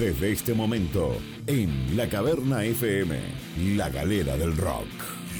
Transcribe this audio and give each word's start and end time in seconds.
Desde 0.00 0.32
este 0.32 0.54
momento, 0.54 1.14
en 1.46 1.94
La 1.94 2.08
Caverna 2.08 2.64
FM, 2.64 3.20
La 3.76 3.90
Galera 3.90 4.34
del 4.38 4.56
Rock. 4.56 4.88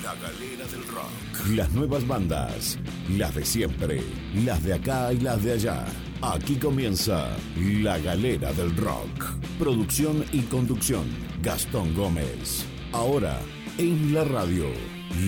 La 0.02 0.14
Galera 0.16 0.66
del 0.70 0.86
Rock. 0.86 1.56
Las 1.56 1.72
nuevas 1.72 2.06
bandas, 2.06 2.78
las 3.08 3.34
de 3.34 3.46
siempre, 3.46 4.02
las 4.44 4.62
de 4.62 4.74
acá 4.74 5.14
y 5.14 5.20
las 5.20 5.42
de 5.42 5.52
allá. 5.52 5.86
Aquí 6.20 6.56
comienza 6.56 7.34
La 7.56 7.98
Galera 8.00 8.52
del 8.52 8.76
Rock. 8.76 9.32
Producción 9.58 10.26
y 10.30 10.40
conducción, 10.42 11.06
Gastón 11.40 11.94
Gómez. 11.94 12.66
Ahora, 12.92 13.40
en 13.78 14.12
la 14.12 14.24
radio, 14.24 14.66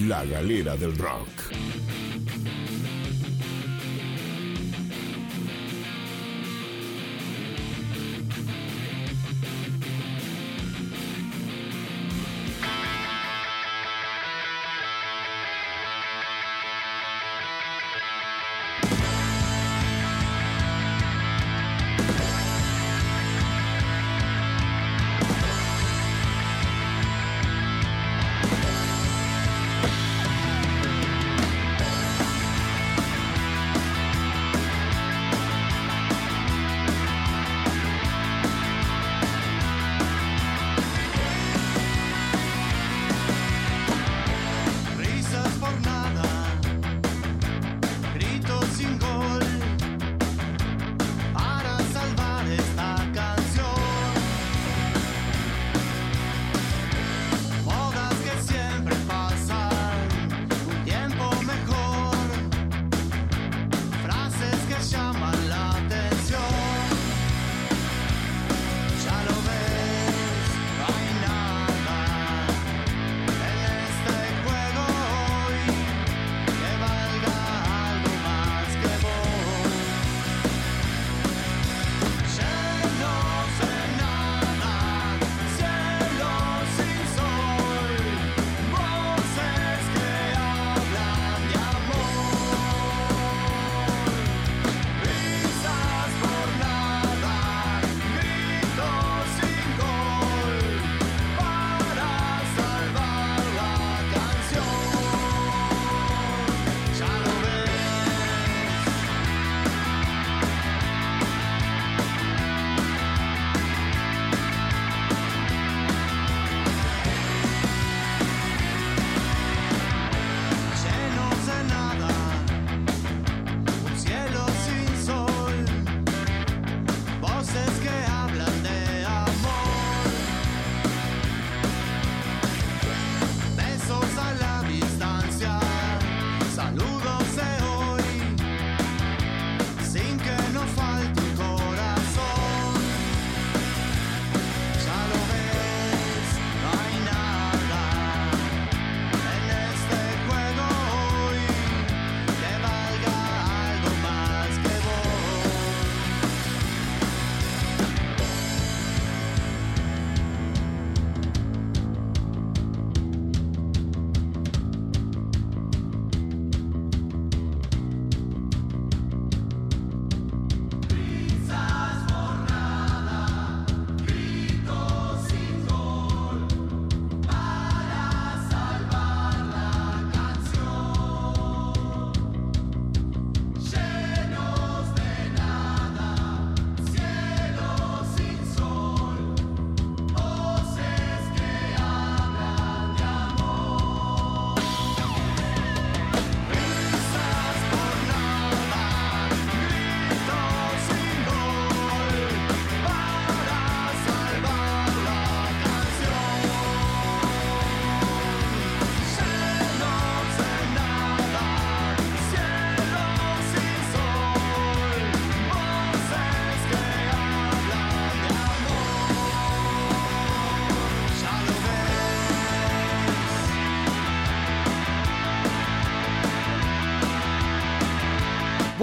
La 0.06 0.26
Galera 0.26 0.76
del 0.76 0.94
Rock. 0.98 1.54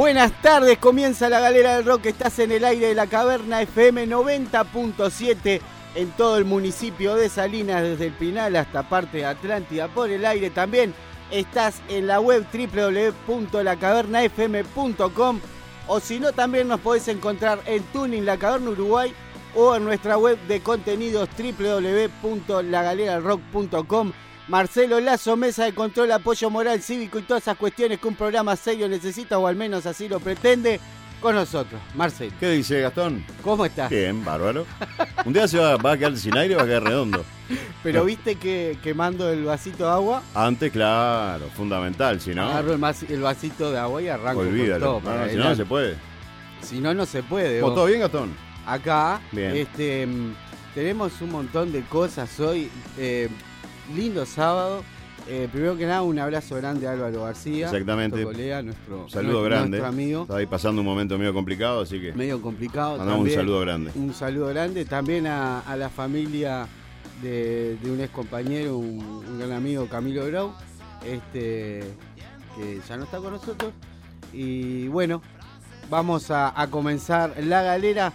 Buenas 0.09 0.41
tardes, 0.41 0.79
comienza 0.79 1.29
la 1.29 1.39
galera 1.39 1.75
del 1.75 1.85
rock, 1.85 2.07
estás 2.07 2.39
en 2.39 2.51
el 2.51 2.65
aire 2.65 2.87
de 2.87 2.95
la 2.95 3.05
caverna 3.05 3.61
FM 3.61 4.07
90.7 4.07 5.61
en 5.93 6.09
todo 6.13 6.39
el 6.39 6.45
municipio 6.45 7.13
de 7.13 7.29
Salinas, 7.29 7.83
desde 7.83 8.07
el 8.07 8.13
Pinal 8.13 8.55
hasta 8.55 8.89
parte 8.89 9.17
de 9.17 9.27
Atlántida 9.27 9.87
por 9.87 10.09
el 10.09 10.25
aire. 10.25 10.49
También 10.49 10.95
estás 11.29 11.83
en 11.89 12.07
la 12.07 12.19
web 12.19 12.43
www.lacavernafm.com 12.51 15.39
o 15.87 15.99
si 15.99 16.19
no 16.19 16.33
también 16.33 16.67
nos 16.67 16.79
podés 16.79 17.07
encontrar 17.07 17.61
en 17.67 17.83
Tuning 17.93 18.25
La 18.25 18.37
Caverna 18.37 18.71
Uruguay 18.71 19.13
o 19.53 19.75
en 19.75 19.83
nuestra 19.83 20.17
web 20.17 20.39
de 20.47 20.61
contenidos 20.61 21.29
www.lagaleralrock.com 21.37 24.11
Marcelo 24.49 24.99
Lazo, 24.99 25.37
mesa 25.37 25.65
de 25.65 25.73
control, 25.73 26.11
apoyo 26.11 26.49
moral, 26.49 26.81
cívico 26.81 27.19
y 27.19 27.21
todas 27.21 27.43
esas 27.43 27.55
cuestiones 27.55 27.99
que 27.99 28.07
un 28.07 28.15
programa 28.15 28.55
serio 28.55 28.89
necesita, 28.89 29.37
o 29.37 29.45
al 29.45 29.55
menos 29.55 29.85
así 29.85 30.09
lo 30.09 30.19
pretende, 30.19 30.79
con 31.21 31.35
nosotros. 31.35 31.79
Marcelo. 31.93 32.33
¿Qué 32.39 32.49
dice 32.49 32.81
Gastón? 32.81 33.23
¿Cómo 33.43 33.63
estás? 33.63 33.91
Bien, 33.91 34.25
bárbaro. 34.25 34.65
Un 35.23 35.33
día 35.33 35.47
se 35.47 35.59
va, 35.59 35.75
a 35.75 35.97
quedar 35.97 36.17
sin 36.17 36.35
aire 36.35 36.55
y 36.55 36.57
va 36.57 36.63
a 36.63 36.65
quedar 36.65 36.83
redondo. 36.83 37.23
Pero 37.83 38.03
viste 38.05 38.37
que 38.37 38.79
quemando 38.81 39.29
el 39.29 39.43
vasito 39.43 39.85
de 39.85 39.91
agua. 39.91 40.23
Antes, 40.33 40.71
claro, 40.71 41.45
fundamental, 41.55 42.19
si 42.19 42.33
no. 42.33 42.49
Agarro 42.49 42.73
el, 42.73 43.21
vasito 43.21 43.71
de 43.71 43.77
agua 43.77 44.01
y 44.01 44.07
arranco 44.07 44.41
Olvídalo. 44.41 44.93
Con 44.93 45.03
todo. 45.03 45.29
si 45.29 45.35
no, 45.35 45.43
no 45.43 45.55
se 45.55 45.65
puede. 45.65 45.95
Si 46.61 46.79
no, 46.79 46.93
no 46.95 47.05
se 47.05 47.21
puede. 47.21 47.59
¿Todo 47.59 47.85
bien, 47.85 47.99
Gastón? 47.99 48.33
acá. 48.65 49.21
Bien. 49.31 49.55
Este, 49.55 50.07
mm, 50.07 50.33
tenemos 50.73 51.21
un 51.21 51.31
montón 51.31 51.71
de 51.71 51.83
cosas 51.83 52.39
hoy. 52.39 52.71
eh, 52.97 53.29
lindo 53.95 54.25
sábado. 54.25 54.83
Eh, 55.27 55.47
primero 55.51 55.77
que 55.77 55.85
nada, 55.85 56.01
un 56.01 56.17
abrazo 56.17 56.55
grande 56.55 56.87
a 56.87 56.91
Álvaro 56.93 57.23
García. 57.23 57.67
Exactamente. 57.67 58.15
Nuestro 58.17 58.31
colega, 58.33 58.61
nuestro, 58.63 59.09
saludo 59.09 59.31
nuestro- 59.33 59.43
grande. 59.43 59.69
nuestro 59.77 59.87
amigo. 59.87 60.21
Estaba 60.23 60.39
ahí 60.39 60.45
pasando 60.47 60.81
un 60.81 60.87
momento 60.87 61.17
medio 61.19 61.33
complicado, 61.33 61.81
así 61.81 61.99
que 62.01 62.13
Medio 62.13 62.41
complicado. 62.41 62.97
mandamos 62.97 63.27
un 63.27 63.31
saludo 63.31 63.59
grande. 63.61 63.91
Un 63.95 64.13
saludo 64.13 64.47
grande 64.47 64.85
también 64.85 65.27
a, 65.27 65.59
a 65.59 65.75
la 65.75 65.89
familia 65.89 66.67
de, 67.21 67.77
de 67.83 67.91
un 67.91 67.99
ex 68.01 68.09
compañero, 68.11 68.77
un, 68.77 68.99
un 69.03 69.37
gran 69.39 69.51
amigo, 69.51 69.85
Camilo 69.87 70.25
Grau, 70.25 70.53
este, 71.05 71.83
que 72.55 72.79
ya 72.87 72.97
no 72.97 73.03
está 73.03 73.17
con 73.19 73.33
nosotros. 73.33 73.71
Y 74.33 74.87
bueno, 74.87 75.21
vamos 75.91 76.31
a, 76.31 76.59
a 76.59 76.67
comenzar 76.67 77.35
la 77.43 77.61
galera. 77.61 78.13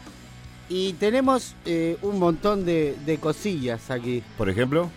Y 0.68 0.94
tenemos 0.94 1.54
eh, 1.66 1.96
un 2.02 2.18
montón 2.18 2.64
de, 2.64 2.96
de 3.04 3.18
cosillas 3.18 3.90
aquí. 3.90 4.22
Por 4.38 4.48
ejemplo, 4.48 4.90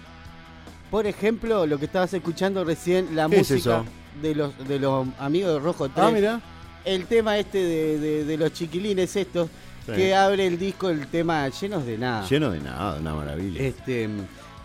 Por 0.91 1.05
ejemplo, 1.07 1.65
lo 1.65 1.77
que 1.79 1.85
estabas 1.85 2.13
escuchando 2.13 2.63
recién, 2.63 3.15
la 3.15 3.27
¿Qué 3.27 3.39
es 3.39 3.51
música 3.51 3.77
eso? 3.81 3.85
de 4.21 4.35
los 4.35 4.67
de 4.67 4.79
los 4.79 5.07
amigos 5.19 5.53
de 5.53 5.59
Rojo 5.59 5.89
3. 5.89 6.05
ah, 6.05 6.11
mira. 6.11 6.41
El 6.85 7.05
tema 7.05 7.37
este 7.37 7.57
de, 7.57 7.99
de- 7.99 8.23
de 8.25 8.37
los 8.37 8.53
chiquilines 8.53 9.13
estos, 9.15 9.49
Sí. 9.85 9.93
que 9.93 10.15
abre 10.15 10.45
el 10.47 10.57
disco 10.59 10.89
el 10.89 11.07
tema 11.07 11.47
llenos 11.49 11.85
de 11.85 11.97
nada. 11.97 12.27
Lleno 12.27 12.51
de 12.51 12.59
nada, 12.59 12.99
una 12.99 13.13
maravilla. 13.13 13.61
Este, 13.61 14.09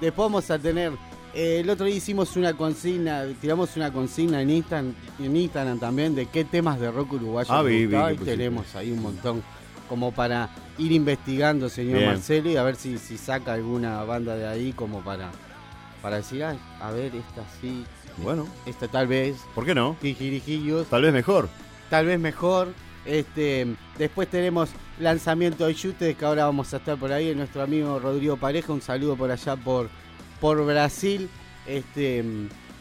después 0.00 0.26
vamos 0.26 0.50
a 0.50 0.58
tener. 0.58 0.92
eh, 1.34 1.60
el 1.60 1.70
otro 1.70 1.86
día 1.86 1.94
hicimos 1.96 2.36
una 2.36 2.52
consigna, 2.54 3.24
tiramos 3.40 3.74
una 3.76 3.92
consigna 3.92 4.42
en 4.42 4.50
Instagram, 4.50 4.94
en 5.20 5.36
Instagram 5.36 5.78
también 5.78 6.14
de 6.14 6.26
qué 6.26 6.44
temas 6.44 6.78
de 6.80 6.90
rock 6.90 7.12
uruguayo 7.14 7.52
Ah, 7.52 7.62
vi, 7.62 7.86
vi 7.86 7.96
y 7.96 8.16
tenemos 8.18 8.74
ahí 8.76 8.90
un 8.92 9.00
montón 9.02 9.42
como 9.88 10.12
para 10.12 10.50
ir 10.78 10.92
investigando, 10.92 11.68
señor 11.68 11.98
Bien. 11.98 12.10
Marcelo, 12.10 12.50
y 12.50 12.56
a 12.56 12.62
ver 12.62 12.76
si, 12.76 12.98
si 12.98 13.16
saca 13.16 13.52
alguna 13.54 14.02
banda 14.04 14.34
de 14.36 14.46
ahí 14.46 14.72
como 14.72 15.00
para, 15.02 15.30
para 16.02 16.16
decir, 16.16 16.42
"Ay, 16.44 16.58
a 16.80 16.90
ver, 16.90 17.14
esta 17.14 17.42
sí, 17.60 17.84
Bueno, 18.18 18.46
esta 18.66 18.88
tal 18.88 19.06
vez, 19.06 19.36
¿por 19.54 19.64
qué 19.64 19.74
no? 19.74 19.96
Jijirijillos, 20.02 20.86
Tal 20.88 21.00
vez 21.02 21.12
mejor. 21.14 21.48
tal 21.88 22.04
vez 22.06 22.20
mejor. 22.20 22.68
Este, 23.06 23.66
después 23.98 24.28
tenemos 24.28 24.68
lanzamiento 25.00 25.66
de 25.66 25.74
Yutes, 25.74 26.16
que 26.16 26.24
ahora 26.24 26.44
vamos 26.44 26.72
a 26.74 26.76
estar 26.76 26.98
por 26.98 27.10
ahí, 27.10 27.34
nuestro 27.34 27.62
amigo 27.62 27.98
Rodrigo 27.98 28.36
Pareja, 28.36 28.72
un 28.72 28.82
saludo 28.82 29.16
por 29.16 29.30
allá 29.30 29.56
por, 29.56 29.88
por 30.40 30.64
Brasil. 30.66 31.28
Este, 31.66 32.22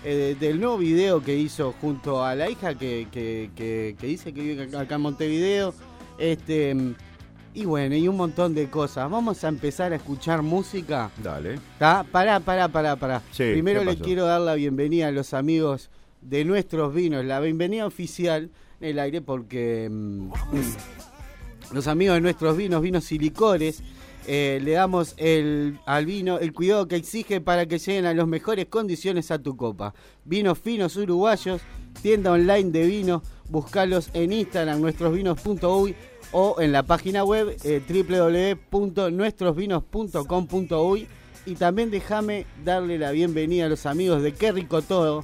eh, 0.03 0.35
del 0.39 0.59
nuevo 0.59 0.77
video 0.79 1.21
que 1.23 1.35
hizo 1.37 1.73
junto 1.79 2.23
a 2.25 2.35
la 2.35 2.49
hija 2.49 2.75
que, 2.75 3.07
que, 3.11 3.49
que- 3.55 3.95
que 3.99 4.07
dice 4.07 4.33
que 4.33 4.41
vive 4.41 4.77
acá 4.77 4.95
en 4.95 5.01
Montevideo. 5.01 5.73
Este, 6.17 6.75
y 7.53 7.65
bueno, 7.65 7.95
y 7.95 8.07
un 8.07 8.17
montón 8.17 8.53
de 8.53 8.69
cosas. 8.69 9.09
Vamos 9.09 9.43
a 9.43 9.49
empezar 9.49 9.91
a 9.93 9.97
escuchar 9.97 10.41
música. 10.41 11.11
Dale. 11.21 11.59
¿Tá? 11.77 12.05
Pará, 12.09 12.39
pará, 12.39 12.67
pará, 12.69 12.95
pará. 12.95 13.21
Sí, 13.31 13.51
Primero 13.51 13.81
¿qué 13.81 13.85
le 13.87 13.97
quiero 13.97 14.25
dar 14.25 14.41
la 14.41 14.55
bienvenida 14.55 15.07
a 15.07 15.11
los 15.11 15.33
amigos 15.33 15.89
de 16.21 16.45
nuestros 16.45 16.93
vinos, 16.93 17.25
la 17.25 17.39
bienvenida 17.39 17.85
oficial 17.85 18.51
en 18.79 18.89
el 18.89 18.99
aire 18.99 19.21
porque 19.21 19.89
mm, 19.91 20.29
los 21.73 21.87
amigos 21.87 22.15
de 22.15 22.21
nuestros 22.21 22.55
vinos, 22.55 22.81
vinos 22.81 23.11
y 23.11 23.19
licores, 23.19 23.83
eh, 24.27 24.59
le 24.61 24.73
damos 24.73 25.15
el, 25.17 25.79
al 25.85 26.05
vino 26.05 26.37
el 26.37 26.53
cuidado 26.53 26.87
que 26.87 26.95
exige 26.95 27.41
para 27.41 27.65
que 27.65 27.79
lleguen 27.79 28.05
a 28.05 28.13
las 28.13 28.27
mejores 28.27 28.67
condiciones 28.67 29.31
a 29.31 29.39
tu 29.39 29.57
copa. 29.57 29.93
Vinos 30.25 30.59
finos 30.59 30.95
uruguayos, 30.95 31.61
tienda 32.01 32.31
online 32.31 32.69
de 32.69 32.85
vino, 32.85 33.23
buscalos 33.49 34.09
en 34.13 34.31
Instagram, 34.31 34.79
nuestrosvinos.uy 34.79 35.95
o 36.31 36.59
en 36.59 36.71
la 36.71 36.83
página 36.83 37.23
web 37.23 37.55
eh, 37.63 37.81
www.nuestrosvinos.com.uy 38.71 41.07
y 41.45 41.55
también 41.55 41.91
déjame 41.91 42.45
darle 42.63 42.97
la 42.97 43.11
bienvenida 43.11 43.65
a 43.65 43.69
los 43.69 43.85
amigos 43.85 44.21
de 44.21 44.33
Qué 44.33 44.51
Rico 44.51 44.81
Todo. 44.81 45.23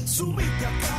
Subite 0.05 0.43
acá, 0.65 0.96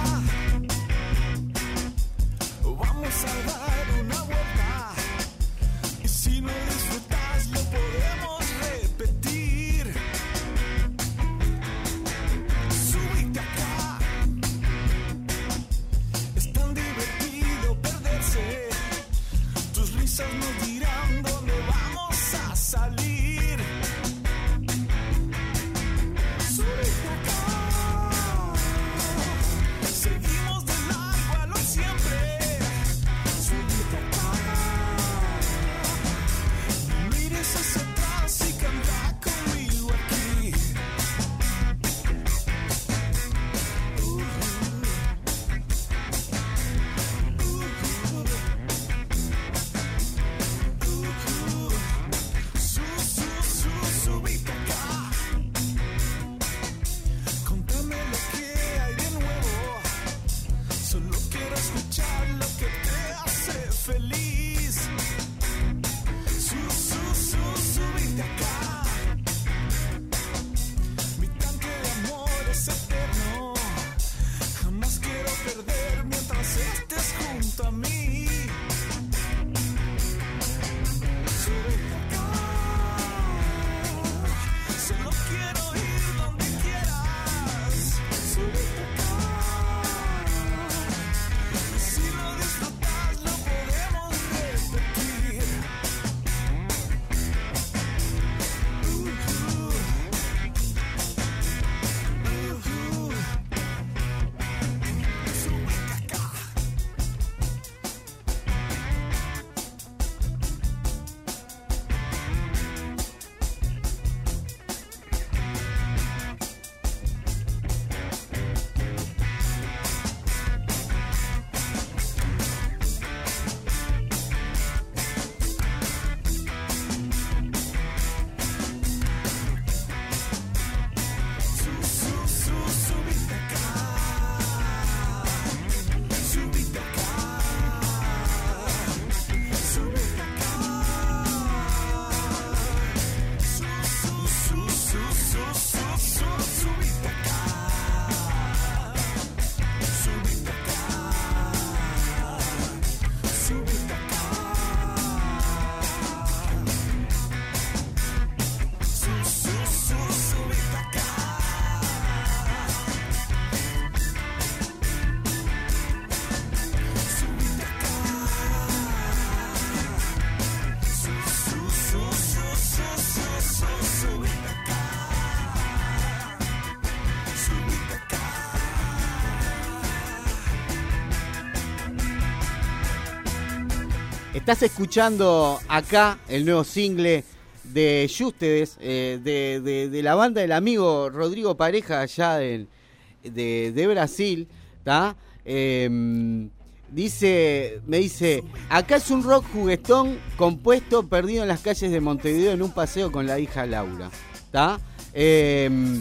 Estás 184.49 184.63
escuchando 184.63 185.61
acá 185.69 186.21
el 186.27 186.47
nuevo 186.47 186.65
single 186.65 187.23
de 187.65 188.11
Justedes, 188.11 188.79
eh, 188.81 189.21
de, 189.23 190.03
la 190.03 190.15
banda 190.15 190.41
del 190.41 190.53
amigo 190.53 191.11
Rodrigo 191.11 191.55
Pareja 191.55 192.01
allá 192.01 192.39
de, 192.39 193.87
Brasil, 193.91 194.49
¿tá? 194.85 195.17
Em, 195.45 196.49
dice, 196.91 197.83
me 197.87 197.99
dice, 197.99 198.43
acá 198.71 198.97
es 198.97 199.11
un 199.11 199.23
rock 199.23 199.45
juguetón 199.53 200.19
compuesto 200.39 201.07
perdido 201.07 201.43
en 201.43 201.49
las 201.49 201.61
calles 201.61 201.91
de 201.91 202.01
Montevideo 202.01 202.53
en 202.53 202.63
un 202.63 202.73
paseo 202.73 203.13
con 203.13 203.27
la 203.27 203.39
hija 203.39 203.67
Laura, 203.67 204.11
¿tá? 204.51 204.81
Em, 205.13 206.01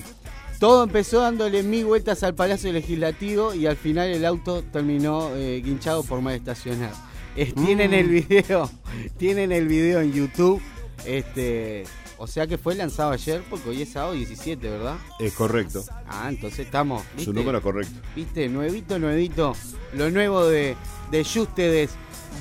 todo 0.58 0.86
empezó 0.86 1.20
dándole 1.20 1.63
mil 1.63 1.84
vueltas 1.84 2.24
al 2.24 2.34
Palacio 2.34 2.72
Legislativo 2.72 3.54
y 3.54 3.68
al 3.68 3.75
final 3.75 4.08
el 4.08 4.24
auto 4.24 4.63
terminó 4.63 5.36
eh, 5.36 5.62
guinchado 5.62 6.01
por 6.04 6.22
mal 6.22 6.36
estacionar. 6.36 7.07
Eh, 7.38 7.53
Tienen 7.53 7.94
el 7.94 8.08
video, 8.10 8.70
tienen 9.17 9.51
el 9.51 9.67
video 9.67 10.01
en 10.01 10.12
YouTube. 10.12 10.62
Este, 11.06 11.84
o 12.17 12.25
sea 12.25 12.48
que 12.48 12.58
fue 12.58 12.74
lanzado 12.74 13.12
ayer 13.12 13.44
porque 13.50 13.70
hoy 13.70 13.84
es 13.84 13.89
sábado 13.89 14.13
17, 14.13 14.67
¿verdad? 14.70 14.98
Es 15.20 15.34
correcto. 15.34 15.84
Ah, 16.08 16.25
entonces 16.29 16.65
estamos. 16.65 17.03
Su 17.17 17.32
número 17.34 17.60
es 17.60 17.63
correcto. 17.63 17.94
¿Viste? 18.15 18.50
Nuevito, 18.50 18.98
nuevito. 18.98 19.56
Lo 19.94 20.10
nuevo 20.10 20.46
de, 20.48 20.75
de 21.12 21.24
Justedes 21.24 21.91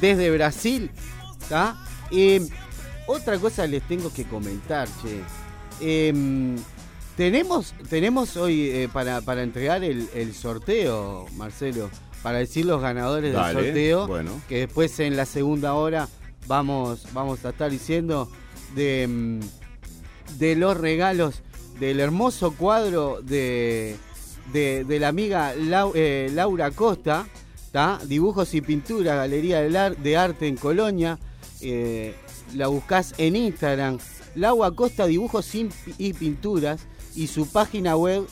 desde 0.00 0.30
Brasil. 0.30 0.90
¿Está? 1.40 1.76
Eh, 2.10 2.40
otra 3.06 3.38
cosa 3.38 3.66
les 3.66 3.82
tengo 3.82 4.10
que 4.12 4.24
comentar, 4.24 4.88
che. 5.02 5.20
Em, 6.08 6.56
tenemos, 7.18 7.74
tenemos 7.90 8.36
hoy 8.38 8.70
eh, 8.70 8.88
para, 8.90 9.20
para 9.20 9.42
entregar 9.42 9.84
el, 9.84 10.08
el 10.14 10.34
sorteo, 10.34 11.26
Marcelo. 11.36 11.90
Para 12.26 12.38
decir 12.38 12.66
los 12.66 12.82
ganadores 12.82 13.32
Dale, 13.32 13.54
del 13.54 13.66
sorteo. 13.66 14.06
bueno. 14.08 14.32
Que 14.48 14.58
después 14.66 14.98
en 14.98 15.16
la 15.16 15.26
segunda 15.26 15.74
hora 15.74 16.08
vamos, 16.48 17.06
vamos 17.12 17.44
a 17.44 17.50
estar 17.50 17.70
diciendo 17.70 18.28
de, 18.74 19.06
mm, 19.08 19.40
de 20.40 20.56
los 20.56 20.76
regalos 20.76 21.42
del 21.78 22.00
hermoso 22.00 22.50
cuadro 22.50 23.20
de, 23.22 23.94
de, 24.52 24.82
de 24.82 24.98
la 24.98 25.06
amiga 25.06 25.54
Lau- 25.54 25.92
eh, 25.94 26.28
Laura 26.34 26.72
Costa, 26.72 27.28
¿tá? 27.70 28.00
dibujos 28.06 28.54
y 28.54 28.60
pintura, 28.60 29.14
Galería 29.14 29.60
de 29.60 30.16
Arte 30.16 30.48
en 30.48 30.56
Colonia. 30.56 31.20
eh, 31.60 32.12
la 32.56 32.66
buscás 32.66 33.14
en 33.18 33.36
Instagram, 33.36 33.98
Laura 34.34 34.72
Costa 34.72 35.06
Dibujos 35.06 35.54
y 35.54 36.12
Pinturas, 36.12 36.80
y 37.14 37.28
su 37.28 37.46
página 37.46 37.96
web 37.96 38.26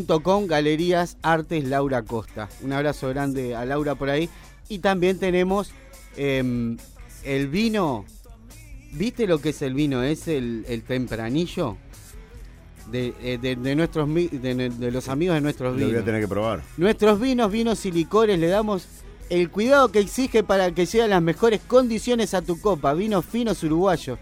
artesuy.com, 0.00 0.46
Galerías 0.46 1.16
Artes 1.22 1.64
Laura 1.64 2.02
Costa. 2.02 2.48
Un 2.62 2.72
abrazo 2.72 3.08
grande 3.08 3.54
a 3.56 3.64
Laura 3.64 3.94
por 3.94 4.10
ahí. 4.10 4.28
Y 4.68 4.78
también 4.78 5.18
tenemos 5.18 5.72
em, 6.16 6.76
el 7.24 7.48
vino. 7.48 8.04
¿Viste 8.92 9.26
lo 9.26 9.38
que 9.40 9.50
es 9.50 9.62
el 9.62 9.74
vino? 9.74 10.02
Es 10.02 10.28
el, 10.28 10.64
el 10.68 10.82
tempranillo 10.82 11.76
de, 12.90 13.14
eh, 13.22 13.38
de- 13.40 13.56
de 13.56 13.76
nuestros 13.76 14.08
de, 14.12 14.90
los 14.92 15.08
amigos 15.08 15.34
de 15.36 15.40
nuestros 15.40 15.72
Lo 15.72 15.76
voy 15.78 15.84
a 15.84 15.86
vinos. 15.88 16.04
tener 16.04 16.20
que 16.20 16.28
probar. 16.28 16.62
Nuestros 16.76 17.20
vinos, 17.20 17.50
vinos 17.52 17.84
y 17.86 17.92
licores 17.92 18.38
le 18.38 18.48
damos 18.48 18.86
el 19.28 19.48
cuidado 19.50 19.92
que 19.92 20.00
exige 20.00 20.42
para 20.42 20.72
que 20.74 20.86
lleguen 20.86 21.10
las 21.10 21.22
mejores 21.22 21.60
condiciones 21.66 22.34
a 22.34 22.42
tu 22.42 22.60
copa. 22.60 22.94
Vinos 22.94 23.24
finos 23.24 23.62
uruguayos. 23.62 24.18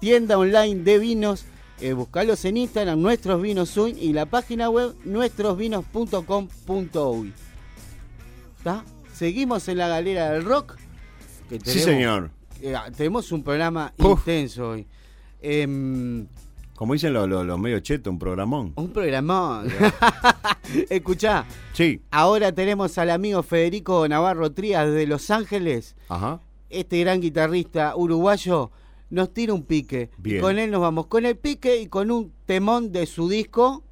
Tienda 0.00 0.36
online 0.38 0.82
de 0.82 0.98
vinos. 0.98 1.44
Eh, 1.80 1.92
buscalos 1.92 2.44
en 2.44 2.56
Instagram, 2.56 3.00
nuestros 3.00 3.40
vinos 3.40 3.76
Uy, 3.76 3.96
y 4.00 4.12
la 4.12 4.26
página 4.26 4.68
web 4.68 4.94
nuestrosvinos.com.uy. 5.04 7.32
¿Está? 8.58 8.84
Seguimos 9.12 9.68
en 9.68 9.78
la 9.78 9.88
galera 9.88 10.30
del 10.32 10.44
rock. 10.44 10.76
que 11.48 11.60
Sí, 11.60 11.78
señor. 11.80 12.30
eh, 12.60 12.74
tenemos 12.96 13.30
un 13.32 13.42
programa 13.42 13.92
Uf. 13.98 14.18
intenso 14.20 14.70
hoy. 14.70 14.86
Em, 15.40 16.26
Como 16.74 16.92
dicen 16.94 17.12
los, 17.12 17.28
los, 17.28 17.44
los 17.46 17.58
medio 17.58 17.78
chetos, 17.80 18.10
un 18.12 18.18
programón. 18.18 18.72
un 18.76 18.92
programón. 18.92 19.68
Escuchá, 20.90 21.44
Sí. 21.72 22.02
ahora 22.10 22.52
tenemos 22.52 22.98
al 22.98 23.10
amigo 23.10 23.42
Federico 23.42 24.06
Navarro 24.08 24.52
Trías 24.52 24.86
desde 24.86 25.06
Los 25.06 25.30
Ángeles. 25.30 25.96
Ajá. 26.08 26.40
Este 26.70 27.00
gran 27.00 27.20
guitarrista 27.20 27.94
uruguayo 27.96 28.70
nos 29.10 29.32
tira 29.32 29.54
un 29.54 29.64
pique. 29.64 30.10
Y 30.18 30.22
Bien. 30.22 30.40
con 30.40 30.58
él 30.58 30.70
nos 30.70 30.80
vamos 30.80 31.06
con 31.06 31.24
el 31.26 31.36
pique 31.36 31.76
y 31.80 31.86
con 31.88 32.10
un 32.10 32.32
temón 32.46 32.92
de 32.92 33.06
su 33.06 33.28
disco. 33.28 33.82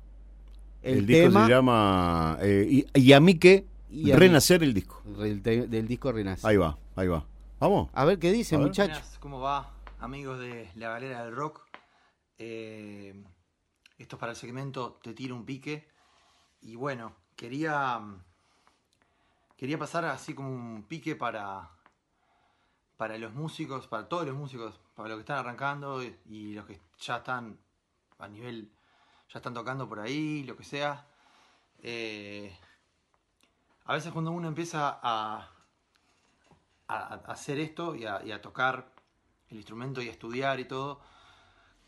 El, 0.83 0.99
El, 0.99 1.07
disco 1.07 1.23
tema 1.29 1.47
se 1.47 1.51
llama 1.53 2.39
eh, 2.43 2.67
y, 2.95 3.01
y 3.01 3.13
a 3.13 3.21
mí 3.21 3.35
que 3.39 3.65
Y 3.91 4.11
a 4.11 4.15
mí- 4.15 4.21
renacer 4.21 4.63
el 4.63 4.73
disco. 4.75 5.03
del, 5.19 5.43
te- 5.43 5.67
del 5.67 5.89
disco 5.89 6.13
Renace. 6.13 6.47
Ahí 6.47 6.57
va, 6.57 6.79
ahí 6.95 7.09
va. 7.09 7.25
Vamos. 7.59 7.89
A 7.93 8.05
ver 8.05 8.19
qué 8.19 8.31
dice, 8.33 8.55
A 8.55 8.59
ver. 8.59 8.67
muchacho. 8.69 8.93
Buenas, 8.93 9.19
¿cómo 9.19 9.41
va? 9.41 9.73
Amigos 9.99 10.39
de 10.39 10.69
la 10.77 10.91
galera 10.91 11.25
del 11.25 11.35
rock. 11.35 11.63
Eh, 12.39 13.15
esto 13.99 14.17
es 14.17 14.21
para 14.21 14.33
el 14.33 14.37
segmento 14.37 14.99
Te 15.03 15.15
tiro 15.15 15.35
un 15.35 15.45
pique. 15.47 15.89
Y 16.61 16.77
bueno, 16.77 17.15
quería. 17.35 18.01
Quería 19.57 19.79
pasar 19.79 20.05
así 20.05 20.35
como 20.35 20.51
un 20.51 20.83
pique 20.83 21.17
para. 21.17 21.71
Para 22.97 23.19
los 23.19 23.33
músicos, 23.35 23.87
para 23.87 24.09
todos 24.09 24.27
los 24.27 24.35
músicos, 24.35 24.81
para 24.95 25.11
los 25.11 25.19
que 25.19 25.21
están 25.21 25.39
arrancando 25.39 26.03
y, 26.03 26.55
los 26.55 26.65
que 26.67 26.81
ya 26.99 27.17
están 27.19 27.59
a 28.19 28.29
nivel. 28.29 28.71
Ya 29.29 29.39
están 29.39 29.55
tocando 29.55 29.89
por 29.89 30.01
ahí, 30.01 30.45
lo 30.45 30.57
que 30.57 30.65
sea. 30.65 31.07
Eh, 31.83 32.57
a 33.85 33.93
veces 33.93 34.13
cuando 34.13 34.31
uno 34.33 34.49
empieza 34.49 34.99
a, 35.03 35.51
a, 36.89 37.15
hacer 37.27 37.59
esto 37.59 37.95
y 37.95 38.07
a, 38.07 38.25
y 38.25 38.33
a 38.33 38.41
tocar 38.41 38.93
el 39.49 39.59
instrumento 39.59 40.01
y 40.03 40.09
a 40.09 40.13
estudiar 40.13 40.61
y 40.61 40.65
todo, 40.65 41.01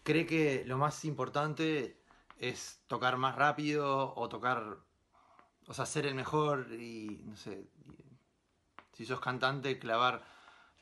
cree 0.03 0.27
que 0.27 0.65
lo 0.67 0.79
más 0.79 1.05
importante 1.05 2.01
es 2.39 2.81
tocar 2.87 3.17
más 3.17 3.35
rápido 3.37 4.15
o 4.15 4.29
tocar, 4.29 4.79
o 5.67 5.75
sea, 5.75 5.87
ser 5.87 6.07
el 6.07 6.15
mejor 6.15 6.73
y, 6.73 7.23
no 7.27 7.37
sé, 7.37 7.69
si 8.93 9.05
sos 9.05 9.21
cantante, 9.21 9.79
clavar, 9.79 10.25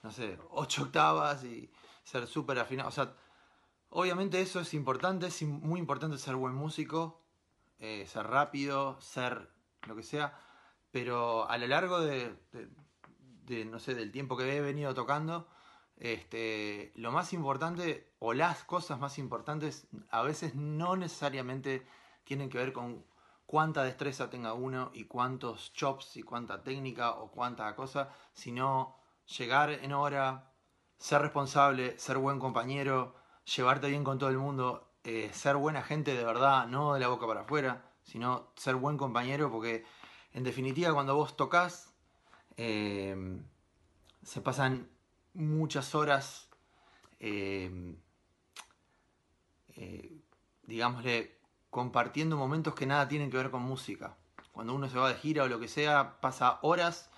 no 0.07 0.13
sé, 0.13 0.39
ocho 0.51 0.85
octavas 0.85 1.43
y 1.43 1.69
ser 2.05 2.29
súper 2.29 2.61
afinado. 2.61 2.89
O 2.89 2.93
sea, 2.93 3.13
obviamente 3.91 4.41
eso 4.41 4.61
es 4.61 4.73
importante, 4.73 5.27
es 5.27 5.43
muy 5.43 5.81
importante 5.81 6.17
ser 6.17 6.37
buen 6.37 6.55
músico, 6.55 7.21
eh, 7.81 8.07
ser 8.07 8.29
rápido, 8.29 9.01
ser 9.01 9.51
lo 9.89 9.97
que 9.97 10.05
sea, 10.05 10.39
pero 10.93 11.51
a 11.51 11.59
lo 11.59 11.67
largo 11.67 11.99
de, 12.01 12.37
no 13.67 13.81
sé, 13.81 13.97
del 13.97 14.13
tiempo 14.13 14.37
que 14.37 14.57
he 14.57 14.61
venido 14.61 14.95
tocando, 14.95 15.49
este, 15.97 16.93
lo 16.95 17.11
más 17.11 17.33
importante 17.33 18.13
o 18.21 18.33
las 18.33 18.63
cosas 18.63 19.01
más 19.01 19.19
importantes 19.19 19.89
a 20.11 20.23
veces 20.23 20.55
no 20.55 20.95
necesariamente 20.95 21.85
tienen 22.23 22.49
que 22.49 22.59
ver 22.59 22.73
con 22.73 23.05
cuánta 23.45 23.83
destreza 23.83 24.31
tenga 24.31 24.55
uno 24.55 24.93
y 24.95 25.07
cuántos 25.07 25.73
chops 25.73 26.17
y 26.17 26.23
cuánta 26.23 26.63
técnica 26.63 27.11
o 27.11 27.33
cuánta 27.33 27.75
cosa, 27.75 28.11
sino 28.35 29.06
llegar 29.27 29.71
en 29.71 29.93
hora, 29.93 30.53
ser 30.99 31.23
responsable, 31.23 31.99
ser 31.99 32.19
buen 32.19 32.39
compañero, 32.39 33.15
llevarte 33.57 33.89
bien 33.89 34.05
con 34.05 34.19
todo 34.19 34.31
el 34.31 34.39
mundo, 34.39 34.93
eh, 35.05 35.31
ser 35.33 35.57
buena 35.57 35.83
gente 35.83 36.15
de 36.15 36.25
verdad, 36.25 36.67
no 36.67 36.95
de 36.95 37.01
la 37.01 37.09
boca 37.09 37.27
para 37.27 37.43
afuera, 37.43 37.93
sino 38.03 38.53
ser 38.57 38.77
buen 38.77 38.97
compañero 38.97 39.51
porque 39.51 39.85
en 40.33 40.45
definitiva 40.45 40.93
cuando 40.93 41.15
vos 41.15 41.37
tocas 41.37 41.93
eh, 42.57 43.41
se 44.23 44.41
pasan 44.41 44.89
muchas 45.35 45.95
horas, 45.95 46.49
eh, 47.21 47.93
digámosle, 50.63 51.39
compartiendo 51.71 52.37
momentos 52.37 52.75
que 52.75 52.87
nada 52.87 53.07
tienen 53.07 53.31
que 53.31 53.37
ver 53.37 53.51
con 53.51 53.63
música. 53.63 54.17
Cuando 54.53 54.75
uno 54.75 54.89
se 54.89 54.99
va 54.99 55.09
de 55.09 55.17
gira 55.17 55.45
o 55.45 55.49
lo 55.49 55.61
que 55.61 55.69
sea, 55.69 56.19
pasa 56.21 56.59
horas 56.63 57.11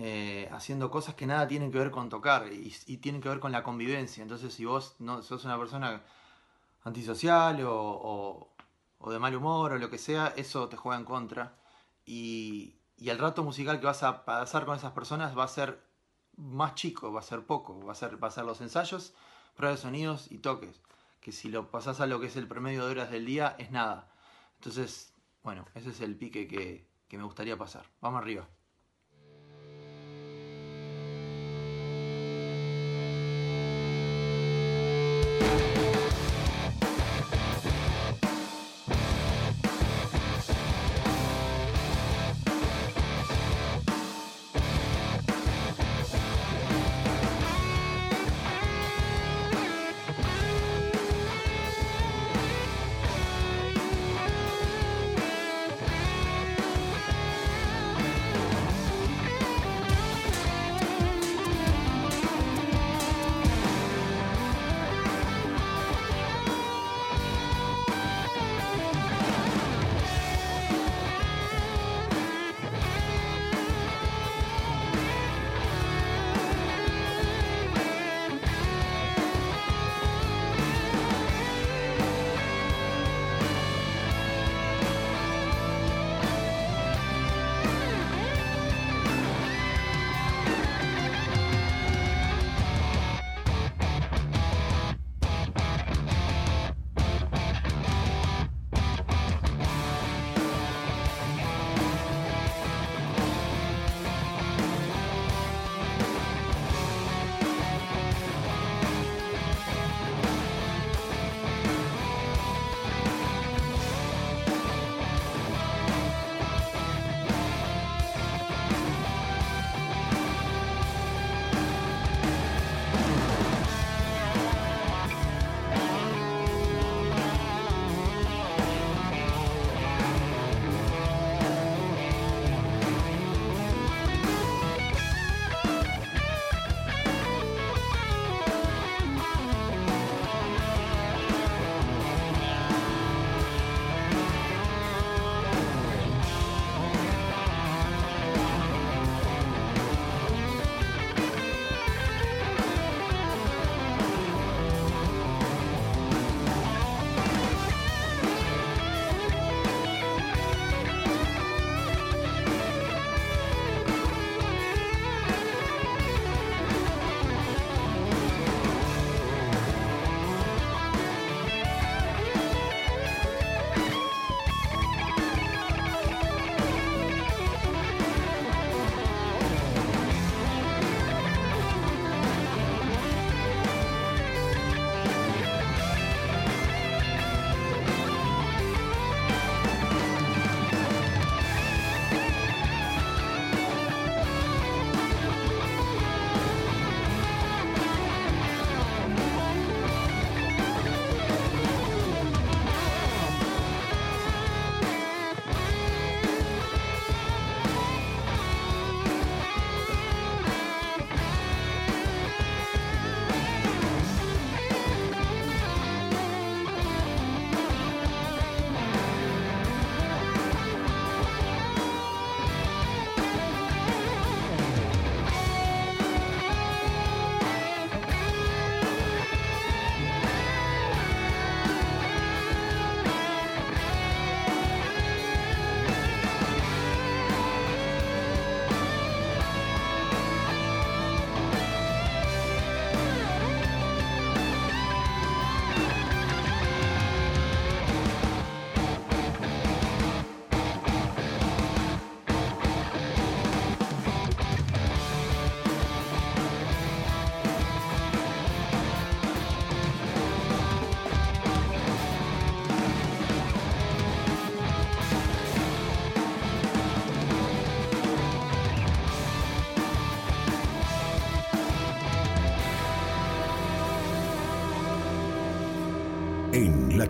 eh, 0.00 0.48
haciendo 0.52 0.90
cosas 0.92 1.16
que 1.16 1.26
nada 1.26 1.48
tienen 1.48 1.72
que 1.72 1.78
ver 1.78 1.90
con 1.90 2.08
tocar 2.08 2.52
y, 2.52 2.72
y 2.86 2.98
tienen 2.98 3.20
que 3.20 3.28
ver 3.28 3.40
con 3.40 3.50
la 3.50 3.64
convivencia. 3.64 4.22
Entonces, 4.22 4.54
si 4.54 4.64
vos 4.64 4.94
no 5.00 5.22
sos 5.22 5.44
una 5.44 5.58
persona 5.58 6.02
antisocial 6.84 7.60
o, 7.66 8.48
de 9.06 9.18
mal 9.18 9.34
humor 9.34 9.72
o 9.72 9.78
lo 9.78 9.90
que 9.90 9.98
sea, 9.98 10.32
eso 10.36 10.68
te 10.68 10.76
juega 10.76 10.98
en 10.98 11.04
contra. 11.04 11.58
Y, 12.04 12.74
el 12.98 13.18
rato 13.18 13.44
musical 13.44 13.80
que 13.80 13.86
vas 13.86 14.02
a 14.02 14.24
pasar 14.24 14.66
con 14.66 14.76
esas 14.76 14.92
personas 14.92 15.36
va 15.36 15.44
a 15.44 15.48
ser 15.48 15.80
más 16.36 16.74
chico, 16.74 17.12
va 17.12 17.20
a 17.20 17.22
ser 17.22 17.44
poco, 17.46 17.84
va 17.84 17.92
a 17.92 17.94
ser, 17.94 18.22
va 18.22 18.28
a 18.28 18.30
ser 18.32 18.44
los 18.44 18.60
ensayos, 18.60 19.14
pruebas 19.56 19.78
de 19.78 19.82
sonidos 19.82 20.30
y 20.30 20.38
toques. 20.38 20.80
Que 21.20 21.32
si 21.32 21.48
lo 21.48 21.70
pasás 21.70 22.00
a 22.00 22.06
lo 22.06 22.20
que 22.20 22.26
es 22.26 22.36
el 22.36 22.48
promedio 22.48 22.86
de 22.86 22.92
horas 22.92 23.10
del 23.10 23.26
día, 23.26 23.56
es 23.58 23.70
nada. 23.70 24.12
Entonces, 24.56 25.12
bueno, 25.42 25.64
ese 25.74 25.90
es 25.90 26.00
el 26.00 26.16
pique 26.16 26.48
que, 26.48 26.88
que 27.08 27.18
me 27.18 27.24
gustaría 27.24 27.56
pasar. 27.56 27.86
Vamos 28.00 28.20
arriba. 28.20 28.48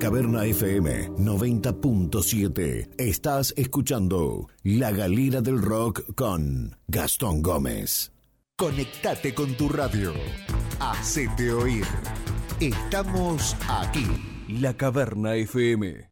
Caverna 0.08 0.46
FM 0.46 1.10
90.7. 1.18 2.88
Estás 2.96 3.52
escuchando 3.58 4.48
La 4.62 4.90
Galera 4.90 5.42
del 5.42 5.60
Rock 5.60 6.14
con 6.14 6.74
Gastón 6.86 7.42
Gómez. 7.42 8.10
Conectate 8.56 9.34
con 9.34 9.54
tu 9.58 9.68
radio. 9.68 10.14
Hacete 10.80 11.52
oír. 11.52 11.84
Estamos 12.58 13.54
aquí. 13.68 14.06
La 14.48 14.72
Caverna 14.72 15.34
FM. 15.34 16.08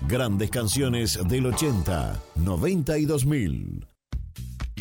Grandes 0.06 0.50
canciones 0.50 1.18
del 1.26 1.46
80, 1.46 2.20
90 2.36 2.98
y 2.98 3.06
2000. 3.06 3.91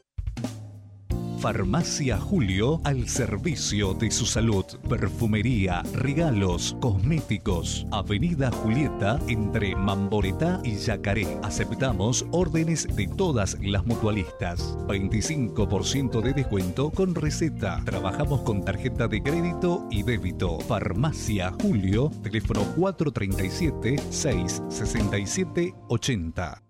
Farmacia 1.39 2.17
Julio 2.17 2.81
al 2.83 3.07
servicio 3.07 3.93
de 3.93 4.09
su 4.09 4.25
salud. 4.25 4.65
Perfumería, 4.89 5.83
regalos, 5.93 6.75
cosméticos. 6.81 7.85
Avenida 7.91 8.51
Julieta 8.51 9.19
entre 9.27 9.75
Mamboretá 9.75 10.59
y 10.63 10.75
Yacaré. 10.77 11.37
Aceptamos 11.43 12.25
órdenes 12.31 12.87
de 12.95 13.07
todas 13.07 13.55
las 13.61 13.85
mutualistas. 13.85 14.77
25% 14.87 16.21
de 16.21 16.33
descuento 16.33 16.89
con 16.89 17.13
receta. 17.13 17.81
Trabajamos 17.85 18.41
con 18.41 18.65
tarjeta 18.65 19.07
de 19.07 19.21
crédito 19.21 19.85
y 19.91 20.03
débito. 20.03 20.59
Farmacia 20.61 21.53
Julio, 21.61 22.11
teléfono 22.23 22.61
437 22.75 23.97
667 24.09 25.73
80. 25.87 26.66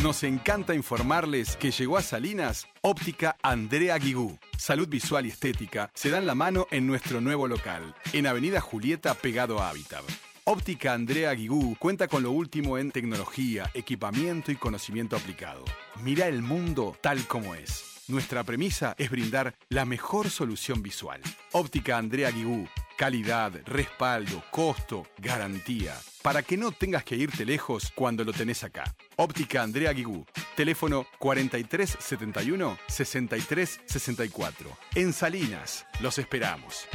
Nos 0.00 0.22
encanta 0.24 0.74
informarles 0.74 1.56
que 1.56 1.70
llegó 1.70 1.98
a 1.98 2.02
Salinas 2.02 2.66
Óptica 2.80 3.36
Andrea 3.42 3.98
Guigú. 3.98 4.38
Salud 4.56 4.88
visual 4.88 5.26
y 5.26 5.28
estética 5.28 5.90
se 5.94 6.08
dan 6.08 6.26
la 6.26 6.34
mano 6.34 6.66
en 6.70 6.86
nuestro 6.86 7.20
nuevo 7.20 7.46
local, 7.46 7.94
en 8.14 8.26
Avenida 8.26 8.60
Julieta 8.60 9.12
pegado 9.12 9.60
a 9.60 9.68
Habitat. 9.68 10.02
Óptica 10.44 10.94
Andrea 10.94 11.32
Guigú 11.34 11.76
cuenta 11.78 12.08
con 12.08 12.22
lo 12.22 12.30
último 12.32 12.78
en 12.78 12.90
tecnología, 12.90 13.70
equipamiento 13.74 14.50
y 14.50 14.56
conocimiento 14.56 15.14
aplicado. 15.14 15.62
Mira 16.02 16.26
el 16.26 16.40
mundo 16.40 16.96
tal 17.02 17.26
como 17.26 17.54
es. 17.54 18.02
Nuestra 18.08 18.44
premisa 18.44 18.94
es 18.98 19.10
brindar 19.10 19.54
la 19.68 19.84
mejor 19.84 20.30
solución 20.30 20.82
visual. 20.82 21.20
Óptica 21.52 21.98
Andrea 21.98 22.30
Guigú. 22.30 22.66
Calidad, 22.96 23.52
respaldo, 23.66 24.42
costo, 24.50 25.06
garantía. 25.18 25.94
Para 26.22 26.42
que 26.42 26.56
no 26.56 26.70
tengas 26.70 27.02
que 27.02 27.16
irte 27.16 27.44
lejos 27.44 27.92
cuando 27.94 28.24
lo 28.24 28.32
tenés 28.32 28.62
acá. 28.62 28.84
Óptica 29.16 29.62
Andrea 29.62 29.92
Guigú. 29.92 30.24
Teléfono 30.54 31.06
4371 31.18 32.78
6364. 32.86 34.70
En 34.94 35.12
Salinas. 35.12 35.84
Los 36.00 36.18
esperamos. 36.18 36.86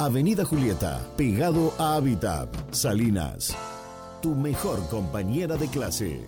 Avenida 0.00 0.46
Julieta, 0.46 0.98
pegado 1.14 1.74
a 1.76 1.96
Habitat, 1.96 2.48
Salinas. 2.72 3.54
Tu 4.22 4.34
mejor 4.34 4.88
compañera 4.88 5.58
de 5.58 5.68
clase. 5.68 6.24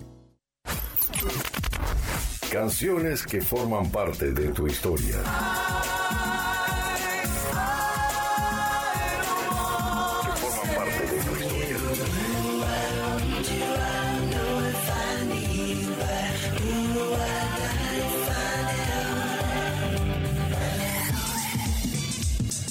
Canciones 2.51 3.25
que 3.25 3.41
forman 3.41 3.91
parte 3.91 4.33
de 4.35 4.49
tu 4.53 4.67
historia. 4.67 5.17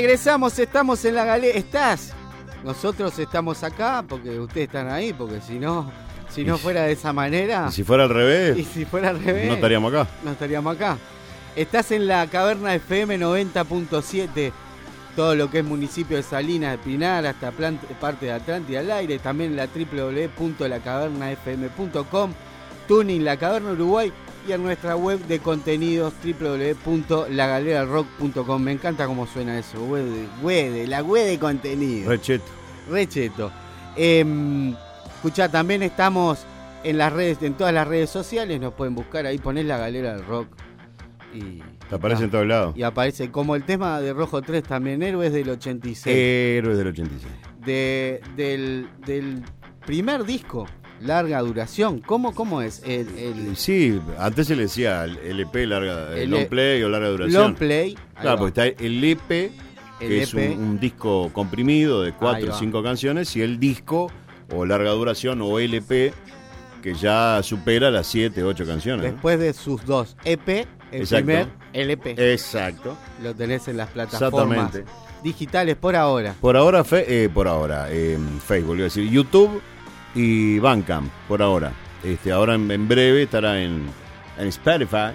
Regresamos, 0.00 0.58
estamos 0.58 1.04
en 1.04 1.14
la 1.14 1.26
galera. 1.26 1.58
¿Estás? 1.58 2.14
Nosotros 2.64 3.18
estamos 3.18 3.62
acá 3.62 4.02
porque 4.08 4.40
ustedes 4.40 4.68
están 4.68 4.90
ahí, 4.90 5.12
porque 5.12 5.42
si 5.42 5.58
no, 5.58 5.92
si 6.30 6.42
no 6.42 6.56
fuera 6.56 6.84
de 6.84 6.92
esa 6.92 7.12
manera. 7.12 7.66
Y 7.68 7.72
si 7.72 7.84
fuera 7.84 8.04
al 8.04 8.08
revés, 8.08 8.56
Y 8.56 8.64
si 8.64 8.86
fuera 8.86 9.10
al 9.10 9.22
revés. 9.22 9.48
no 9.48 9.54
estaríamos 9.56 9.92
acá. 9.92 10.08
No 10.24 10.30
estaríamos 10.30 10.74
acá. 10.74 10.96
Estás 11.54 11.90
en 11.90 12.06
la 12.06 12.26
caverna 12.28 12.74
FM 12.76 13.18
90.7, 13.18 14.52
todo 15.16 15.34
lo 15.34 15.50
que 15.50 15.58
es 15.58 15.64
municipio 15.66 16.16
de 16.16 16.22
Salinas, 16.22 16.72
de 16.72 16.78
Pinar, 16.78 17.26
hasta 17.26 17.52
parte 18.00 18.24
de 18.24 18.32
Atlántida 18.32 18.80
al 18.80 18.90
aire, 18.92 19.18
también 19.18 19.54
la 19.54 19.66
www.lacavernafm.com, 19.66 22.32
Tuning 22.88 23.22
La 23.22 23.36
Caverna 23.36 23.72
Uruguay 23.72 24.10
y 24.48 24.52
en 24.52 24.62
nuestra 24.62 24.96
web 24.96 25.18
de 25.26 25.38
contenidos 25.38 26.12
www.lagalerarrock.com. 26.24 28.62
Me 28.62 28.72
encanta 28.72 29.06
cómo 29.06 29.26
suena 29.26 29.58
eso, 29.58 29.82
web 29.86 30.04
de, 30.04 30.26
web 30.42 30.72
de- 30.72 30.86
la 30.86 31.02
web 31.02 31.26
de 31.26 31.38
contenido. 31.38 32.08
Recheto. 32.10 32.44
Recheto. 32.88 33.50
Eh, 33.96 34.74
escuchá, 35.16 35.48
también 35.48 35.82
estamos 35.82 36.44
en 36.84 36.98
las 36.98 37.12
redes, 37.12 37.42
en 37.42 37.54
todas 37.54 37.74
las 37.74 37.86
redes 37.86 38.10
sociales, 38.10 38.60
nos 38.60 38.72
pueden 38.74 38.94
buscar 38.94 39.26
ahí, 39.26 39.38
ponés 39.38 39.64
la 39.66 39.78
galera 39.78 40.14
del 40.16 40.24
rock 40.24 40.48
y. 41.34 41.60
Te 41.88 41.96
aparece 41.96 42.22
Ah, 42.22 42.26
en 42.26 42.30
todos 42.30 42.46
lados. 42.46 42.76
Y 42.76 42.84
aparece 42.84 43.30
como 43.32 43.56
el 43.56 43.64
tema 43.64 44.00
de 44.00 44.12
Rojo 44.12 44.40
3 44.42 44.62
también, 44.62 45.02
Héroes 45.02 45.32
del 45.32 45.50
86. 45.50 46.16
Héroes 46.16 46.78
del 46.78 46.86
86. 46.86 47.32
De, 47.66 48.20
del, 48.36 48.88
del 49.04 49.42
primer 49.84 50.24
disco, 50.24 50.66
larga 51.00 51.40
duración. 51.40 52.00
¿Cómo, 52.00 52.34
cómo 52.34 52.62
es? 52.62 52.82
El, 52.84 53.08
el 53.18 53.56
Sí, 53.56 54.00
antes 54.18 54.46
se 54.46 54.56
le 54.56 54.62
decía 54.62 55.04
el 55.04 55.16
LP, 55.18 55.66
larga, 55.66 56.14
El 56.16 56.30
long 56.30 56.46
play 56.48 56.82
o 56.82 56.88
larga 56.88 57.08
duración. 57.08 57.42
long 57.42 57.54
play. 57.54 57.96
Claro, 58.20 58.38
porque 58.38 58.68
está 58.70 58.84
el 58.84 59.02
EP, 59.04 59.50
que 59.98 60.22
es 60.22 60.34
un, 60.34 60.78
disco 60.80 61.30
comprimido 61.32 62.02
de 62.02 62.12
cuatro 62.12 62.52
o 62.52 62.58
cinco 62.58 62.82
canciones, 62.82 63.34
y 63.36 63.42
el 63.42 63.58
disco, 63.58 64.10
o 64.54 64.64
larga 64.66 64.90
duración, 64.90 65.40
o 65.42 65.58
LP, 65.58 66.12
que 66.82 66.94
ya 66.94 67.42
supera 67.42 67.90
las 67.90 68.06
siete, 68.06 68.42
ocho 68.42 68.64
canciones. 68.66 69.04
¿no? 69.06 69.12
Después 69.12 69.38
de 69.38 69.52
sus 69.52 69.84
dos 69.84 70.16
EP, 70.24 70.66
el 70.92 71.00
Exacto. 71.02 71.24
primer 71.26 71.46
LP. 71.72 72.32
Exacto. 72.32 72.96
Lo 73.22 73.34
tenés 73.34 73.68
en 73.68 73.76
las 73.76 73.90
plataformas 73.90 74.58
Exactamente. 74.68 74.92
digitales 75.22 75.76
por 75.76 75.94
ahora. 75.94 76.34
Por 76.40 76.56
ahora, 76.56 76.82
fe- 76.84 77.24
eh, 77.24 77.28
por 77.28 77.46
ahora, 77.48 77.88
eh, 77.90 78.18
Facebook, 78.46 78.74
iba 78.76 78.82
a 78.82 78.84
decir, 78.84 79.08
YouTube 79.10 79.60
y 80.14 80.58
Bandcamp, 80.58 81.10
por 81.28 81.42
ahora. 81.42 81.72
Este, 82.02 82.32
ahora 82.32 82.54
en, 82.54 82.70
en 82.70 82.88
breve 82.88 83.24
estará 83.24 83.60
en, 83.60 83.84
en 84.38 84.46
Spotify. 84.46 85.12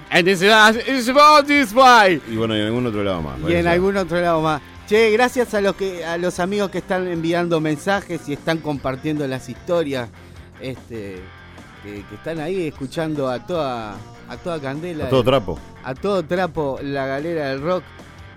Way. 1.73 2.21
Y 2.31 2.35
bueno, 2.35 2.55
y 2.55 2.59
en 2.61 2.67
algún 2.67 2.85
otro 2.85 3.03
lado 3.03 3.21
más. 3.21 3.35
Y 3.47 3.53
en 3.55 3.67
algún 3.67 3.97
otro 3.97 4.19
lado 4.21 4.41
más. 4.41 4.61
Che, 4.87 5.09
gracias 5.11 5.53
a 5.55 5.61
los 5.61 5.75
que 5.75 6.05
a 6.05 6.17
los 6.17 6.39
amigos 6.39 6.69
que 6.69 6.77
están 6.77 7.07
enviando 7.07 7.59
mensajes 7.59 8.29
y 8.29 8.33
están 8.33 8.59
compartiendo 8.59 9.27
las 9.27 9.49
historias, 9.49 10.09
este, 10.61 11.21
que, 11.83 12.03
que 12.07 12.15
están 12.15 12.39
ahí 12.39 12.67
escuchando 12.67 13.27
a 13.27 13.39
toda 13.45 13.95
a 14.29 14.37
toda 14.37 14.59
candela, 14.59 15.05
A 15.05 15.09
todo 15.09 15.23
trapo. 15.23 15.59
a 15.83 15.95
todo 15.95 16.23
trapo 16.23 16.79
la 16.83 17.07
galera 17.07 17.49
del 17.49 17.61
rock. 17.61 17.83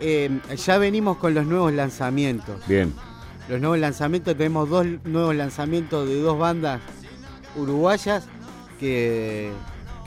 Eh, 0.00 0.38
ya 0.56 0.78
venimos 0.78 1.18
con 1.18 1.34
los 1.34 1.44
nuevos 1.44 1.72
lanzamientos. 1.72 2.66
Bien. 2.66 2.94
Los 3.48 3.60
nuevos 3.60 3.78
lanzamientos 3.78 4.36
tenemos 4.36 4.68
dos 4.68 4.86
nuevos 5.04 5.34
lanzamientos 5.34 6.08
de 6.08 6.20
dos 6.20 6.38
bandas 6.38 6.80
uruguayas 7.56 8.26
que 8.78 9.52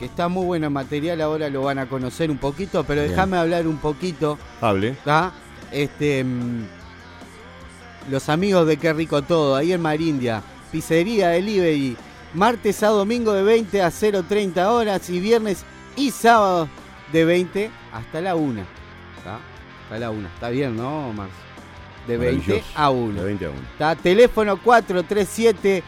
que 0.02 0.06
está 0.06 0.26
muy 0.26 0.44
bueno 0.44 0.66
el 0.66 0.72
material. 0.72 1.20
Ahora 1.20 1.48
lo 1.48 1.62
van 1.62 1.78
a 1.78 1.88
conocer 1.88 2.28
un 2.28 2.38
poquito, 2.38 2.82
pero 2.82 3.02
déjame 3.02 3.36
hablar 3.36 3.68
un 3.68 3.76
poquito. 3.76 4.36
Hable. 4.60 4.96
¿Tá? 5.04 5.32
Este, 5.70 6.24
mm, 6.24 6.64
los 8.10 8.28
amigos 8.28 8.66
de 8.66 8.78
Qué 8.78 8.92
Rico 8.92 9.22
Todo, 9.22 9.54
ahí 9.54 9.72
en 9.72 9.80
Marindia, 9.80 10.42
pizzería 10.72 11.28
delivery, 11.28 11.96
martes 12.34 12.82
a 12.82 12.88
domingo 12.88 13.32
de 13.32 13.44
20 13.44 13.80
a 13.80 13.92
0.30 13.92 14.66
horas 14.66 15.08
y 15.08 15.20
viernes 15.20 15.64
y 15.94 16.10
sábado 16.10 16.68
de 17.12 17.24
20 17.24 17.70
hasta 17.92 18.20
la 18.20 18.34
1. 18.34 18.60
¿tá? 19.22 19.38
Hasta 19.84 19.98
la 20.00 20.10
1. 20.10 20.28
Está 20.34 20.48
bien, 20.50 20.76
¿no, 20.76 21.12
Marce? 21.12 21.51
De 22.06 22.16
20 22.16 22.36
Maravilloso. 22.48 22.64
a 22.74 22.90
1. 22.90 23.14
De 23.14 23.24
20 23.24 23.46
a 23.46 23.50
1. 23.50 23.58
¿tá? 23.78 23.94
Teléfono 23.96 24.56
437 24.62 25.82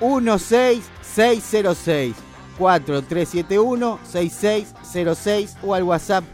16606 0.00 2.14
4371 2.58 3.98
6606 4.04 5.56
o 5.62 5.74
al 5.74 5.82
WhatsApp 5.84 6.24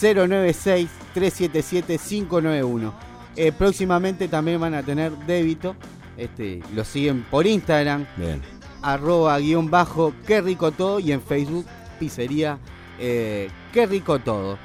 096 0.00 0.88
377 1.14 1.98
591. 1.98 2.92
Eh, 3.36 3.52
próximamente 3.52 4.28
también 4.28 4.60
van 4.60 4.74
a 4.74 4.82
tener 4.82 5.12
débito. 5.26 5.74
Este, 6.16 6.60
lo 6.74 6.84
siguen 6.84 7.24
por 7.30 7.46
Instagram, 7.46 8.06
Bien. 8.16 8.42
arroba 8.82 9.38
guion 9.38 9.70
bajo, 9.70 10.12
qué 10.26 10.42
rico 10.42 10.70
todo, 10.70 11.00
y 11.00 11.10
en 11.10 11.22
Facebook, 11.22 11.64
pizzería, 11.98 12.58
eh, 12.98 13.48
qué 13.72 13.86
rico 13.86 14.18
todo. 14.18 14.58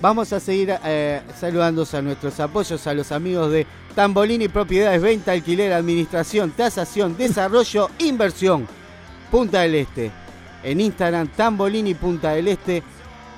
Vamos 0.00 0.32
a 0.32 0.40
seguir 0.40 0.74
eh, 0.84 1.22
saludando 1.38 1.86
a 1.90 2.02
nuestros 2.02 2.38
apoyos, 2.40 2.86
a 2.86 2.94
los 2.94 3.12
amigos 3.12 3.50
de 3.50 3.66
Tambolini 3.94 4.48
Propiedades, 4.48 5.00
Venta, 5.00 5.32
Alquiler, 5.32 5.72
Administración, 5.72 6.50
Tasación, 6.50 7.16
Desarrollo, 7.16 7.90
Inversión. 7.98 8.66
Punta 9.30 9.60
del 9.60 9.76
Este. 9.76 10.10
En 10.62 10.80
Instagram, 10.80 11.28
Tambolini 11.28 11.94
Punta 11.94 12.32
del 12.32 12.48
Este. 12.48 12.82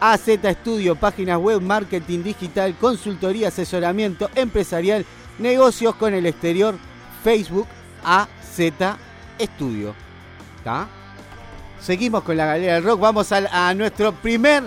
AZ 0.01 0.29
Estudio, 0.29 0.95
páginas 0.97 1.39
web, 1.39 1.61
marketing 1.61 2.23
digital, 2.23 2.75
consultoría, 2.79 3.49
asesoramiento 3.49 4.31
empresarial, 4.35 5.07
negocios 5.39 5.95
con 5.95 6.15
el 6.15 6.27
exterior, 6.27 6.77
Facebook, 7.25 7.67
AZ 8.05 8.29
Estudio. 9.39 9.95
¿Está? 10.59 10.89
Seguimos 11.81 12.23
con 12.25 12.37
la 12.37 12.47
Galera 12.47 12.75
del 12.75 12.85
Rock. 12.85 13.01
Vamos 13.01 13.31
a, 13.33 13.75
nuestro 13.75 14.13
primer 14.13 14.65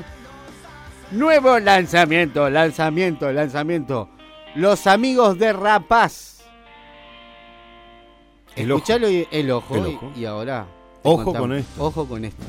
nuevo 1.11 1.59
lanzamiento, 1.59 2.49
lanzamiento, 2.49 3.31
lanzamiento. 3.31 4.09
Los 4.55 4.87
amigos 4.87 5.37
de 5.37 5.53
Rapaz. 5.53 6.43
El 8.55 8.71
ojo. 8.71 8.77
Escuchalo 8.79 9.09
y 9.09 9.27
el 9.31 9.51
ojo. 9.51 9.75
El 9.75 9.87
y- 9.91 9.95
ojo. 9.95 10.11
Y, 10.15 10.25
ahora. 10.25 10.65
Ojo 11.03 11.23
contamos. 11.23 11.47
con 11.47 11.57
esto. 11.57 11.83
Ojo 11.83 12.05
con 12.07 12.25
esto. 12.25 12.43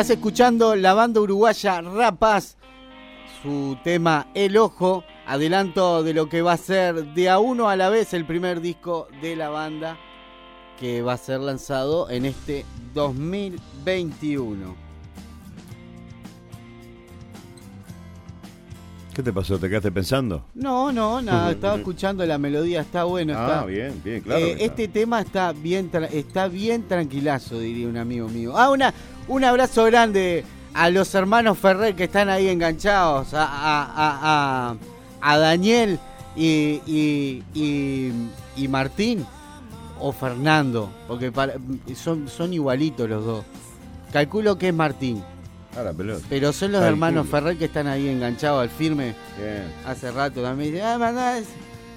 Estás 0.00 0.16
escuchando 0.16 0.74
la 0.76 0.94
banda 0.94 1.20
uruguaya 1.20 1.82
Rapaz, 1.82 2.56
su 3.42 3.76
tema 3.84 4.28
El 4.32 4.56
Ojo, 4.56 5.04
adelanto 5.26 6.02
de 6.02 6.14
lo 6.14 6.26
que 6.30 6.40
va 6.40 6.54
a 6.54 6.56
ser 6.56 7.12
de 7.12 7.28
a 7.28 7.38
uno 7.38 7.68
a 7.68 7.76
la 7.76 7.90
vez 7.90 8.14
el 8.14 8.24
primer 8.24 8.62
disco 8.62 9.08
de 9.20 9.36
la 9.36 9.50
banda 9.50 9.98
que 10.78 11.02
va 11.02 11.12
a 11.12 11.18
ser 11.18 11.40
lanzado 11.40 12.08
en 12.08 12.24
este 12.24 12.64
2021. 12.94 14.89
¿Qué 19.20 19.24
te 19.24 19.32
pasó? 19.34 19.58
¿Te 19.58 19.68
quedaste 19.68 19.92
pensando? 19.92 20.46
No, 20.54 20.90
no, 20.92 21.20
nada, 21.20 21.50
estaba 21.52 21.76
escuchando 21.76 22.24
la 22.24 22.38
melodía, 22.38 22.80
está 22.80 23.04
bueno. 23.04 23.34
Ah, 23.36 23.44
está, 23.52 23.64
bien, 23.66 24.00
bien, 24.02 24.22
claro. 24.22 24.46
Eh, 24.46 24.56
este 24.60 24.88
tema 24.88 25.20
está 25.20 25.52
bien, 25.52 25.90
está 26.10 26.48
bien 26.48 26.88
tranquilazo, 26.88 27.58
diría 27.58 27.86
un 27.86 27.98
amigo 27.98 28.28
mío. 28.28 28.56
Ah, 28.56 28.70
una, 28.70 28.94
un 29.28 29.44
abrazo 29.44 29.84
grande 29.84 30.42
a 30.72 30.88
los 30.88 31.14
hermanos 31.14 31.58
Ferrer 31.58 31.94
que 31.94 32.04
están 32.04 32.30
ahí 32.30 32.48
enganchados, 32.48 33.34
a, 33.34 33.44
a, 33.44 33.82
a- 33.84 34.70
a- 34.70 34.76
a 35.20 35.38
Daniel 35.38 35.98
y, 36.34 36.80
y, 36.86 37.42
y- 37.52 38.12
y 38.56 38.68
Martín 38.68 39.26
o 40.00 40.12
Fernando, 40.12 40.88
porque 41.06 41.30
para- 41.30 41.56
son, 41.94 42.26
son 42.26 42.54
igualitos 42.54 43.06
los 43.06 43.22
dos. 43.22 43.44
Calculo 44.14 44.56
que 44.56 44.68
es 44.68 44.74
Martín, 44.74 45.22
Ah, 45.76 45.82
la 45.84 45.92
pelota. 45.92 46.24
pero 46.28 46.52
son 46.52 46.72
los 46.72 46.82
hermanos 46.82 47.28
Ferrer 47.28 47.56
que 47.56 47.66
están 47.66 47.86
ahí 47.86 48.08
enganchados 48.08 48.60
al 48.62 48.70
firme 48.70 49.14
Bien. 49.38 49.72
hace 49.86 50.10
rato 50.10 50.42
también 50.42 50.80
ah, 50.82 50.98
mandá, 50.98 51.38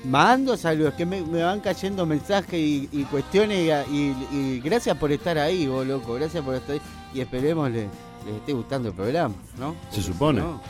mando 0.06 0.56
saludos, 0.58 0.94
que 0.94 1.06
me, 1.08 1.22
me 1.22 1.42
van 1.42 1.60
cayendo 1.60 2.06
mensajes 2.06 2.54
y, 2.54 2.88
y 2.92 3.04
cuestiones 3.06 3.58
y, 3.90 3.96
y- 3.96 4.16
y 4.32 4.60
gracias 4.64 4.96
por 4.98 5.12
estar 5.12 5.38
ahí, 5.40 5.66
vos 5.66 5.88
loco, 5.88 6.14
gracias 6.14 6.44
por 6.44 6.54
estar 6.54 6.74
ahí 6.76 6.82
y 7.16 7.22
esperemos 7.22 7.72
le- 7.72 7.88
les 8.26 8.36
esté 8.36 8.54
gustando 8.54 8.90
el 8.90 8.96
programa, 8.96 9.34
¿no? 9.58 9.76
Se 9.92 10.02
supone. 10.04 10.40
No. 10.42 10.62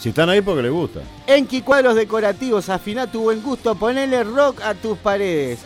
Si 0.00 0.10
están 0.10 0.28
ahí 0.28 0.40
porque 0.42 0.62
les 0.62 0.72
gusta. 0.72 1.00
Enki 1.26 1.62
Cuadros 1.62 1.94
Decorativos, 1.94 2.68
afina 2.68 3.10
tu 3.10 3.22
buen 3.22 3.42
gusto, 3.42 3.74
ponele 3.74 4.24
rock 4.24 4.60
a 4.62 4.74
tus 4.74 4.96
paredes. 4.98 5.60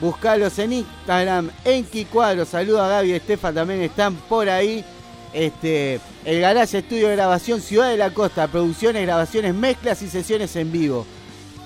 Buscalos 0.00 0.58
en 0.58 0.72
Instagram, 0.74 1.50
Enki 1.64 2.04
Cuadros, 2.06 2.48
saluda 2.48 2.86
a 2.86 2.88
Gaby 2.88 3.10
y 3.10 3.12
Estefa, 3.14 3.52
también 3.52 3.80
están 3.82 4.14
por 4.14 4.48
ahí. 4.48 4.84
Este, 5.32 6.00
el 6.24 6.40
Garage 6.40 6.78
Estudio 6.78 7.10
Grabación 7.10 7.60
Ciudad 7.60 7.90
de 7.90 7.96
la 7.96 8.10
Costa, 8.10 8.48
producciones, 8.48 9.02
grabaciones, 9.02 9.54
mezclas 9.54 10.02
y 10.02 10.08
sesiones 10.08 10.56
en 10.56 10.72
vivo. 10.72 11.06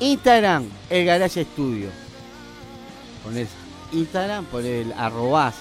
Instagram, 0.01 0.69
el 0.89 1.05
Garage 1.05 1.43
Estudio. 1.43 1.89
Ponés 3.23 3.49
Instagram, 3.93 4.45
por 4.47 4.65
el 4.65 4.93
arrobás, 4.93 5.55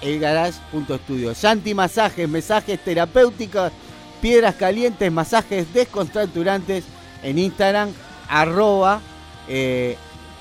elgarage.estudio. 0.00 1.34
Shanti 1.34 1.74
Masajes, 1.74 2.28
mensajes 2.28 2.82
terapéuticos, 2.82 3.72
piedras 4.20 4.54
calientes, 4.54 5.10
masajes 5.10 5.72
descontracturantes 5.72 6.84
en 7.22 7.38
Instagram, 7.38 7.90
arroba 8.28 9.00
eh, 9.48 9.96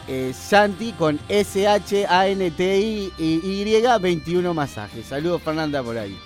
eh, 0.07 0.33
Santi 0.33 0.93
con 0.93 1.19
S-H-A-N-T-I 1.27 3.13
y 3.17 3.81
21 4.01 4.53
masajes. 4.53 5.05
Saludos 5.05 5.41
Fernanda 5.41 5.83
por 5.83 5.97
ahí. 5.97 6.17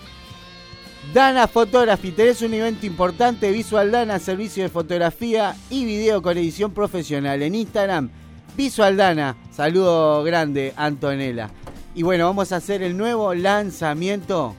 Dana 1.11 1.47
Photography, 1.47 2.11
tenés 2.11 2.41
un 2.41 2.53
evento 2.53 2.85
importante, 2.85 3.51
Visual 3.51 3.91
Dana, 3.91 4.19
servicio 4.19 4.63
de 4.63 4.69
fotografía 4.69 5.55
y 5.69 5.85
video 5.85 6.21
con 6.21 6.37
edición 6.37 6.71
profesional 6.71 7.41
en 7.41 7.55
Instagram. 7.55 8.09
Visual 8.55 8.95
Dana, 8.95 9.35
saludo 9.51 10.23
grande 10.23 10.73
Antonella. 10.75 11.49
Y 11.93 12.03
bueno, 12.03 12.25
vamos 12.25 12.51
a 12.51 12.55
hacer 12.55 12.81
el 12.81 12.97
nuevo 12.97 13.33
lanzamiento. 13.35 14.55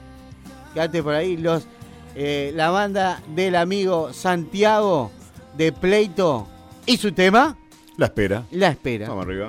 Quédate 0.73 1.03
por 1.03 1.13
ahí, 1.13 1.35
los, 1.35 1.67
eh, 2.15 2.51
la 2.55 2.69
banda 2.69 3.21
del 3.35 3.55
amigo 3.55 4.13
Santiago 4.13 5.11
de 5.57 5.71
Pleito 5.71 6.47
y 6.85 6.97
su 6.97 7.11
tema, 7.11 7.57
La 7.97 8.05
espera. 8.05 8.45
La 8.51 8.69
Espera. 8.69 9.09
Vamos 9.09 9.25
arriba. 9.25 9.47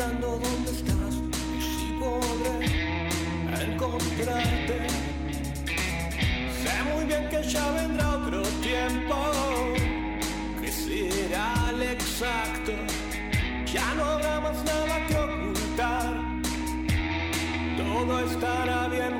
Preguntando 0.00 0.40
dónde 0.42 0.70
estás 0.70 1.14
y 1.56 1.60
si 1.60 1.92
podré 2.00 2.54
encontrarte. 3.72 4.86
Sé 6.62 6.94
muy 6.94 7.04
bien 7.04 7.28
que 7.28 7.42
ya 7.42 7.70
vendrá 7.72 8.10
otro 8.10 8.42
tiempo, 8.62 9.16
que 10.60 10.72
será 10.72 11.70
el 11.70 11.82
exacto. 11.82 12.72
Ya 13.72 13.94
no 13.94 14.04
habrá 14.04 14.40
más 14.40 14.64
nada 14.64 15.06
que 15.06 15.16
ocultar, 15.16 16.14
todo 17.76 18.20
estará 18.20 18.88
bien 18.88 19.19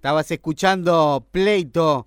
Estabas 0.00 0.30
escuchando 0.30 1.26
Pleito 1.30 2.06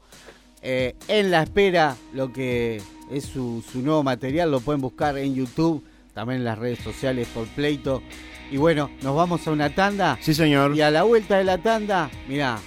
eh, 0.63 0.95
en 1.07 1.29
la 1.29 1.43
espera, 1.43 1.95
lo 2.11 2.33
que 2.33 2.81
es 3.11 3.23
su, 3.23 3.63
su 3.71 3.83
nuevo 3.83 4.01
material, 4.01 4.49
lo 4.49 4.61
pueden 4.61 4.81
buscar 4.81 5.15
en 5.19 5.35
YouTube, 5.35 5.85
también 6.15 6.39
en 6.39 6.45
las 6.45 6.57
redes 6.57 6.79
sociales 6.79 7.27
por 7.31 7.45
Pleito. 7.49 8.01
Y 8.49 8.57
bueno, 8.57 8.89
nos 9.03 9.15
vamos 9.15 9.45
a 9.45 9.51
una 9.51 9.75
tanda. 9.75 10.17
Sí, 10.21 10.33
señor. 10.33 10.75
Y 10.75 10.81
a 10.81 10.89
la 10.89 11.03
vuelta 11.03 11.37
de 11.37 11.43
la 11.43 11.59
tanda, 11.59 12.09
mirá, 12.27 12.57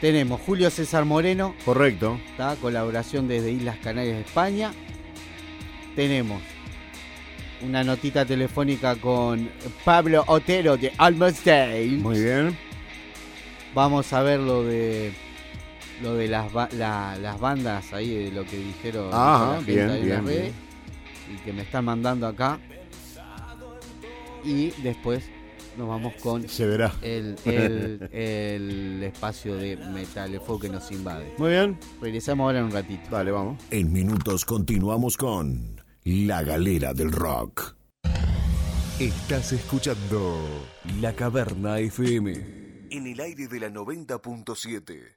tenemos 0.00 0.40
Julio 0.42 0.70
César 0.70 1.04
Moreno, 1.04 1.56
Correcto. 1.64 2.20
¿tá? 2.36 2.54
colaboración 2.62 3.26
desde 3.26 3.50
Islas 3.50 3.78
Canarias 3.78 4.14
de 4.14 4.22
España. 4.22 4.70
Tenemos 5.96 6.40
una 7.62 7.82
notita 7.82 8.24
telefónica 8.24 8.94
con 8.94 9.50
Pablo 9.84 10.22
Otero 10.28 10.76
de 10.76 10.92
Almost 10.98 11.44
Day. 11.44 11.88
Muy 11.96 12.22
bien. 12.22 12.69
Vamos 13.74 14.12
a 14.12 14.22
ver 14.22 14.40
lo 14.40 14.62
de 14.64 15.12
lo 16.02 16.14
de 16.14 16.28
las, 16.28 16.52
la- 16.72 17.16
las 17.20 17.38
bandas 17.40 17.92
ahí, 17.92 18.24
de 18.24 18.32
lo 18.32 18.44
que 18.44 18.56
dijeron 18.56 19.10
Ajá, 19.12 19.46
la 19.50 19.56
gente 19.56 19.72
bien, 19.74 19.90
ahí 19.90 19.98
en 20.00 20.04
bien, 20.06 20.16
las 20.16 20.24
redes 20.24 20.42
bien. 21.28 21.36
y 21.38 21.44
que 21.44 21.52
me 21.52 21.62
están 21.62 21.84
mandando 21.84 22.26
acá. 22.26 22.58
Y 24.42 24.70
después 24.82 25.24
nos 25.76 25.86
vamos 25.88 26.14
con 26.22 26.48
Se 26.48 26.66
verá. 26.66 26.92
el, 27.02 27.36
el, 27.44 28.08
el 28.12 29.02
espacio 29.02 29.54
de 29.56 29.76
Metalefo 29.76 30.58
que 30.58 30.68
nos 30.70 30.90
invade. 30.90 31.34
Muy 31.38 31.50
bien. 31.50 31.78
Regresamos 32.00 32.44
ahora 32.46 32.60
en 32.60 32.64
un 32.64 32.70
ratito. 32.72 33.02
Dale, 33.10 33.30
vamos. 33.30 33.62
En 33.70 33.92
minutos 33.92 34.44
continuamos 34.46 35.16
con 35.18 35.80
La 36.04 36.42
Galera 36.42 36.94
del 36.94 37.12
Rock. 37.12 37.76
Estás 38.98 39.52
escuchando 39.52 40.38
La 41.00 41.12
Caverna 41.12 41.78
FM. 41.78 42.59
En 42.90 43.06
el 43.06 43.20
aire 43.20 43.46
de 43.46 43.60
la 43.60 43.68
90.7. 43.68 45.16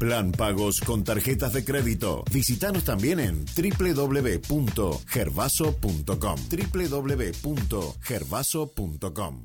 Plan 0.01 0.31
pagos 0.31 0.81
con 0.81 1.03
tarjetas 1.03 1.53
de 1.53 1.63
crédito. 1.63 2.23
Visítanos 2.33 2.85
también 2.85 3.19
en 3.19 3.45
www.gervaso.com. 3.45 6.39
www.gervaso.com. 6.49 9.35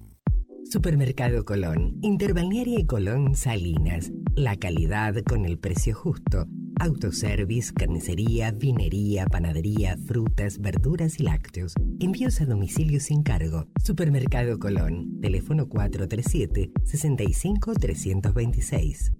Supermercado 0.72 1.44
Colón, 1.44 1.98
Interbalnearia 2.00 2.80
y 2.80 2.86
Colón 2.86 3.36
Salinas. 3.36 4.10
La 4.34 4.56
calidad 4.56 5.22
con 5.24 5.44
el 5.44 5.58
precio 5.58 5.94
justo. 5.94 6.46
Autoservice, 6.80 7.74
carnicería, 7.74 8.50
vinería, 8.50 9.26
panadería, 9.26 9.98
frutas, 10.06 10.58
verduras 10.58 11.20
y 11.20 11.24
lácteos. 11.24 11.74
Envíos 12.00 12.40
a 12.40 12.46
domicilio 12.46 12.98
sin 13.00 13.22
cargo. 13.22 13.66
Supermercado 13.84 14.58
Colón. 14.58 15.20
Teléfono 15.20 15.68
437 15.68 16.72
65 16.82 17.74
326. 17.74 19.12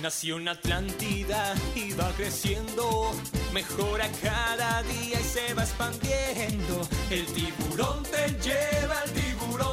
Nació 0.02 0.38
en 0.38 0.48
Atlántida 0.48 1.54
y 1.74 1.92
va 1.92 2.08
creciendo, 2.12 3.10
mejora 3.52 4.08
cada 4.22 4.82
día 4.84 5.20
y 5.20 5.24
se 5.24 5.54
va 5.54 5.64
expandiendo. 5.64 6.88
El 7.10 7.26
tiburón 7.26 8.04
te 8.04 8.28
lleva, 8.48 9.02
el 9.04 9.10
tiburón 9.10 9.27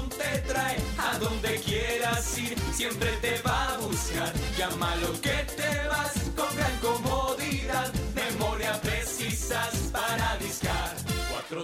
te 0.09 0.39
trae, 0.47 0.77
a 0.97 1.17
donde 1.19 1.59
quieras 1.59 2.38
ir, 2.38 2.57
siempre 2.73 3.11
te 3.21 3.41
va 3.41 3.75
a 3.75 3.77
buscar. 3.77 4.33
Llama 4.57 4.95
lo 4.97 5.13
que 5.21 5.45
te 5.55 5.88
vas 5.88 6.13
con 6.36 6.55
gran 6.55 6.77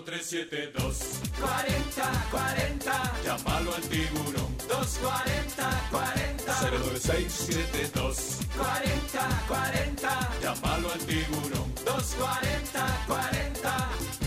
4372 0.01 1.21
40 1.39 2.27
40 2.31 3.13
Llámalo 3.23 3.75
al 3.75 3.81
tiburón 3.83 4.57
240 4.67 5.89
40 5.91 6.61
09672 6.61 8.39
40 8.57 9.43
40 9.47 10.29
Llámalo 10.41 10.91
al 10.91 10.99
tiburón 11.01 11.73
240 11.85 13.05
40 13.07 13.51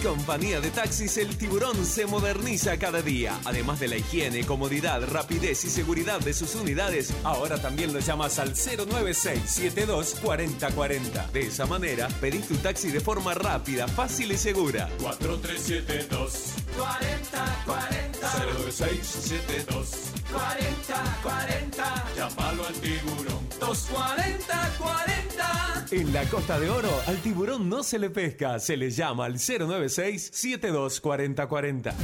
Compañía 0.04 0.60
de 0.60 0.70
taxis 0.70 1.16
El 1.16 1.34
Tiburón 1.38 1.82
se 1.86 2.04
moderniza 2.04 2.76
cada 2.78 3.00
día. 3.00 3.40
Además 3.46 3.80
de 3.80 3.88
la 3.88 3.96
higiene, 3.96 4.44
comodidad, 4.44 5.02
rapidez 5.10 5.64
y 5.64 5.70
seguridad 5.70 6.20
de 6.20 6.34
sus 6.34 6.56
unidades, 6.56 7.14
ahora 7.24 7.56
también 7.56 7.94
lo 7.94 8.00
llamas 8.00 8.38
al 8.38 8.50
09672 8.50 10.16
4040. 10.22 11.28
De 11.28 11.46
esa 11.46 11.64
manera, 11.64 12.08
pedís 12.20 12.46
tu 12.46 12.54
taxi 12.56 12.90
de 12.90 13.00
forma 13.00 13.32
rápida, 13.32 13.88
fácil 13.88 14.32
y 14.32 14.36
segura. 14.36 14.90
4372 15.00 15.63
40 15.64 15.88
40 17.64 18.28
09672 18.52 20.12
40 20.30 21.18
40 21.22 22.04
Llámalo 22.14 22.66
al 22.66 22.74
tiburón. 22.74 23.48
240 23.58 24.74
40 24.78 25.86
En 25.90 26.12
la 26.12 26.24
Costa 26.24 26.60
de 26.60 26.68
Oro, 26.68 26.90
al 27.06 27.16
tiburón 27.22 27.70
no 27.70 27.82
se 27.82 27.98
le 27.98 28.10
pesca, 28.10 28.60
se 28.60 28.76
le 28.76 28.90
llama 28.90 29.24
al 29.24 29.36
096-724040. 29.36 31.94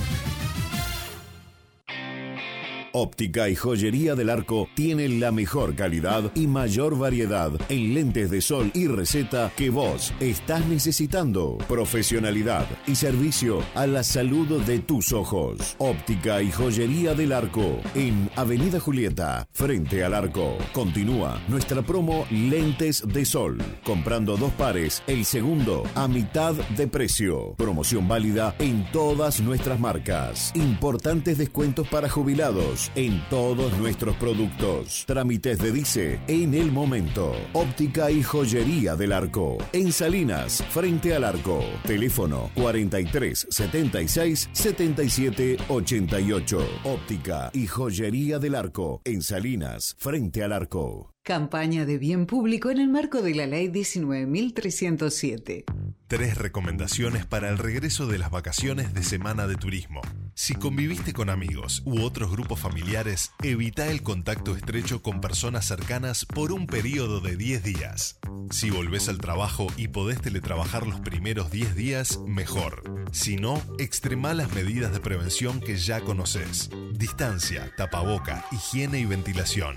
Óptica 2.93 3.49
y 3.49 3.55
Joyería 3.55 4.15
del 4.15 4.31
Arco 4.31 4.69
tiene 4.75 5.09
la 5.09 5.31
mejor 5.31 5.75
calidad 5.75 6.33
y 6.35 6.47
mayor 6.47 6.99
variedad 6.99 7.53
en 7.69 7.95
lentes 7.95 8.31
de 8.31 8.41
sol 8.41 8.71
y 8.75 8.87
receta 8.89 9.53
que 9.57 9.71
vos 9.71 10.13
estás 10.21 10.67
necesitando. 10.67 11.59
Profesionalidad 11.69 12.67
y 12.87 12.97
servicio 12.97 13.63
a 13.75 13.87
la 13.87 14.03
salud 14.03 14.61
de 14.63 14.81
tus 14.81 15.13
ojos. 15.13 15.77
Óptica 15.79 16.43
y 16.43 16.51
Joyería 16.51 17.15
del 17.15 17.33
Arco 17.33 17.81
en 17.95 18.31
Avenida 18.37 18.81
Julieta, 18.81 19.47
frente 19.53 20.05
al 20.05 20.15
arco. 20.15 20.57
Continúa 20.73 21.41
nuestra 21.49 21.83
promo 21.83 22.27
Lentes 22.31 23.05
de 23.07 23.25
Sol. 23.25 23.59
Comprando 23.85 24.37
dos 24.37 24.53
pares, 24.53 25.03
el 25.07 25.25
segundo 25.25 25.85
a 25.95 26.09
mitad 26.09 26.55
de 26.55 26.89
precio. 26.89 27.55
Promoción 27.57 28.09
válida 28.09 28.55
en 28.59 28.91
todas 28.91 29.41
nuestras 29.41 29.79
marcas. 29.79 30.53
Importantes 30.55 31.39
descuentos 31.39 31.87
para 31.89 32.09
jubilados 32.09 32.80
en 32.95 33.23
todos 33.29 33.77
nuestros 33.79 34.17
productos. 34.17 35.05
Trámites 35.07 35.59
de 35.59 35.73
Dice 35.73 36.21
en 36.29 36.55
el 36.55 36.73
momento. 36.73 37.35
Óptica 37.53 38.11
y 38.11 38.23
joyería 38.23 38.97
del 38.97 39.13
arco. 39.13 39.59
En 39.73 39.93
Salinas, 39.93 40.65
frente 40.71 41.15
al 41.15 41.25
arco. 41.25 41.63
Teléfono 41.85 42.51
43 42.55 43.47
76 43.51 44.51
77 44.53 45.57
88. 45.69 46.69
Óptica 46.85 47.51
y 47.53 47.67
joyería 47.67 48.39
del 48.39 48.55
arco. 48.55 49.03
En 49.05 49.23
Salinas, 49.23 49.97
frente 49.99 50.43
al 50.43 50.53
arco. 50.53 51.11
Campaña 51.23 51.85
de 51.85 51.99
bien 51.99 52.25
público 52.25 52.71
en 52.71 52.79
el 52.79 52.89
marco 52.89 53.21
de 53.21 53.35
la 53.35 53.47
Ley 53.47 53.69
19.307. 53.69 55.65
Tres 56.09 56.39
recomendaciones 56.39 57.27
para 57.27 57.51
el 57.51 57.59
regreso 57.59 58.07
de 58.07 58.17
las 58.17 58.31
vacaciones 58.31 58.95
de 58.95 59.03
Semana 59.03 59.47
de 59.47 59.57
Turismo. 59.57 60.01
Si 60.35 60.55
conviviste 60.55 61.13
con 61.13 61.29
amigos 61.29 61.83
u 61.85 62.01
otros 62.01 62.33
grupos 62.33 62.59
familiares, 62.59 63.33
evita 63.43 63.89
el 63.89 64.03
contacto 64.03 64.57
estrecho 64.57 65.03
con 65.03 65.21
personas 65.21 65.67
cercanas 65.67 66.25
por 66.25 66.53
un 66.53 66.67
periodo 66.67 67.21
de 67.21 67.37
10 67.37 67.65
días. 67.65 68.19
Si 68.51 68.71
volvés 68.71 69.11
al 69.11 69.19
trabajo 69.19 69.67
y 69.77 69.89
podés 69.89 70.23
teletrabajar 70.23 70.87
los 70.87 71.01
primeros 71.01 71.51
10 71.51 71.75
días, 71.75 72.19
mejor. 72.27 72.83
Si 73.13 73.37
no, 73.37 73.63
extrema 73.79 74.33
las 74.33 74.55
medidas 74.55 74.91
de 74.93 75.01
prevención 75.01 75.61
que 75.61 75.77
ya 75.77 76.01
conoces. 76.01 76.71
Distancia, 76.95 77.71
tapaboca, 77.77 78.47
higiene 78.51 79.01
y 79.01 79.05
ventilación. 79.05 79.77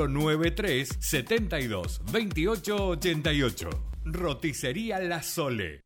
093 0.07 0.97
72 0.99 2.01
28 2.11 2.87
88. 2.87 3.69
Roticería 4.05 4.99
La 4.99 5.21
Sole. 5.21 5.85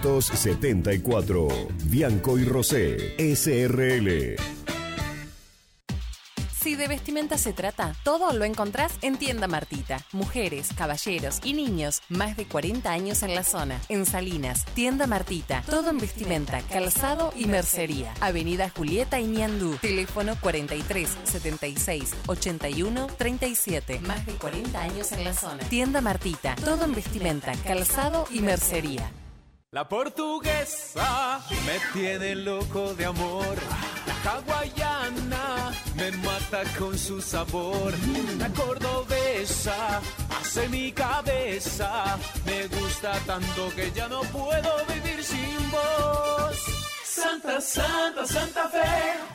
274. 0.01 1.47
Bianco 1.85 2.37
y 2.37 2.45
Rosé, 2.45 3.15
SRL. 3.35 4.35
Si 6.61 6.75
de 6.75 6.87
vestimenta 6.87 7.39
se 7.39 7.53
trata, 7.53 7.95
todo 8.03 8.33
lo 8.33 8.45
encontrás 8.45 8.93
en 9.01 9.17
Tienda 9.17 9.47
Martita. 9.47 9.97
Mujeres, 10.11 10.69
caballeros 10.77 11.39
y 11.43 11.53
niños, 11.53 12.03
más 12.07 12.37
de 12.37 12.45
40 12.45 12.91
años 12.91 13.23
en 13.23 13.33
la 13.33 13.43
zona. 13.43 13.81
En 13.89 14.05
Salinas, 14.05 14.63
Tienda 14.75 15.07
Martita. 15.07 15.63
Todo 15.67 15.89
en 15.89 15.97
vestimenta, 15.97 16.61
calzado 16.61 17.33
y 17.35 17.45
mercería. 17.45 18.13
Avenida 18.21 18.69
Julieta 18.69 19.19
y 19.19 19.25
Ñandú. 19.25 19.75
Teléfono 19.81 20.35
43 20.39 21.09
76 21.23 22.13
81 22.27 23.07
37. 23.17 23.99
Más 24.01 24.23
de 24.27 24.33
40 24.33 24.81
años 24.81 25.11
en 25.13 25.23
la 25.23 25.33
zona. 25.33 25.63
Tienda 25.63 25.99
Martita. 25.99 26.55
Todo 26.63 26.85
en 26.85 26.93
vestimenta, 26.93 27.53
calzado 27.65 28.27
y 28.29 28.41
mercería. 28.41 29.11
La 29.73 29.87
portuguesa 29.87 31.39
me 31.65 31.79
tiene 31.93 32.35
loco 32.35 32.93
de 32.93 33.05
amor. 33.05 33.55
La 34.05 34.33
hawaiana 34.33 35.71
me 35.95 36.11
mata 36.11 36.63
con 36.77 36.97
su 36.97 37.21
sabor. 37.21 37.93
La 38.37 38.49
cordobesa 38.49 40.01
hace 40.29 40.67
mi 40.67 40.91
cabeza. 40.91 42.17
Me 42.45 42.67
gusta 42.67 43.13
tanto 43.25 43.69
que 43.73 43.89
ya 43.91 44.09
no 44.09 44.19
puedo 44.23 44.71
vivir 44.89 45.23
sin 45.23 45.71
vos. 45.71 46.80
Santa, 47.21 47.61
Santa, 47.61 48.25
Santa 48.25 48.67
Fe. 48.69 48.79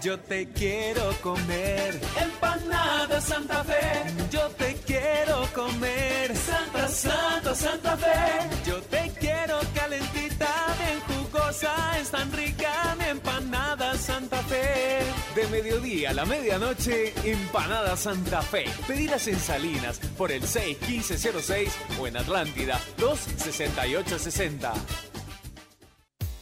Yo 0.03 0.19
te 0.19 0.49
quiero 0.49 1.13
comer. 1.23 2.01
Empanada 2.21 3.21
Santa 3.21 3.63
Fe. 3.63 4.03
Yo 4.29 4.49
te 4.59 4.75
quiero 4.85 5.47
comer. 5.55 6.37
Santa, 6.37 6.89
Santa, 6.89 7.55
Santa 7.55 7.97
Fe. 7.97 8.69
Yo 8.69 8.83
te 8.83 9.13
quiero 9.21 9.61
calentita, 9.73 10.49
bien 10.81 11.01
jugosa. 11.07 11.97
Es 12.01 12.11
tan 12.11 12.33
rica 12.33 12.97
mi 12.99 13.05
empanada 13.05 13.95
Santa 13.97 14.39
Fe. 14.43 14.99
De 15.37 15.47
mediodía 15.47 16.11
a 16.11 16.15
la 16.15 16.25
medianoche, 16.25 17.15
empanada 17.23 17.97
Santa 17.97 18.43
Fe. 18.43 18.65
Pedidas 18.89 19.29
en 19.29 19.39
Salinas 19.39 20.01
por 20.19 20.33
el 20.33 20.43
61506 20.43 21.73
o 22.01 22.09
en 22.09 22.17
Atlántida 22.17 22.81
26860. 22.99 24.73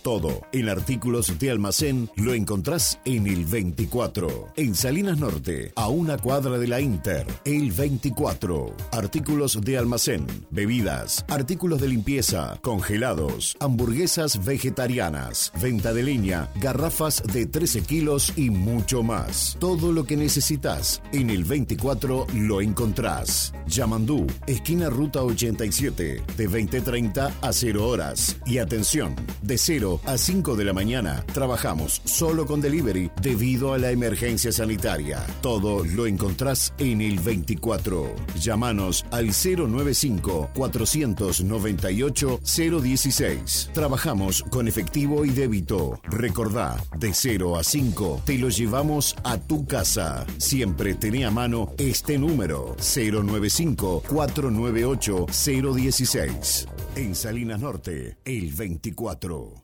Todo 0.05 0.42
en 0.52 0.68
artículos 0.68 1.38
de 1.38 1.50
almacén 1.50 2.11
lo 2.16 2.34
encontrás 2.34 3.00
en 3.07 3.26
el 3.26 3.46
24. 3.46 4.52
En 4.55 4.74
Salinas 4.74 5.18
Norte, 5.18 5.72
a 5.76 5.88
una 5.88 6.18
cuadra 6.18 6.59
de 6.59 6.68
la 6.68 6.78
Inter, 6.78 7.26
el 7.46 7.72
24. 7.72 8.76
Artículos 8.92 9.59
de 9.62 9.78
almacén, 9.78 10.26
bebidas, 10.50 11.24
artículos 11.26 11.80
de 11.80 11.88
limpieza, 11.88 12.59
congelados, 12.61 13.57
hamburguesas 13.61 14.44
vegetarianas, 14.44 15.50
venta 15.62 15.94
de 15.94 16.02
leña, 16.02 16.50
garrafas 16.57 17.22
de 17.32 17.46
13 17.46 17.80
kilos 17.80 18.34
y 18.36 18.50
mucho 18.50 19.02
más. 19.02 19.57
Todo 19.59 19.90
lo 19.90 20.05
que 20.05 20.18
necesitas 20.18 21.00
en 21.12 21.30
el 21.30 21.44
24 21.44 22.26
lo 22.34 22.61
encontrás. 22.61 23.55
Yamandú, 23.66 24.26
esquina 24.46 24.90
Ruta 24.90 25.22
87, 25.22 26.22
de 26.36 26.50
20.30 26.50 27.32
a 27.40 27.52
0 27.55 27.88
horas. 27.88 28.36
Y 28.44 28.59
atención, 28.59 29.16
de 29.40 29.57
0 29.57 29.93
a 30.07 30.18
5 30.18 30.57
de 30.57 30.64
la 30.64 30.72
mañana 30.72 31.24
trabajamos 31.32 32.01
solo 32.05 32.47
con 32.47 32.61
delivery 32.61 33.11
debido 33.20 33.72
a 33.72 33.78
la 33.78 33.90
emergencia 33.90 34.53
sanitaria. 34.53 35.26
Todo 35.40 35.84
lo 35.84 36.07
encontrás 36.07 36.72
en 36.78 37.01
el 37.01 37.18
24. 37.18 38.14
Llámanos 38.40 39.05
al 39.11 39.26
095 39.26 40.51
498 40.55 42.40
016. 42.42 43.70
Trabajamos 43.72 44.42
con 44.51 44.68
efectivo 44.68 45.24
y 45.24 45.30
débito. 45.30 46.01
Recordá, 46.05 46.76
de 46.99 47.12
0 47.12 47.57
a 47.57 47.64
5 47.64 48.22
te 48.24 48.38
lo 48.38 48.49
llevamos 48.49 49.16
a 49.24 49.38
tu 49.38 49.66
casa. 49.66 50.26
Siempre 50.38 50.95
tenía 50.95 51.28
a 51.28 51.30
mano 51.30 51.72
este 51.78 52.18
número 52.18 52.76
095 52.78 54.03
498 54.09 55.26
016. 55.74 56.66
En 56.97 57.14
Salinas 57.14 57.61
Norte, 57.61 58.18
el 58.24 58.53
24. 58.53 59.64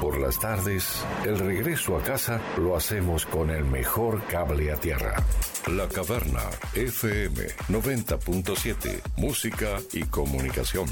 Por 0.00 0.18
las 0.18 0.40
tardes, 0.40 1.04
el 1.26 1.38
regreso 1.38 1.94
a 1.94 2.02
casa 2.02 2.40
lo 2.56 2.74
hacemos 2.74 3.26
con 3.26 3.50
el 3.50 3.66
mejor 3.66 4.26
cable 4.28 4.72
a 4.72 4.76
tierra. 4.76 5.22
La 5.70 5.86
Caverna 5.88 6.40
FM 6.74 7.46
90.7. 7.68 9.02
Música 9.18 9.78
y 9.92 10.04
comunicación. 10.04 10.88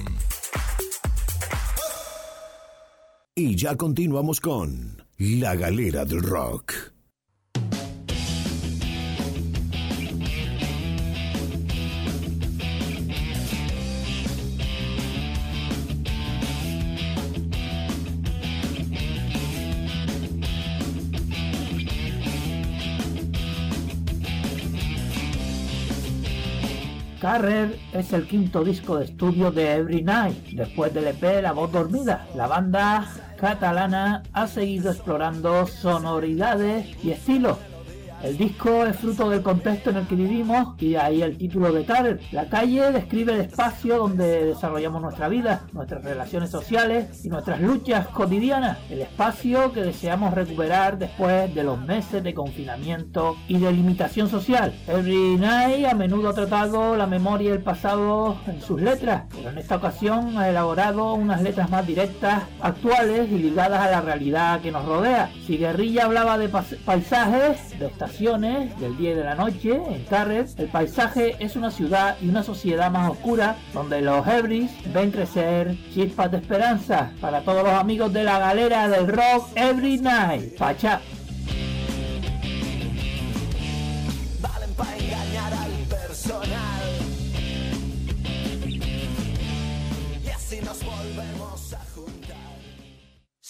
Y 3.35 3.57
ya 3.57 3.77
continuamos 3.77 4.41
con 4.41 5.03
La 5.17 5.57
Galera 5.57 6.05
del 6.05 6.23
Rock. 6.23 6.98
Carrer 27.21 27.79
es 27.93 28.13
el 28.13 28.29
quinto 28.29 28.63
disco 28.63 28.97
de 28.97 29.07
estudio 29.07 29.51
de 29.51 29.75
Every 29.75 30.03
Night, 30.03 30.51
después 30.53 30.95
del 30.95 31.09
EP 31.09 31.43
La 31.43 31.53
Voz 31.53 31.73
Dormida. 31.73 32.27
La 32.37 32.47
banda 32.47 33.07
catalana 33.41 34.23
ha 34.33 34.47
seguido 34.47 34.93
explorando 34.93 35.67
sonoridades 35.67 36.87
y 37.05 37.11
estilos 37.11 37.59
el 38.23 38.37
disco 38.37 38.85
es 38.85 38.97
fruto 38.97 39.31
del 39.31 39.43
contexto 39.43 39.91
en 39.91 39.97
el 39.99 40.07
que 40.07 40.15
vivimos 40.15 40.81
y 40.81 40.97
ahí 40.97 41.23
el 41.23 41.37
título 41.37 41.73
de 41.73 41.85
Carrer. 41.85 42.21
La 42.33 42.49
calle 42.49 42.91
describe 42.91 43.35
el 43.35 43.41
espacio 43.43 43.99
donde 43.99 44.45
desarrollamos 44.47 45.01
nuestra 45.01 45.29
vida, 45.29 45.67
nuestras 45.73 46.03
relaciones 46.03 46.51
sociales 46.51 47.25
y 47.25 47.29
nuestras 47.29 47.61
luchas 47.61 48.09
cotidianas. 48.09 48.79
El 48.91 49.03
espacio 49.03 49.73
que 49.73 49.83
deseamos 49.83 50.35
recuperar 50.35 50.99
después 50.99 51.55
de 51.55 51.63
los 51.63 51.81
meses 51.81 52.23
de 52.23 52.35
confinamiento 52.35 53.37
y 53.47 53.59
de 53.59 53.73
limitación 53.73 54.29
social. 54.29 54.75
Every 54.89 55.37
Night 55.37 55.87
a 55.87 55.95
menudo 55.95 56.31
ha 56.31 56.35
tratado 56.35 56.97
la 56.97 57.07
memoria 57.07 57.51
y 57.51 57.53
el 57.53 57.63
pasado 57.63 58.37
en 58.47 58.61
sus 58.61 58.81
letras, 58.81 59.25
pero 59.35 59.51
en 59.51 59.59
esta 59.59 59.77
ocasión 59.77 60.37
ha 60.39 60.49
elaborado 60.49 61.15
unas 61.15 61.41
letras 61.43 61.71
más 61.71 61.87
directas, 61.87 62.43
actuales 62.61 63.31
y 63.31 63.39
ligadas 63.39 63.81
a 63.81 63.91
la 63.91 64.01
realidad 64.01 64.61
que 64.61 64.73
nos 64.73 64.85
rodea. 64.85 65.31
Si 65.47 65.57
Guerrilla 65.57 66.05
hablaba 66.05 66.37
de 66.37 66.49
paisajes, 66.49 67.79
de 67.79 67.87
del 68.81 68.97
día 68.97 69.13
y 69.13 69.15
de 69.15 69.25
la 69.25 69.35
noche 69.35 69.75
en 69.75 70.05
Carres, 70.05 70.55
el 70.59 70.69
paisaje 70.69 71.37
es 71.39 71.57
una 71.57 71.71
ciudad 71.71 72.17
y 72.21 72.29
una 72.29 72.43
sociedad 72.43 72.91
más 72.91 73.11
oscura 73.11 73.57
donde 73.75 74.01
los 74.01 74.27
Hebris 74.27 74.71
ven 74.93 75.11
crecer 75.11 75.77
chispas 75.93 76.31
de 76.31 76.39
esperanza 76.39 77.13
para 77.21 77.43
todos 77.43 77.63
los 77.63 77.73
amigos 77.73 78.13
de 78.13 78.25
la 78.25 78.39
galera 78.39 78.89
del 78.89 79.09
rock 79.09 79.51
Every 79.55 79.99
Night. 79.99 80.57
Pacha. 80.57 81.01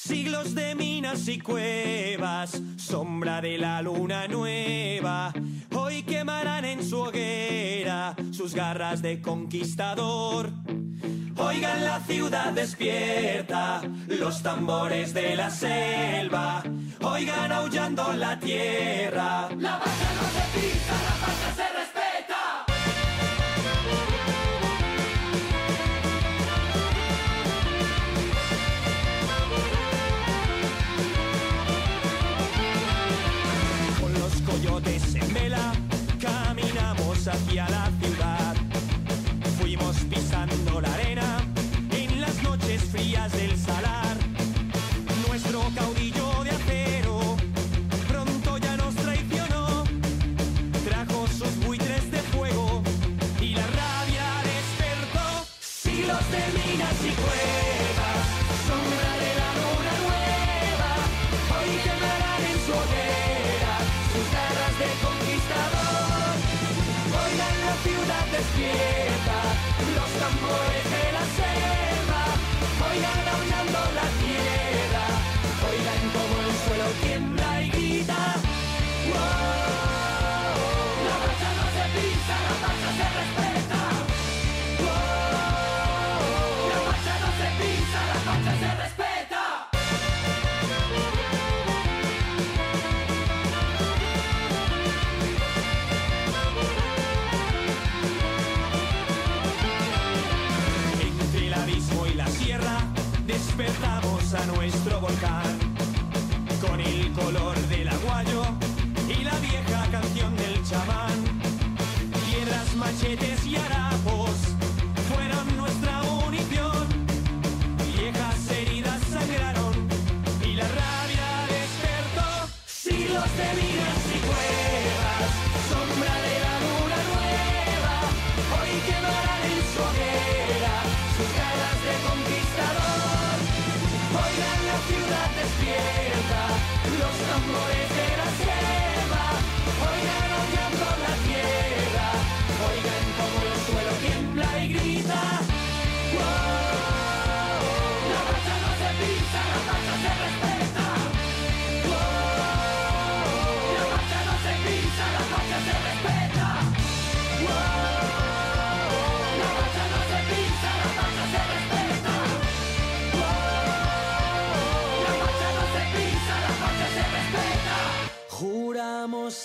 Siglos 0.08 0.54
de 0.54 0.74
minas 0.74 1.28
y 1.28 1.38
cuevas, 1.38 2.62
sombra 2.78 3.42
de 3.42 3.58
la 3.58 3.82
luna 3.82 4.26
nueva. 4.26 5.34
Hoy 5.76 6.02
quemarán 6.02 6.64
en 6.64 6.82
su 6.82 6.98
hoguera 6.98 8.16
sus 8.32 8.54
garras 8.54 9.02
de 9.02 9.20
conquistador. 9.20 10.50
Oigan 11.36 11.84
la 11.84 12.00
ciudad 12.00 12.54
despierta, 12.54 13.82
los 14.06 14.42
tambores 14.42 15.12
de 15.12 15.36
la 15.36 15.50
selva. 15.50 16.62
Oigan 17.02 17.52
aullando 17.52 18.10
la 18.14 18.38
tierra. 18.40 19.50
La 19.58 19.72
marcha 19.72 20.10
no 20.16 20.26
se 20.32 20.58
pisa, 20.58 20.94
la 21.04 21.16
marcha 21.20 21.54
se 21.54 21.68
respeta. 21.78 22.37
Vela, 35.32 35.72
caminamos 36.20 37.26
hacia 37.28 37.68
la 37.68 37.87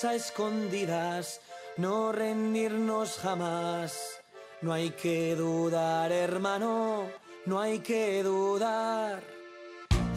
A 0.03 0.15
escondidas 0.15 1.39
no 1.77 2.11
rendirnos 2.11 3.19
jamás. 3.19 4.19
No 4.61 4.73
hay 4.73 4.89
que 4.89 5.33
dudar, 5.33 6.11
hermano, 6.11 7.05
no 7.45 7.61
hay 7.61 7.79
que 7.79 8.21
dudar. 8.21 9.21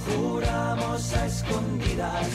Juramos 0.07 1.13
a 1.15 1.27
escondidas 1.27 2.29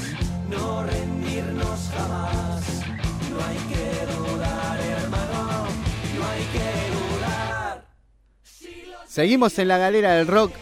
no 0.50 0.84
rendirnos 0.84 1.92
jamás. 1.94 2.84
No 3.30 3.44
hay 3.46 3.58
que 3.74 4.06
dudar, 4.14 4.80
hermano, 4.80 5.68
no 6.18 6.28
hay 6.28 6.44
que 6.54 7.18
dudar. 7.18 7.86
Seguimos 9.08 9.60
en 9.60 9.68
la 9.68 9.78
galera 9.78 10.14
del 10.14 10.28
rock 10.28 10.54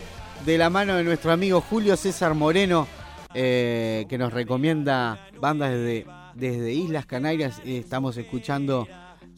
de 0.44 0.58
la 0.58 0.72
mano 0.72 0.96
de 0.96 1.04
nuestro 1.04 1.32
amigo 1.32 1.62
Julio 1.62 1.96
César 1.96 2.34
Moreno, 2.34 2.88
eh, 3.36 4.08
que 4.10 4.18
nos 4.18 4.34
recomienda 4.34 5.28
bandas 5.40 5.72
desde, 5.72 6.06
desde 6.40 6.72
Islas 6.74 7.06
Canarias. 7.06 7.60
Eh, 7.66 7.78
estamos 7.78 8.18
escuchando 8.18 8.88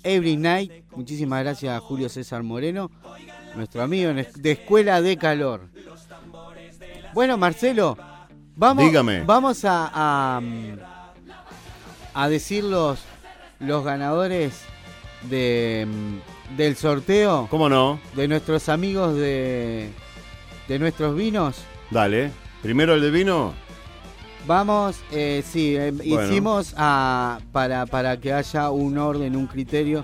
Every 0.04 0.38
Night. 0.38 0.72
Muchísimas 0.96 1.44
gracias 1.44 1.76
a 1.76 1.80
Julio 1.80 2.10
César 2.10 2.44
Moreno, 2.44 2.90
nuestro 3.56 3.82
amigo 3.82 4.12
de 4.14 4.52
Escuela 4.52 5.02
de 5.02 5.18
Calor. 5.18 5.70
Bueno, 7.14 7.38
Marcelo, 7.38 7.98
vamos, 8.56 8.86
Dígame. 8.86 9.24
vamos 9.24 9.66
a, 9.66 9.92
a, 9.94 10.42
a 12.14 12.30
decir 12.30 12.64
los, 12.64 13.00
los 13.60 13.84
ganadores 13.84 14.62
de, 15.30 15.88
del 16.56 16.76
sorteo. 16.76 17.48
¿Cómo 17.50 17.68
no? 17.68 18.00
De 18.16 18.28
nuestros 18.28 18.70
amigos 18.70 19.16
de, 19.16 19.90
de 20.68 20.80
nuestros 20.80 21.16
vinos. 21.16 21.58
Dale. 21.90 22.32
Primero 22.62 22.94
el 22.94 23.02
de 23.02 23.12
vino. 23.12 23.54
Vamos, 24.48 24.98
eh, 25.12 25.44
sí, 25.46 25.76
eh, 25.76 25.92
Bueno. 25.92 26.24
hicimos 26.24 26.74
a, 26.76 27.40
para, 27.52 27.86
para 27.86 28.20
que 28.20 28.34
haya 28.34 28.72
un 28.72 28.98
orden, 28.98 29.36
un 29.36 29.46
criterio, 29.48 30.04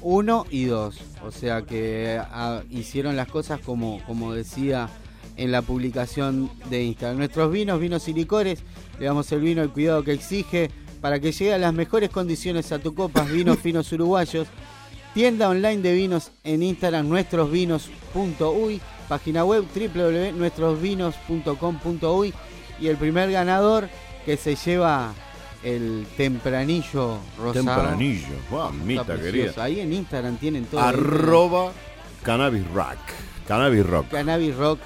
uno 0.00 0.46
y 0.50 0.64
dos. 0.64 0.96
O 1.26 1.30
sea 1.30 1.60
que 1.62 2.18
ah, 2.18 2.62
hicieron 2.70 3.16
las 3.16 3.28
cosas 3.28 3.60
como, 3.60 4.00
como 4.06 4.32
decía 4.32 4.88
en 5.36 5.52
la 5.52 5.60
publicación 5.62 6.50
de 6.70 6.84
Instagram. 6.84 7.18
Nuestros 7.18 7.52
vinos, 7.52 7.78
vinos 7.80 8.08
y 8.08 8.14
licores, 8.14 8.62
le 8.98 9.06
damos 9.06 9.30
el 9.32 9.40
vino 9.40 9.62
el 9.62 9.70
cuidado 9.70 10.02
que 10.04 10.12
exige 10.12 10.70
para 11.00 11.18
que 11.20 11.32
llegue 11.32 11.54
a 11.54 11.58
las 11.58 11.72
mejores 11.74 12.10
condiciones 12.10 12.70
a 12.72 12.78
tu 12.78 12.94
copas, 12.94 13.30
vinos 13.30 13.58
finos 13.62 13.90
uruguayos. 13.92 14.46
Tienda 15.12 15.48
online 15.48 15.82
de 15.82 15.92
vinos 15.92 16.30
en 16.44 16.62
Instagram, 16.62 17.08
nuestrosvinos.uy, 17.08 18.80
página 19.08 19.44
web 19.44 19.64
www.nuestrosvinos.com.uy 19.74 22.32
y 22.80 22.88
el 22.88 22.96
primer 22.96 23.30
ganador 23.30 23.88
que 24.24 24.36
se 24.36 24.56
lleva 24.56 25.12
el 25.62 26.06
tempranillo 26.16 27.18
rosado. 27.38 27.52
Tempranillo, 27.52 28.34
mamita 28.50 29.16
querida. 29.16 29.52
Ahí 29.62 29.80
en 29.80 29.92
Instagram 29.92 30.36
tienen 30.36 30.64
todo. 30.64 30.80
Arroba 30.80 31.72
Cannabis 32.22 32.66
Rock. 32.72 32.98
Cannabis 33.46 33.86
Rock. 33.86 34.08
Cannabis 34.08 34.56
Rock 34.56 34.80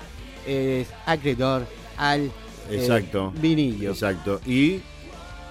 es 0.46 0.88
acreedor 1.06 1.66
al 1.96 2.22
eh, 2.22 2.30
Exacto. 2.70 3.32
vinillo. 3.40 3.90
Exacto. 3.90 4.40
Y 4.46 4.80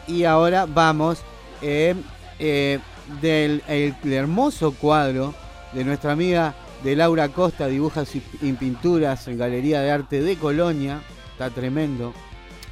Y 0.08 0.26
ahora 0.26 0.66
vamos 0.66 1.20
eh, 1.62 1.96
eh, 2.40 2.80
del 3.22 3.64
el, 3.68 3.96
hermoso 4.12 4.74
cuadro 4.74 5.34
de 5.72 5.86
nuestra 5.86 6.12
amiga 6.12 6.56
de 6.84 6.96
Laura 6.98 7.30
Costa, 7.30 7.68
Dibujas 7.68 8.14
y, 8.16 8.22
y 8.42 8.52
Pinturas 8.54 9.28
en 9.30 9.38
Galería 9.38 9.82
de 9.82 9.92
Arte 9.92 10.22
de 10.22 10.36
Colonia. 10.36 11.02
Está 11.32 11.50
tremendo. 11.50 12.14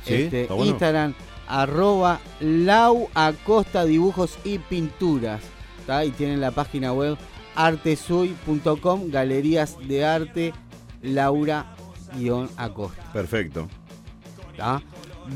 Sí, 0.05 0.13
Este, 0.13 0.45
bueno. 0.47 0.65
Instagram, 0.65 1.13
arroba 1.47 2.19
Lau 2.39 3.09
Acosta 3.13 3.85
Dibujos 3.85 4.37
y 4.43 4.57
Pinturas. 4.59 5.41
¿tá? 5.85 6.05
Y 6.05 6.11
tienen 6.11 6.41
la 6.41 6.51
página 6.51 6.93
web 6.93 7.17
artesuy.com, 7.55 9.09
Galerías 9.09 9.77
de 9.87 10.05
Arte 10.05 10.53
Laura-Acosta. 11.01 13.03
perfecto. 13.13 13.67
¿tá? 14.57 14.81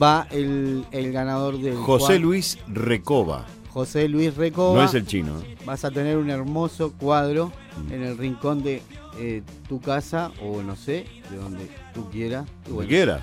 Va 0.02 0.28
el, 0.32 0.86
el 0.92 1.12
ganador 1.12 1.60
del 1.60 1.76
José 1.76 2.06
cuadro. 2.06 2.20
Luis 2.22 2.58
Recoba. 2.68 3.46
José 3.70 4.08
Luis 4.08 4.36
Recoba. 4.36 4.80
No 4.82 4.86
es 4.88 4.94
el 4.94 5.06
chino. 5.06 5.40
¿eh? 5.42 5.58
Vas 5.66 5.84
a 5.86 5.92
tener 5.92 6.18
un 6.18 6.30
hermoso 6.30 6.94
cuadro 6.94 7.52
en 7.92 8.04
el 8.04 8.18
rincón 8.18 8.64
de 8.64 8.82
eh, 9.20 9.42
tu 9.68 9.80
casa 9.82 10.32
o 10.42 10.62
no 10.62 10.76
sé, 10.76 11.06
de 11.30 11.38
donde 11.38 11.68
tú 11.94 12.10
quieras. 12.10 12.46
Bueno. 12.70 12.88
quiera. 12.90 13.20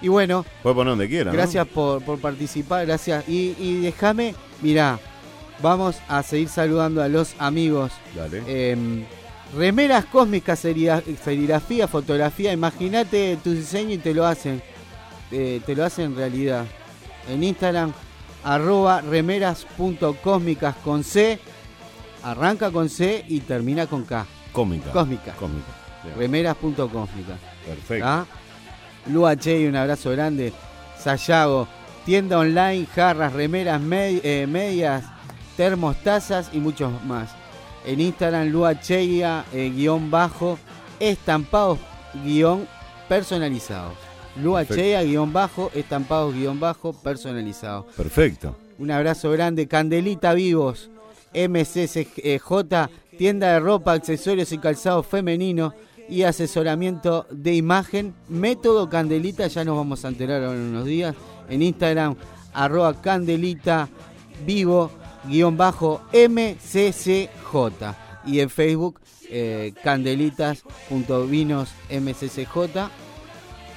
Y 0.00 0.08
bueno, 0.08 0.44
Puede 0.62 0.74
poner 0.74 0.92
donde 0.92 1.08
quiera. 1.08 1.30
¿no? 1.30 1.36
gracias 1.36 1.66
por, 1.66 2.02
por 2.02 2.18
participar, 2.20 2.86
gracias. 2.86 3.28
Y, 3.28 3.54
y 3.58 3.80
déjame, 3.80 4.34
mirá, 4.62 4.98
vamos 5.62 5.96
a 6.08 6.22
seguir 6.22 6.48
saludando 6.48 7.02
a 7.02 7.08
los 7.08 7.34
amigos. 7.38 7.92
Dale. 8.14 8.42
Em, 8.46 9.04
remeras 9.56 10.04
cósmicas, 10.06 10.58
serigrafía, 10.60 11.88
fotografía, 11.88 12.52
imagínate 12.52 13.38
tu 13.42 13.52
diseño 13.52 13.94
y 13.94 13.98
te 13.98 14.14
lo 14.14 14.26
hacen. 14.26 14.62
Eh, 15.30 15.60
te 15.66 15.74
lo 15.74 15.84
hacen 15.84 16.16
realidad. 16.16 16.64
En 17.28 17.42
Instagram, 17.44 17.92
arroba 18.44 19.00
remeras.cósmicas 19.02 20.76
con 20.76 21.04
C, 21.04 21.38
arranca 22.22 22.70
con 22.70 22.88
C 22.88 23.24
y 23.28 23.40
termina 23.40 23.86
con 23.86 24.04
K. 24.04 24.26
Cómica. 24.52 24.90
Cósmica. 24.90 25.34
Cómica. 25.34 25.66
Bien. 26.04 26.16
Remeras.cósmicas. 26.16 27.38
Perfecto. 27.66 28.06
¿Ah? 28.06 28.26
Lua 29.06 29.36
Che, 29.36 29.66
un 29.68 29.76
abrazo 29.76 30.10
grande. 30.10 30.52
Sayago, 30.98 31.66
tienda 32.04 32.38
online, 32.38 32.86
jarras, 32.86 33.32
remeras, 33.32 33.80
me- 33.80 34.20
eh, 34.22 34.46
medias, 34.46 35.04
termos, 35.56 35.96
tazas 36.02 36.50
y 36.52 36.58
muchos 36.58 36.92
más. 37.04 37.30
En 37.86 38.00
Instagram, 38.00 38.48
Lua 38.48 38.78
Cheia, 38.80 39.44
eh, 39.52 39.70
guion 39.74 40.10
bajo, 40.10 40.58
estampados, 41.00 41.78
guion 42.24 42.66
personalizados. 43.08 43.94
Lua. 44.42 44.64
Cheia, 44.66 45.02
guion 45.02 45.32
bajo, 45.32 45.70
estampados, 45.74 46.34
guion 46.34 46.60
bajo, 46.60 46.92
personalizados. 46.92 47.86
Perfecto. 47.96 48.56
Un 48.78 48.90
abrazo 48.90 49.30
grande. 49.32 49.66
Candelita 49.66 50.32
Vivos, 50.34 50.90
MCCJ, 51.34 52.88
tienda 53.16 53.52
de 53.52 53.60
ropa, 53.60 53.92
accesorios 53.92 54.52
y 54.52 54.58
calzado 54.58 55.02
femenino 55.02 55.74
y 56.08 56.22
asesoramiento 56.22 57.26
de 57.30 57.54
imagen. 57.54 58.14
Método 58.28 58.88
Candelita, 58.88 59.46
ya 59.46 59.64
nos 59.64 59.76
vamos 59.76 60.04
a 60.04 60.08
enterar 60.08 60.42
ahora 60.42 60.58
en 60.58 60.66
unos 60.66 60.84
días. 60.86 61.14
En 61.48 61.62
Instagram, 61.62 62.16
arroba 62.52 63.00
Candelita 63.00 63.88
Vivo, 64.46 64.90
guion 65.24 65.56
bajo 65.56 66.00
MCCJ. 66.12 67.28
Y 68.26 68.40
en 68.40 68.50
Facebook, 68.50 69.00
eh, 69.30 69.72
candelitas.vinos 69.82 71.70
MCCJ. 71.90 72.90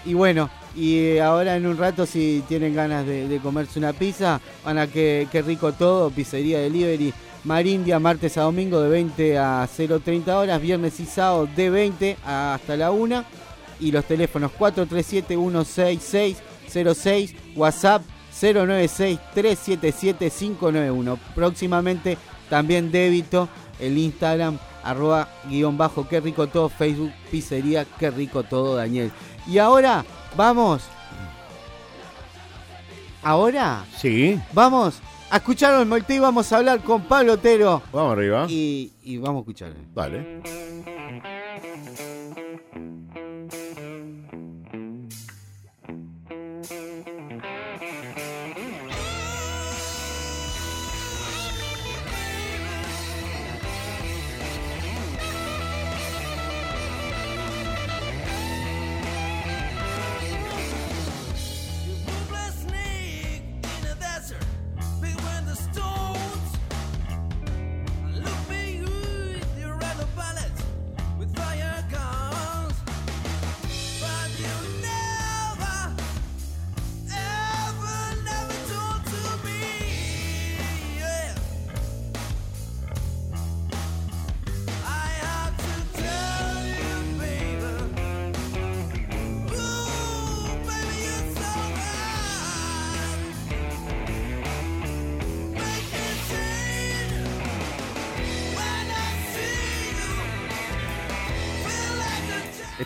Y 0.05 0.13
bueno, 0.13 0.49
y 0.75 1.17
ahora 1.17 1.55
en 1.57 1.65
un 1.65 1.77
rato 1.77 2.05
si 2.05 2.43
tienen 2.47 2.73
ganas 2.73 3.05
de, 3.05 3.39
comerse 3.43 3.77
una 3.77 3.93
pizza, 3.93 4.39
van 4.63 4.77
a 4.77 4.87
que, 4.87 5.27
rico 5.45 5.73
todo, 5.73 6.09
pizzería 6.09 6.59
delivery, 6.59 7.13
Marindia, 7.43 7.99
martes 7.99 8.37
a 8.37 8.43
domingo 8.43 8.79
de 8.81 8.89
20 8.89 9.39
a 9.39 9.67
0.30 9.67 10.27
horas, 10.29 10.61
viernes 10.61 10.99
y 10.99 11.05
sábado 11.05 11.47
de 11.55 11.69
20 11.69 12.17
hasta 12.25 12.75
la 12.77 12.91
1. 12.91 13.23
Y 13.79 13.91
los 13.91 14.05
teléfonos 14.05 14.51
437-16606, 14.59 17.33
WhatsApp 17.55 18.03
096-377-591. 18.39 21.17
Próximamente 21.33 22.17
también 22.49 22.91
débito 22.91 23.49
el 23.79 23.97
Instagram 23.97 24.59
arroba 24.83 25.27
guion 25.49 25.77
bajo 25.77 26.07
qué 26.07 26.19
rico 26.19 26.45
todo, 26.47 26.69
Facebook 26.69 27.11
pizzería 27.29 27.85
qué 27.99 28.09
rico 28.11 28.43
todo 28.43 28.75
Daniel. 28.75 29.11
Y 29.47 29.57
ahora 29.57 30.05
vamos. 30.35 30.83
Ahora 33.23 33.85
Sí. 33.97 34.39
vamos 34.53 34.95
a 35.31 35.37
escuchar 35.37 35.79
el 35.79 35.87
Molté 35.87 36.15
y 36.15 36.19
vamos 36.19 36.51
a 36.51 36.57
hablar 36.57 36.81
con 36.83 37.03
Pablo 37.03 37.33
Otero. 37.33 37.81
Vamos 37.91 38.13
arriba. 38.13 38.45
Y, 38.49 38.91
y 39.03 39.17
vamos 39.17 39.37
a 39.37 39.41
escuchar. 39.41 39.73
Vale. 39.93 41.40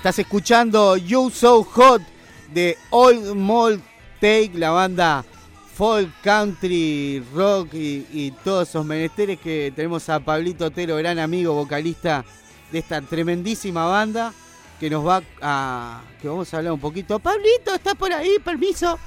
Estás 0.06 0.20
escuchando 0.20 0.98
You 0.98 1.32
So 1.32 1.64
Hot 1.64 2.00
de 2.54 2.78
Old 2.92 3.34
Mold 3.34 3.82
Take, 4.22 4.52
la 4.54 4.70
banda 4.70 5.26
folk, 5.74 6.12
country, 6.22 7.26
rock 7.34 7.74
y, 7.74 8.06
y 8.12 8.32
todos 8.44 8.70
esos 8.70 8.86
menesteres 8.86 9.40
que 9.40 9.74
tenemos 9.76 10.08
a 10.10 10.20
Pablito 10.20 10.66
Otero, 10.66 10.98
gran 10.98 11.18
amigo, 11.18 11.56
vocalista 11.56 12.24
de 12.72 12.78
esta 12.78 13.02
tremendísima 13.02 13.88
banda 13.88 14.32
que 14.80 14.92
nos 14.92 15.04
va 15.04 15.24
a... 15.42 16.02
que 16.22 16.28
vamos 16.28 16.54
a 16.54 16.58
hablar 16.58 16.74
un 16.74 16.80
poquito. 16.80 17.18
Pablito, 17.18 17.74
¿estás 17.74 17.96
por 17.96 18.14
ahí? 18.14 18.38
Permiso. 18.46 19.00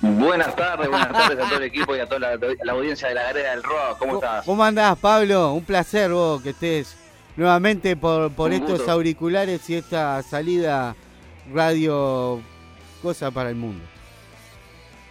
Buenas 0.00 0.56
tardes, 0.56 0.88
buenas 0.88 1.12
tardes 1.12 1.38
a 1.38 1.48
todo 1.48 1.58
el 1.58 1.64
equipo 1.66 1.94
y 1.94 2.00
a 2.00 2.06
toda 2.06 2.18
la, 2.18 2.38
la 2.64 2.72
audiencia 2.72 3.06
de 3.06 3.14
la 3.14 3.22
Galera 3.22 3.50
del 3.52 3.62
Rock. 3.62 3.98
¿Cómo 4.00 4.14
estás? 4.14 4.44
¿Cómo 4.44 4.64
andás, 4.64 4.98
Pablo? 4.98 5.52
Un 5.52 5.62
placer 5.62 6.10
vos 6.10 6.42
que 6.42 6.50
estés 6.50 6.96
nuevamente 7.36 7.96
por, 7.96 8.32
por 8.32 8.52
estos 8.52 8.78
gusto. 8.78 8.92
auriculares 8.92 9.68
y 9.70 9.76
esta 9.76 10.22
salida 10.22 10.94
radio 11.52 12.40
cosa 13.02 13.30
para 13.30 13.50
el 13.50 13.56
mundo. 13.56 13.82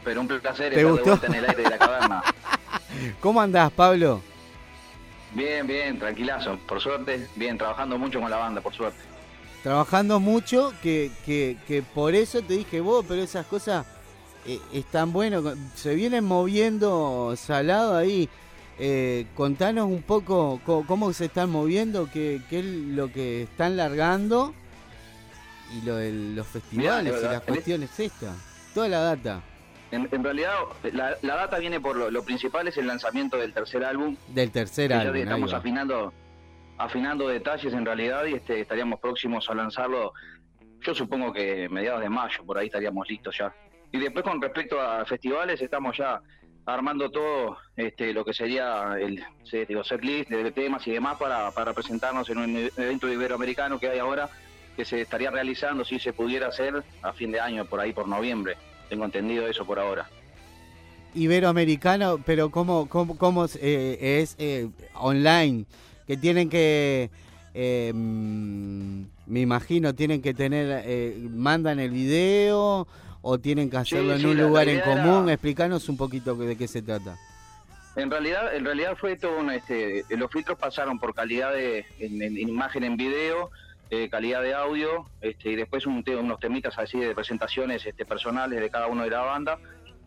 Pero 0.03 0.21
un 0.21 0.27
placer 0.27 0.73
¿Te 0.73 0.81
estar 0.81 0.91
gustó? 0.91 1.03
de 1.03 1.09
vuelta 1.09 1.27
en 1.27 1.33
el 1.35 1.45
aire 1.49 1.63
de 1.63 1.69
la 1.69 1.77
caverna. 1.77 2.23
¿Cómo 3.19 3.41
andás, 3.41 3.71
Pablo? 3.71 4.21
Bien, 5.33 5.67
bien, 5.67 5.99
tranquilazo, 5.99 6.57
por 6.67 6.81
suerte. 6.81 7.27
Bien, 7.35 7.57
trabajando 7.57 7.97
mucho 7.97 8.19
con 8.19 8.29
la 8.31 8.37
banda, 8.37 8.61
por 8.61 8.73
suerte. 8.73 8.97
Trabajando 9.61 10.19
mucho, 10.19 10.73
que, 10.81 11.11
que, 11.25 11.57
que 11.67 11.81
por 11.83 12.15
eso 12.15 12.41
te 12.41 12.53
dije 12.55 12.79
vos, 12.79 13.05
pero 13.07 13.21
esas 13.21 13.45
cosas 13.45 13.85
eh, 14.45 14.59
están 14.73 15.11
buenas. 15.11 15.43
Se 15.75 15.93
vienen 15.95 16.23
moviendo 16.23 17.33
salado 17.37 17.95
ahí. 17.97 18.29
Eh, 18.81 19.25
contanos 19.35 19.87
un 19.87 20.01
poco 20.03 20.61
co- 20.65 20.85
cómo, 20.87 21.11
se 21.11 21.25
están 21.25 21.49
moviendo, 21.49 22.09
qué, 22.11 22.41
qué 22.49 22.59
es 22.59 22.65
lo 22.65 23.11
que 23.11 23.43
están 23.43 23.75
largando 23.75 24.53
y 25.77 25.85
lo 25.85 25.97
de 25.97 26.13
los 26.13 26.47
festivales 26.47 27.13
Mirá, 27.13 27.27
y 27.29 27.33
las 27.33 27.41
cuestiones 27.43 27.99
esta. 27.99 28.33
Toda 28.73 28.87
la 28.87 28.99
data 29.01 29.41
En, 29.91 30.07
en 30.11 30.23
realidad, 30.23 30.53
la, 30.93 31.17
la 31.21 31.35
data 31.35 31.59
viene 31.59 31.79
por 31.81 31.97
lo, 31.97 32.09
lo 32.09 32.23
principal, 32.23 32.67
es 32.69 32.77
el 32.77 32.87
lanzamiento 32.87 33.35
del 33.37 33.53
tercer 33.53 33.83
álbum. 33.83 34.15
del 34.29 34.49
tercer 34.51 34.89
ya 34.91 35.01
álbum. 35.01 35.15
estamos 35.17 35.53
afinando 35.53 36.13
afinando 36.77 37.27
detalles 37.27 37.73
en 37.73 37.85
realidad 37.85 38.23
y 38.25 38.35
este, 38.35 38.61
estaríamos 38.61 39.01
próximos 39.01 39.49
a 39.49 39.53
lanzarlo. 39.55 40.13
Yo 40.81 40.95
supongo 40.95 41.33
que 41.33 41.67
mediados 41.67 41.99
de 41.99 42.07
mayo, 42.09 42.45
por 42.45 42.57
ahí 42.57 42.67
estaríamos 42.67 43.05
listos 43.09 43.37
ya. 43.37 43.53
Y 43.91 43.97
después 43.97 44.23
con 44.23 44.41
respecto 44.41 44.79
a 44.79 45.03
festivales, 45.05 45.61
estamos 45.61 45.97
ya 45.97 46.21
armando 46.65 47.09
todo 47.09 47.57
este, 47.75 48.13
lo 48.13 48.23
que 48.23 48.33
sería 48.33 48.95
el 48.99 49.23
digo, 49.67 49.83
setlist 49.83 50.29
de 50.29 50.51
temas 50.51 50.85
y 50.87 50.91
demás 50.91 51.17
para, 51.17 51.51
para 51.51 51.73
presentarnos 51.73 52.29
en 52.29 52.37
un 52.37 52.71
evento 52.77 53.11
iberoamericano 53.11 53.79
que 53.79 53.89
hay 53.89 53.99
ahora, 53.99 54.29
que 54.75 54.85
se 54.85 55.01
estaría 55.01 55.31
realizando, 55.31 55.83
si 55.83 55.99
se 55.99 56.13
pudiera 56.13 56.47
hacer, 56.47 56.83
a 57.01 57.13
fin 57.13 57.31
de 57.31 57.39
año, 57.39 57.65
por 57.65 57.79
ahí 57.79 57.91
por 57.91 58.07
noviembre. 58.07 58.55
Tengo 58.87 59.05
entendido 59.05 59.47
eso 59.47 59.65
por 59.65 59.79
ahora. 59.79 60.09
Iberoamericano, 61.15 62.19
pero 62.23 62.49
¿cómo, 62.49 62.87
cómo, 62.87 63.17
cómo 63.17 63.45
es, 63.45 63.55
eh, 63.55 64.25
eh, 64.37 64.69
online? 64.93 65.65
Que 66.05 66.17
tienen 66.17 66.49
que, 66.49 67.09
eh, 67.53 67.91
mm, 67.93 69.03
me 69.27 69.39
imagino, 69.41 69.95
tienen 69.95 70.21
que 70.21 70.33
tener, 70.33 70.83
eh, 70.85 71.17
mandan 71.31 71.79
el 71.79 71.91
video 71.91 72.87
o 73.21 73.37
tienen 73.37 73.69
que 73.69 73.77
hacerlo 73.77 74.13
en 74.13 74.19
sí, 74.19 74.25
un 74.25 74.37
la- 74.37 74.43
la 74.43 74.47
lugar 74.49 74.67
en 74.69 74.75
idea 74.75 74.93
era- 74.93 75.03
común. 75.03 75.29
Explícanos 75.29 75.89
un 75.89 75.97
poquito 75.97 76.35
de 76.35 76.57
qué 76.57 76.67
se 76.67 76.81
trata. 76.81 77.17
En 77.95 78.09
realidad, 78.09 78.55
en 78.55 78.63
realidad 78.65 78.95
fue 78.97 79.17
todo 79.17 79.37
un, 79.39 79.51
este, 79.51 80.05
los 80.09 80.31
filtros 80.31 80.57
pasaron 80.57 80.99
por 80.99 81.13
calidad 81.13 81.51
de 81.53 81.85
en, 81.99 82.21
en 82.21 82.37
imagen 82.37 82.83
en 82.83 82.95
video, 82.95 83.49
eh, 83.89 84.07
calidad 84.09 84.41
de 84.43 84.53
audio, 84.53 85.07
este, 85.19 85.49
y 85.49 85.55
después 85.55 85.85
un 85.85 86.03
unos 86.07 86.39
temitas 86.39 86.77
así 86.77 86.99
de 86.99 87.13
presentaciones 87.15 87.85
este, 87.85 88.05
personales 88.05 88.61
de 88.61 88.69
cada 88.69 88.87
uno 88.87 89.03
de 89.03 89.09
la 89.09 89.19
banda. 89.21 89.57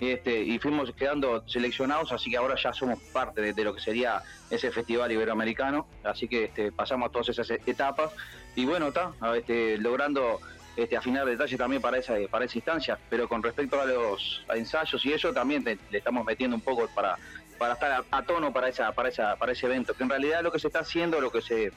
Este, 0.01 0.43
y 0.43 0.59
fuimos 0.59 0.91
quedando 0.95 1.47
seleccionados, 1.49 2.11
así 2.11 2.29
que 2.31 2.37
ahora 2.37 2.57
ya 2.61 2.73
somos 2.73 2.99
parte 3.13 3.41
de, 3.41 3.53
de 3.53 3.63
lo 3.65 3.73
que 3.73 3.81
sería 3.81 4.21
ese 4.51 4.73
festival 4.73 5.13
iberoamericano, 5.13 5.87
así 6.03 6.27
que 6.27 6.45
este, 6.45 6.73
pasamos 6.73 7.13
todas 7.13 7.29
esas 7.29 7.49
etapas 7.67 8.11
y 8.57 8.65
bueno, 8.65 8.89
está 8.89 9.13
este, 9.37 9.79
logrando 9.79 10.41
este, 10.77 10.97
afinar 10.97 11.27
detalles 11.27 11.59
también 11.59 11.83
para 11.83 11.99
esa, 11.99 12.15
para 12.31 12.45
esa 12.45 12.59
instancia, 12.59 12.99
pero 13.11 13.29
con 13.29 13.43
respecto 13.43 13.81
a 13.81 13.85
los 13.85 14.45
ensayos 14.55 15.05
y 15.05 15.13
eso 15.13 15.33
también 15.33 15.63
te- 15.65 15.79
le 15.91 15.99
estamos 15.99 16.25
metiendo 16.25 16.57
un 16.57 16.63
poco 16.63 16.89
para, 16.95 17.17
para 17.59 17.75
estar 17.75 18.05
a, 18.11 18.23
tono 18.23 18.53
para 18.53 18.69
esa, 18.69 18.93
para 18.93 19.09
esa, 19.11 19.37
para 19.37 19.53
ese 19.53 19.67
evento, 19.67 19.95
que 19.95 20.03
en 20.03 20.09
realidad 20.11 20.43
lo 20.43 20.51
que 20.51 20.59
se 20.59 20.69
está 20.69 20.81
haciendo, 20.81 21.21
lo 21.21 21.31
que 21.31 21.43
se, 21.43 21.73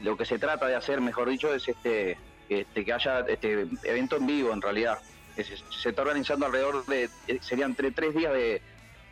lo 0.00 0.16
que 0.16 0.24
se 0.24 0.38
trata 0.38 0.66
de 0.66 0.74
hacer, 0.74 1.00
mejor 1.00 1.28
dicho, 1.28 1.54
es 1.54 1.68
este, 1.68 2.18
este 2.48 2.84
que 2.84 2.92
haya 2.92 3.20
este 3.20 3.66
evento 3.84 4.16
en 4.16 4.26
vivo 4.26 4.52
en 4.52 4.60
realidad. 4.60 4.98
Se 5.70 5.88
está 5.88 6.02
organizando 6.02 6.44
alrededor 6.44 6.84
de, 6.86 7.08
eh, 7.28 7.38
serían 7.40 7.70
entre 7.70 7.90
tres 7.90 8.14
días 8.14 8.32
de, 8.34 8.60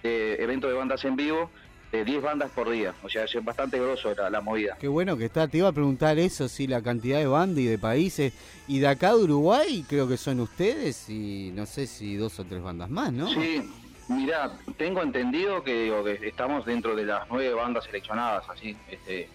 de 0.02 0.34
evento 0.42 0.66
de 0.68 0.74
bandas 0.74 1.02
en 1.06 1.16
vivo, 1.16 1.50
de 1.92 2.04
10 2.04 2.22
bandas 2.22 2.50
por 2.52 2.70
día, 2.70 2.94
o 3.02 3.08
sea, 3.08 3.24
es 3.24 3.44
bastante 3.44 3.78
grosso 3.78 4.14
la, 4.14 4.30
la 4.30 4.40
movida. 4.40 4.76
Qué 4.78 4.88
bueno 4.88 5.16
que 5.16 5.24
está. 5.24 5.48
Te 5.48 5.58
iba 5.58 5.68
a 5.68 5.72
preguntar 5.72 6.18
eso, 6.18 6.48
sí, 6.48 6.66
la 6.66 6.82
cantidad 6.82 7.18
de 7.18 7.26
bandas 7.26 7.58
y 7.58 7.66
de 7.66 7.78
países. 7.78 8.32
Y 8.68 8.78
de 8.78 8.86
acá 8.86 9.10
de 9.14 9.24
Uruguay 9.24 9.84
creo 9.88 10.06
que 10.06 10.16
son 10.16 10.40
ustedes 10.40 11.08
y 11.08 11.50
no 11.54 11.66
sé 11.66 11.86
si 11.86 12.16
dos 12.16 12.38
o 12.38 12.44
tres 12.44 12.62
bandas 12.62 12.90
más, 12.90 13.12
¿no? 13.12 13.28
Sí, 13.28 13.68
mira, 14.08 14.52
tengo 14.76 15.02
entendido 15.02 15.64
que, 15.64 15.84
digo, 15.84 16.04
que 16.04 16.28
estamos 16.28 16.64
dentro 16.64 16.94
de 16.94 17.04
las 17.04 17.28
nueve 17.28 17.54
bandas 17.54 17.84
seleccionadas, 17.84 18.48
así, 18.48 18.76
este, 18.88 19.28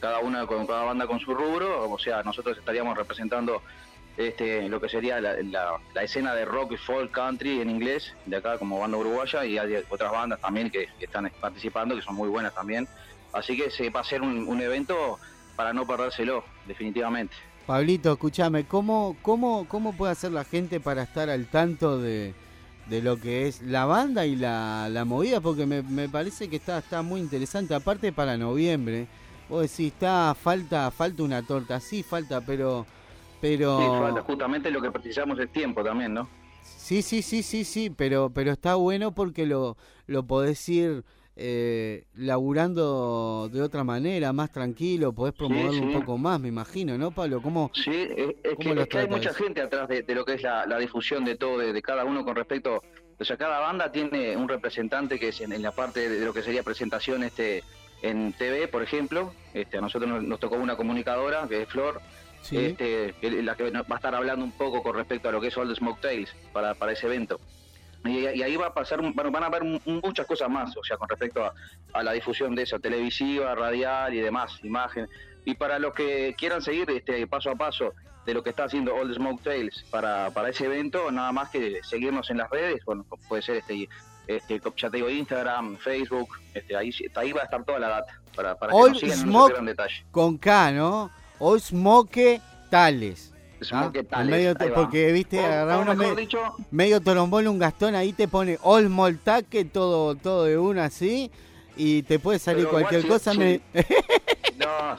cada 0.00 0.20
una 0.20 0.46
con 0.46 0.66
cada 0.66 0.84
banda 0.84 1.06
con 1.06 1.20
su 1.20 1.34
rubro, 1.34 1.90
o 1.90 1.98
sea, 1.98 2.22
nosotros 2.22 2.56
estaríamos 2.56 2.96
representando 2.96 3.62
este, 4.28 4.68
lo 4.68 4.80
que 4.80 4.88
sería 4.88 5.20
la, 5.20 5.80
escena 6.02 6.34
de 6.34 6.44
rock 6.44 6.72
y 6.72 6.76
folk 6.76 7.10
country 7.10 7.60
en 7.60 7.70
inglés, 7.70 8.14
de 8.26 8.36
acá 8.36 8.58
como 8.58 8.78
banda 8.78 8.98
uruguaya, 8.98 9.44
y 9.44 9.56
hay 9.56 9.82
otras 9.88 10.12
bandas 10.12 10.40
también 10.40 10.70
que, 10.70 10.88
están 11.00 11.30
participando, 11.40 11.96
que 11.96 12.02
son 12.02 12.14
muy 12.14 12.28
buenas 12.28 12.54
también. 12.54 12.86
Así 13.32 13.56
que 13.56 13.70
se 13.70 13.90
va 13.90 14.00
a 14.00 14.04
ser 14.04 14.22
un, 14.22 14.60
evento 14.60 15.18
para 15.56 15.72
no 15.72 15.86
perdérselo, 15.86 16.44
definitivamente. 16.66 17.34
Pablito, 17.66 18.12
escúchame, 18.12 18.64
¿cómo, 18.64 19.16
cómo, 19.22 19.66
¿cómo 19.68 19.92
puede 19.92 20.12
hacer 20.12 20.32
la 20.32 20.44
gente 20.44 20.80
para 20.80 21.04
estar 21.04 21.30
al 21.30 21.46
tanto 21.46 21.98
de, 21.98 22.34
de 22.88 23.02
lo 23.02 23.18
que 23.18 23.46
es 23.46 23.62
la 23.62 23.84
banda 23.84 24.26
y 24.26 24.34
la, 24.34 24.88
la 24.90 25.04
movida? 25.04 25.40
Porque 25.40 25.66
me, 25.66 25.82
me 25.82 26.08
parece 26.08 26.48
que 26.48 26.56
está, 26.56 26.78
está 26.78 27.02
muy 27.02 27.20
interesante, 27.20 27.74
aparte 27.74 28.12
para 28.12 28.36
noviembre. 28.36 29.06
Vos 29.48 29.62
decís, 29.62 29.92
está, 29.92 30.34
falta, 30.34 30.90
falta 30.90 31.22
una 31.22 31.42
torta, 31.42 31.80
sí, 31.80 32.02
falta, 32.02 32.40
pero... 32.40 32.86
pero 33.40 33.78
Sí, 33.78 33.86
falta 33.86 34.22
justamente 34.22 34.70
lo 34.70 34.80
que 34.80 34.90
precisamos 34.90 35.38
es 35.38 35.50
tiempo 35.52 35.82
también, 35.82 36.14
¿no? 36.14 36.28
Sí, 36.62 37.02
sí, 37.02 37.22
sí, 37.22 37.42
sí, 37.42 37.64
sí, 37.64 37.90
pero, 37.90 38.30
pero 38.30 38.52
está 38.52 38.74
bueno 38.74 39.12
porque 39.12 39.46
lo, 39.46 39.76
lo 40.06 40.26
podés 40.26 40.68
ir 40.68 41.04
eh, 41.36 42.04
laburando 42.14 43.48
de 43.50 43.62
otra 43.62 43.82
manera, 43.84 44.32
más 44.32 44.50
tranquilo, 44.52 45.12
podés 45.12 45.34
promoverlo 45.34 45.82
un 45.82 45.92
sí. 45.92 45.98
poco 45.98 46.18
más, 46.18 46.38
me 46.40 46.48
imagino, 46.48 46.98
¿no, 46.98 47.12
Pablo? 47.12 47.40
¿Cómo, 47.40 47.70
Sí, 47.74 47.90
es, 47.90 48.34
es 48.42 48.54
¿Cómo 48.56 48.68
que, 48.70 48.74
lo 48.74 48.82
es 48.82 48.88
que 48.88 48.98
hay 48.98 49.08
mucha 49.08 49.32
gente 49.32 49.62
atrás 49.62 49.88
de, 49.88 50.02
de 50.02 50.14
lo 50.14 50.24
que 50.24 50.34
es 50.34 50.42
la, 50.42 50.66
la 50.66 50.78
difusión 50.78 51.24
de 51.24 51.36
todo, 51.36 51.58
de, 51.58 51.72
de 51.72 51.82
cada 51.82 52.04
uno 52.04 52.24
con 52.24 52.36
respecto. 52.36 52.82
O 53.18 53.24
sea, 53.24 53.36
cada 53.36 53.60
banda 53.60 53.92
tiene 53.92 54.36
un 54.36 54.48
representante 54.48 55.18
que 55.18 55.28
es 55.28 55.40
en, 55.40 55.52
en 55.52 55.62
la 55.62 55.72
parte 55.72 56.08
de 56.08 56.24
lo 56.24 56.32
que 56.32 56.42
sería 56.42 56.62
presentación 56.62 57.22
este 57.22 57.62
en 58.02 58.32
TV, 58.32 58.68
por 58.68 58.82
ejemplo. 58.82 59.32
Este, 59.54 59.78
a 59.78 59.80
nosotros 59.80 60.08
nos, 60.10 60.22
nos 60.22 60.40
tocó 60.40 60.56
una 60.56 60.76
comunicadora, 60.76 61.46
que 61.48 61.62
es 61.62 61.68
Flor, 61.68 62.00
Sí. 62.42 62.56
este, 62.56 63.14
la 63.42 63.54
que 63.54 63.70
nos 63.70 63.82
va 63.82 63.96
a 63.96 63.96
estar 63.96 64.14
hablando 64.14 64.42
un 64.44 64.52
poco 64.52 64.82
con 64.82 64.96
respecto 64.96 65.28
a 65.28 65.32
lo 65.32 65.40
que 65.42 65.48
es 65.48 65.56
All 65.58 65.68
the 65.68 65.74
Smoke 65.74 66.00
Tales 66.00 66.34
para, 66.54 66.72
para 66.74 66.92
ese 66.92 67.06
evento. 67.06 67.38
Y, 68.04 68.20
y 68.20 68.42
ahí 68.42 68.56
va 68.56 68.68
a 68.68 68.72
pasar, 68.74 69.02
bueno, 69.02 69.30
van 69.30 69.42
a 69.42 69.46
haber 69.46 69.62
mu- 69.62 69.78
muchas 69.84 70.26
cosas 70.26 70.48
más, 70.48 70.74
o 70.74 70.82
sea, 70.82 70.96
con 70.96 71.06
respecto 71.06 71.44
a, 71.44 71.52
a 71.92 72.02
la 72.02 72.12
difusión 72.12 72.54
de 72.54 72.62
eso, 72.62 72.78
televisiva, 72.80 73.54
radial 73.54 74.14
y 74.14 74.20
demás, 74.20 74.58
imagen. 74.62 75.06
Y 75.44 75.54
para 75.54 75.78
los 75.78 75.92
que 75.92 76.34
quieran 76.38 76.62
seguir 76.62 76.90
este 76.90 77.26
paso 77.26 77.50
a 77.50 77.56
paso 77.56 77.92
de 78.24 78.32
lo 78.32 78.42
que 78.42 78.50
está 78.50 78.64
haciendo 78.64 78.94
the 79.06 79.14
Smoke 79.14 79.42
Tales 79.42 79.84
para, 79.90 80.30
para 80.30 80.48
ese 80.48 80.64
evento, 80.64 81.10
nada 81.10 81.32
más 81.32 81.50
que 81.50 81.80
seguirnos 81.82 82.30
en 82.30 82.38
las 82.38 82.48
redes, 82.48 82.82
bueno, 82.86 83.04
puede 83.28 83.42
ser 83.42 83.56
este, 83.56 83.86
este 84.36 84.60
ya 84.76 84.90
te 84.90 84.96
digo, 84.98 85.08
Instagram, 85.10 85.76
Facebook, 85.78 86.28
este, 86.54 86.76
ahí, 86.76 86.92
ahí 87.16 87.32
va 87.32 87.42
a 87.42 87.44
estar 87.44 87.64
toda 87.64 87.78
la 87.78 87.88
data 87.88 88.20
para, 88.34 88.54
para 88.58 88.72
que 88.72 88.78
All 88.78 88.90
nos 88.92 89.00
sigan 89.00 89.18
no 89.30 89.46
se 89.48 89.62
detalle. 89.62 90.04
con 90.10 90.38
K, 90.38 90.72
¿no? 90.72 91.10
O 91.38 91.58
Smoke 91.58 92.40
Tales. 92.70 93.32
¿ah? 93.72 93.90
Tales, 94.08 94.30
Medio- 94.30 94.54
porque, 94.74 95.12
viste, 95.12 95.38
O- 95.38 95.44
agarrar 95.44 95.78
o 95.78 95.82
uno 95.82 95.94
mejor 95.94 96.14
me- 96.14 96.20
dicho, 96.22 96.38
medio 96.70 97.00
torombolo, 97.00 97.50
un 97.50 97.58
gastón, 97.58 97.94
ahí 97.94 98.12
te 98.12 98.26
pone 98.28 98.58
All 98.62 98.88
Moltaque, 98.88 99.64
todo, 99.64 100.14
todo 100.14 100.44
de 100.44 100.56
una 100.58 100.84
así, 100.86 101.30
y 101.76 102.02
te 102.04 102.18
puede 102.18 102.38
salir 102.38 102.64
Pero 102.64 102.70
cualquier 102.72 103.04
igual 103.04 103.18
cosa. 103.18 103.32
si- 103.32 103.38
me- 103.38 103.60
No, 104.58 104.96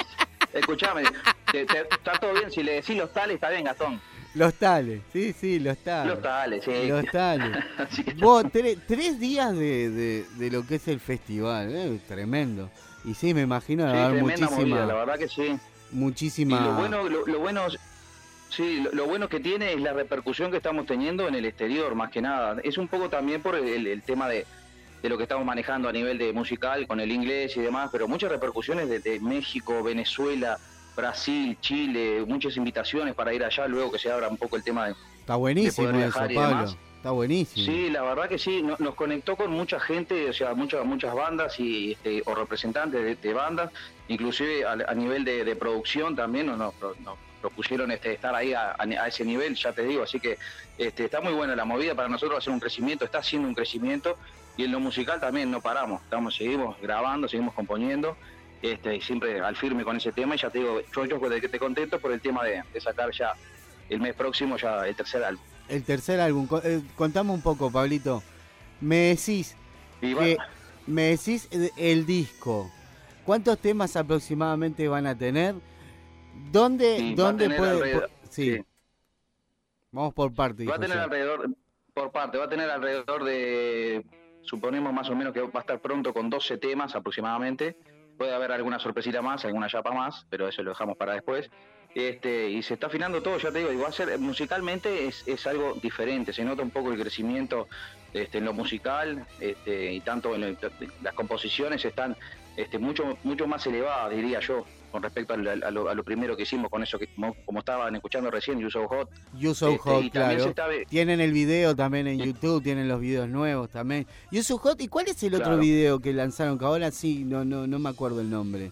te- 1.51 1.65
te- 1.65 1.79
está 1.91 2.13
todo 2.19 2.33
bien, 2.33 2.51
si 2.51 2.61
le 2.63 2.73
decís 2.73 2.97
los 2.97 3.11
tales, 3.13 3.35
está 3.35 3.49
bien, 3.49 3.63
Gastón. 3.63 4.01
Los 4.33 4.53
tales, 4.53 5.01
sí, 5.11 5.33
sí, 5.33 5.59
los 5.59 5.77
tales. 5.79 6.13
Los 6.13 6.21
tales, 6.23 6.63
sí. 6.63 6.87
Los 6.87 7.05
tales. 7.11 7.57
Vos, 8.17 8.45
tre- 8.45 8.77
tres 8.87 9.19
días 9.19 9.53
de, 9.53 9.89
de- 9.89 10.25
de 10.37 10.51
lo 10.51 10.65
que 10.65 10.75
es 10.75 10.87
el 10.87 10.99
festival, 11.01 11.69
eh, 11.75 11.99
tremendo. 12.07 12.69
Y 13.03 13.13
sí, 13.13 13.33
me 13.33 13.41
imagino 13.41 13.91
Sí, 13.91 13.97
haber 13.97 14.21
muchísima, 14.23 14.49
movida, 14.51 14.85
la 14.85 14.93
verdad 14.93 15.17
que 15.19 15.27
sí. 15.27 15.57
muchísima... 15.91 16.57
Y 16.57 16.63
lo 16.63 16.73
bueno, 16.75 17.09
lo, 17.09 17.25
lo 17.27 17.39
bueno 17.39 17.63
Sí, 18.49 18.81
lo, 18.81 18.91
lo 18.91 19.05
bueno 19.07 19.29
que 19.29 19.39
tiene 19.39 19.73
es 19.73 19.81
la 19.81 19.93
repercusión 19.93 20.51
que 20.51 20.57
estamos 20.57 20.85
teniendo 20.85 21.27
en 21.27 21.35
el 21.35 21.45
exterior, 21.45 21.95
más 21.95 22.11
que 22.11 22.21
nada. 22.21 22.57
Es 22.63 22.77
un 22.77 22.87
poco 22.89 23.09
también 23.09 23.41
por 23.41 23.55
el, 23.55 23.87
el 23.87 24.01
tema 24.03 24.27
de, 24.27 24.45
de 25.01 25.09
lo 25.09 25.15
que 25.17 25.23
estamos 25.23 25.45
manejando 25.45 25.87
a 25.87 25.93
nivel 25.93 26.17
de 26.17 26.33
musical 26.33 26.85
con 26.85 26.99
el 26.99 27.11
inglés 27.11 27.55
y 27.55 27.61
demás, 27.61 27.89
pero 27.91 28.07
muchas 28.09 28.29
repercusiones 28.29 28.89
de, 28.89 28.99
de 28.99 29.19
México, 29.21 29.81
Venezuela, 29.81 30.57
Brasil, 30.95 31.57
Chile, 31.61 32.23
muchas 32.27 32.57
invitaciones 32.57 33.15
para 33.15 33.33
ir 33.33 33.43
allá 33.43 33.67
luego 33.67 33.91
que 33.91 33.99
se 33.99 34.11
abra 34.11 34.27
un 34.27 34.37
poco 34.37 34.55
el 34.55 34.63
tema 34.63 34.87
de, 34.87 34.95
Está 35.19 35.35
buenísimo 35.35 35.87
poder 35.89 36.07
eso, 36.07 36.19
Pablo. 36.19 36.33
demás. 36.41 36.77
Está 36.97 37.11
buenísimo. 37.11 37.65
Sí, 37.65 37.89
la 37.89 38.03
verdad 38.03 38.29
que 38.29 38.37
sí, 38.37 38.61
no- 38.61 38.75
nos 38.77 38.93
conectó 38.95 39.35
con 39.35 39.49
mucha 39.51 39.79
gente, 39.79 40.29
o 40.29 40.33
sea, 40.33 40.53
muchas 40.53 40.85
muchas 40.85 41.15
bandas 41.15 41.59
y 41.59 41.93
este, 41.93 42.21
o 42.25 42.35
representantes 42.35 43.03
de, 43.03 43.15
de 43.15 43.33
bandas, 43.33 43.71
inclusive 44.07 44.65
a, 44.65 44.73
a 44.73 44.93
nivel 44.93 45.23
de, 45.23 45.43
de 45.43 45.55
producción 45.55 46.15
también 46.15 46.45
nos, 46.45 46.57
nos, 46.57 46.75
nos 46.99 47.17
propusieron 47.41 47.89
este, 47.91 48.13
estar 48.13 48.35
ahí 48.35 48.53
a, 48.53 48.75
ese 49.07 49.25
nivel, 49.25 49.55
ya 49.55 49.71
te 49.73 49.81
digo, 49.83 50.03
así 50.03 50.19
que 50.19 50.37
este, 50.77 51.05
está 51.05 51.21
muy 51.21 51.33
buena 51.33 51.55
la 51.55 51.65
movida 51.65 51.95
para 51.95 52.07
nosotros 52.07 52.35
va 52.35 52.37
a 52.37 52.41
ser 52.41 52.53
un 52.53 52.59
crecimiento, 52.59 53.03
está 53.03 53.17
haciendo 53.17 53.47
un 53.47 53.55
crecimiento 53.55 54.15
y 54.57 54.65
en 54.65 54.71
lo 54.71 54.79
musical 54.79 55.19
también 55.19 55.49
no 55.49 55.59
paramos, 55.59 56.03
estamos 56.03 56.35
seguimos 56.35 56.79
grabando, 56.81 57.27
seguimos 57.27 57.55
componiendo. 57.55 58.15
Este, 58.61 59.01
siempre 59.01 59.39
al 59.39 59.55
firme 59.55 59.83
con 59.83 59.97
ese 59.97 60.11
tema 60.11 60.35
y 60.35 60.37
ya 60.37 60.49
te 60.49 60.59
digo, 60.59 60.81
yo, 60.95 61.05
yo 61.05 61.17
de 61.29 61.41
que 61.41 61.49
te 61.49 61.57
contento 61.57 61.99
por 61.99 62.11
el 62.11 62.21
tema 62.21 62.43
de, 62.43 62.63
de 62.71 62.81
sacar 62.81 63.11
ya 63.11 63.33
el 63.89 63.99
mes 63.99 64.13
próximo 64.13 64.55
ya 64.57 64.87
el 64.87 64.95
tercer 64.95 65.23
álbum. 65.23 65.43
El 65.67 65.83
tercer 65.83 66.19
álbum. 66.19 66.47
Eh, 66.63 66.81
contame 66.95 67.31
un 67.31 67.41
poco, 67.41 67.71
Pablito. 67.71 68.21
Me 68.79 69.15
decís 69.15 69.55
Y 70.01 70.13
que 70.13 70.35
va- 70.35 70.47
me 70.85 71.01
decís 71.03 71.47
el, 71.51 71.71
el 71.77 72.05
disco. 72.05 72.71
¿Cuántos 73.25 73.57
temas 73.59 73.95
aproximadamente 73.95 74.87
van 74.87 75.07
a 75.07 75.17
tener? 75.17 75.55
¿Dónde, 76.51 76.97
Sí, 76.97 77.15
dónde 77.15 77.45
tener 77.45 77.57
puede? 77.59 77.99
po- 77.99 78.07
sí. 78.29 78.59
Vamos 79.91 80.13
por 80.13 80.33
parte. 80.33 80.65
Va 80.65 80.75
a 80.75 80.79
tener 80.79 80.97
yo. 80.97 81.03
alrededor, 81.03 81.49
por 81.93 82.11
parte, 82.11 82.37
va 82.37 82.45
a 82.45 82.49
tener 82.49 82.69
alrededor 82.69 83.23
de, 83.23 84.05
suponemos 84.43 84.93
más 84.93 85.09
o 85.09 85.15
menos 85.15 85.33
que 85.33 85.41
va 85.41 85.49
a 85.53 85.59
estar 85.59 85.79
pronto 85.79 86.13
con 86.13 86.29
12 86.29 86.57
temas 86.57 86.95
aproximadamente. 86.95 87.75
Puede 88.17 88.33
haber 88.33 88.51
alguna 88.51 88.79
sorpresita 88.79 89.21
más, 89.21 89.43
alguna 89.45 89.67
chapa 89.67 89.91
más, 89.91 90.25
pero 90.29 90.47
eso 90.47 90.61
lo 90.63 90.71
dejamos 90.71 90.97
para 90.97 91.13
después. 91.13 91.49
Este, 91.93 92.49
y 92.49 92.63
se 92.63 92.75
está 92.75 92.87
afinando 92.87 93.21
todo, 93.21 93.37
ya 93.37 93.51
te 93.51 93.59
digo, 93.59 93.71
y 93.73 93.75
va 93.75 93.89
a 93.89 93.91
ser, 93.91 94.17
musicalmente 94.17 95.07
es, 95.07 95.27
es 95.27 95.45
algo 95.45 95.73
diferente, 95.81 96.31
se 96.31 96.45
nota 96.45 96.61
un 96.61 96.69
poco 96.71 96.91
el 96.93 96.99
crecimiento 96.99 97.67
este, 98.13 98.37
en 98.37 98.45
lo 98.45 98.53
musical, 98.53 99.25
este, 99.41 99.91
y 99.91 99.99
tanto 99.99 100.33
en 100.35 100.41
lo- 100.51 100.57
las 101.01 101.13
composiciones 101.13 101.83
están 101.83 102.15
este, 102.55 102.77
mucho, 102.79 103.17
mucho 103.23 103.45
más 103.45 103.65
elevadas, 103.67 104.15
diría 104.15 104.39
yo, 104.39 104.65
con 104.91 105.01
respecto 105.01 105.33
a, 105.33 105.37
lo, 105.37 105.89
a 105.89 105.95
lo 105.95 106.03
primero 106.03 106.35
que 106.35 106.43
hicimos 106.43 106.69
con 106.69 106.83
eso 106.83 106.99
que, 106.99 107.07
como, 107.07 107.33
como 107.45 107.59
estaban 107.59 107.95
escuchando 107.95 108.29
recién, 108.29 108.59
You 108.59 108.69
So 108.69 108.87
Hot. 108.87 109.09
You 109.37 109.53
So 109.55 109.69
Este, 109.69 109.79
Hot, 109.79 110.03
y 110.03 110.09
también 110.09 110.39
claro. 110.39 110.43
se 110.43 110.49
está 110.49 110.89
Tienen 110.89 111.21
el 111.21 111.31
video 111.31 111.75
también 111.75 112.07
en 112.07 112.19
YouTube, 112.19 112.61
tienen 112.61 112.87
los 112.87 112.99
videos 112.99 113.29
nuevos 113.29 113.69
también. 113.69 114.05
You 114.31 114.43
So 114.43 114.57
Hot, 114.57 114.79
¿y 114.81 114.87
cuál 114.87 115.07
es 115.07 115.21
el 115.23 115.35
otro 115.35 115.57
video 115.57 115.99
que 115.99 116.13
lanzaron? 116.13 116.59
Que 116.59 116.65
ahora 116.65 116.91
sí, 116.91 117.23
no, 117.23 117.45
no, 117.45 117.65
no 117.67 117.79
me 117.79 117.89
acuerdo 117.89 118.21
el 118.21 118.29
nombre. 118.29 118.71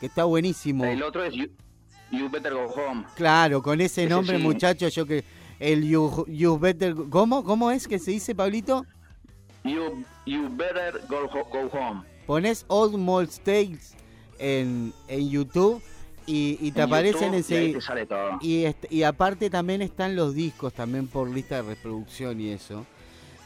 Que 0.00 0.06
está 0.06 0.24
buenísimo. 0.24 0.84
El 0.84 1.02
otro 1.02 1.24
es 1.24 1.34
You, 1.34 1.46
You 2.10 2.28
Better 2.28 2.52
Go 2.52 2.66
Home. 2.66 3.04
Claro, 3.14 3.62
con 3.62 3.80
ese 3.80 4.02
Ese 4.02 4.10
nombre, 4.10 4.36
sí. 4.36 4.42
muchacho, 4.42 4.88
yo 4.88 5.06
que. 5.06 5.24
El 5.60 5.88
you, 5.88 6.26
you 6.28 6.58
Better. 6.58 6.94
¿Cómo? 7.10 7.44
¿Cómo 7.44 7.70
es 7.70 7.86
que 7.86 7.98
se 7.98 8.10
dice, 8.10 8.34
Pablito? 8.34 8.84
You, 9.62 10.04
you 10.26 10.48
Better 10.50 11.00
Go, 11.08 11.28
go 11.28 11.70
Home. 11.72 12.02
Pones 12.26 12.64
Old 12.68 12.96
Mold 12.96 13.30
Tales 13.44 13.94
en, 14.38 14.92
en 15.08 15.28
YouTube 15.30 15.82
y, 16.26 16.58
y 16.60 16.72
te 16.72 16.80
En 16.80 16.86
aparecen 16.86 17.32
YouTube, 17.32 17.50
y 17.50 17.54
ahí 17.54 17.64
ese. 17.66 17.74
te 17.74 17.80
sale 17.80 18.06
todo. 18.06 18.38
Y, 18.40 19.02
aparte 19.02 19.50
también 19.50 19.82
están 19.82 20.16
los 20.16 20.34
discos 20.34 20.72
también 20.72 21.06
por 21.08 21.28
lista 21.28 21.56
de 21.62 21.74
reproducción 21.74 22.40
y 22.40 22.50
eso. 22.50 22.86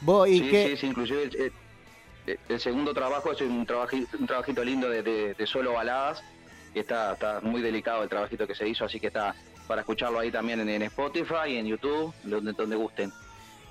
Vos, 0.01 0.29
¿y 0.29 0.39
sí, 0.39 0.47
qué? 0.49 0.67
sí, 0.71 0.77
sí, 0.77 0.87
inclusive 0.87 1.23
el, 1.23 1.35
el- 1.35 1.51
el 2.47 2.59
segundo 2.59 2.93
trabajo 2.93 3.31
es 3.31 3.41
un 3.41 3.65
trabajito, 3.65 4.15
un 4.19 4.27
trabajito 4.27 4.63
lindo 4.63 4.87
de, 4.89 5.01
de- 5.01 5.33
de 5.33 5.47
solo 5.47 5.73
baladas, 5.73 6.21
que 6.73 6.81
está, 6.81 7.13
está 7.13 7.41
muy 7.41 7.59
delicado 7.61 8.03
el 8.03 8.09
trabajito 8.09 8.45
que 8.45 8.53
se 8.53 8.67
hizo, 8.69 8.85
así 8.85 8.99
que 8.99 9.07
está 9.07 9.35
para 9.67 9.81
escucharlo 9.81 10.19
ahí 10.19 10.29
también 10.31 10.59
en, 10.59 10.69
en 10.69 10.83
Spotify, 10.83 11.55
en 11.57 11.65
YouTube, 11.65 12.13
donde, 12.23 12.53
donde 12.53 12.75
gusten. 12.75 13.11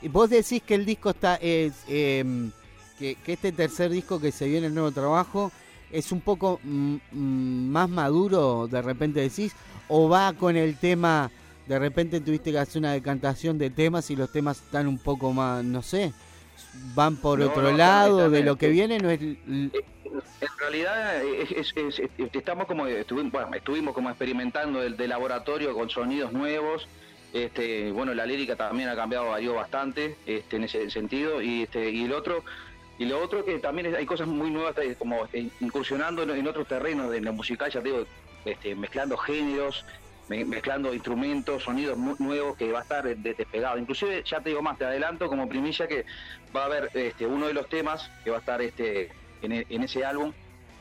Y 0.03 0.09
vos 0.09 0.29
decís 0.31 0.63
que 0.63 0.75
el 0.75 0.85
disco 0.85 1.11
está. 1.11 1.37
Es, 1.37 1.85
em, 1.89 2.51
que, 2.99 3.15
que 3.17 3.35
este 3.35 3.53
tercer 3.53 3.91
disco 3.91 4.21
que 4.21 4.33
se 4.33 4.49
viene, 4.49 4.67
el 4.67 4.75
nuevo 4.75 4.91
trabajo, 4.91 5.53
es 5.91 6.13
un 6.13 6.21
poco 6.21 6.61
mm, 6.63 6.97
mm, 7.13 7.69
más 7.71 7.89
maduro, 7.89 8.69
de 8.69 8.83
repente 8.83 9.21
decís, 9.21 9.55
o 9.89 10.09
va 10.09 10.33
con 10.33 10.57
el 10.57 10.77
tema. 10.77 11.31
De 11.67 11.79
repente 11.79 12.21
tuviste 12.21 12.51
que 12.51 12.59
hacer 12.59 12.81
una 12.81 12.93
decantación 12.93 13.59
de 13.59 13.69
temas 13.71 14.11
y 14.11 14.17
los 14.17 14.31
temas 14.33 14.59
están 14.59 14.87
un 14.87 14.99
poco 14.99 15.33
más, 15.33 15.63
no 15.65 15.83
sé, 15.83 16.13
van 16.95 17.17
por 17.17 17.39
No, 17.39 17.47
otro 17.51 17.71
no, 17.71 17.77
lado 17.77 18.31
de 18.31 18.43
lo 18.43 18.57
que 18.57 18.69
viene, 18.69 18.99
no 18.99 19.11
es 19.11 19.21
l- 19.21 19.37
En 20.41 20.49
realidad 20.59 21.23
es- 21.25 21.51
es- 21.51 21.73
es- 21.77 21.99
es- 21.99 22.11
estamos 22.33 22.67
como 22.67 22.87
estuvimos, 22.87 23.33
bueno, 23.33 23.49
estuvimos 23.55 23.95
como 23.95 24.09
experimentando 24.09 24.81
de 24.81 25.09
laboratorio 25.09 25.75
con 25.75 25.91
sonidos 25.91 26.33
nuevos. 26.33 26.89
Este, 27.33 27.93
bueno, 27.93 28.15
la 28.15 28.25
lírica 28.25 28.57
también 28.57 28.89
ha 28.89 28.97
cambiado, 28.97 29.29
varió 29.29 29.55
bastante 29.55 30.17
este, 30.27 30.57
en 30.57 30.65
ese 30.65 30.91
sentido. 30.91 31.43
Y 31.43 31.65
este, 31.65 31.91
y 31.91 32.05
el 32.05 32.13
otro, 32.13 32.43
y 32.99 33.05
lo 33.07 33.21
otro 33.23 33.45
que 33.45 33.59
también 33.61 33.95
hay 33.95 34.05
cosas 34.05 34.27
muy 34.27 34.51
nuevas, 34.51 34.77
eh, 34.79 34.97
como 34.99 35.25
este, 35.25 35.51
incursionando 35.61 36.23
en, 36.23 36.47
otros 36.47 36.67
terrenos 36.67 37.11
de 37.11 37.21
la 37.21 37.31
musical, 37.33 37.71
ya 37.71 37.81
te 37.81 37.89
digo, 37.91 38.05
este, 38.45 38.75
mezclando 38.75 39.17
géneros, 39.17 39.87
me- 40.29 40.45
mezclando 40.45 40.93
instrumentos, 40.93 41.63
sonidos 41.63 41.97
mu- 41.97 42.17
nuevos 42.19 42.57
que 42.57 42.73
va 42.73 42.81
a 42.81 42.83
estar 42.83 43.05
de- 43.05 43.35
despegado. 43.35 43.79
Inclusive, 43.79 44.23
ya 44.25 44.41
te 44.41 44.51
digo 44.51 44.63
más, 44.63 44.77
te 44.79 44.85
adelanto 44.85 45.29
como 45.29 45.49
primicia 45.49 45.87
que 45.87 46.05
va 46.55 46.63
a 46.63 46.67
haber 46.67 46.91
este, 46.93 47.25
uno 47.27 47.47
de 47.47 47.55
los 47.55 47.69
temas 47.69 48.11
que 48.25 48.31
va 48.31 48.39
a 48.39 48.41
estar 48.41 48.61
este, 48.61 49.09
en, 49.43 49.53
e- 49.53 49.67
en 49.69 49.83
ese 49.85 50.05
álbum, 50.05 50.33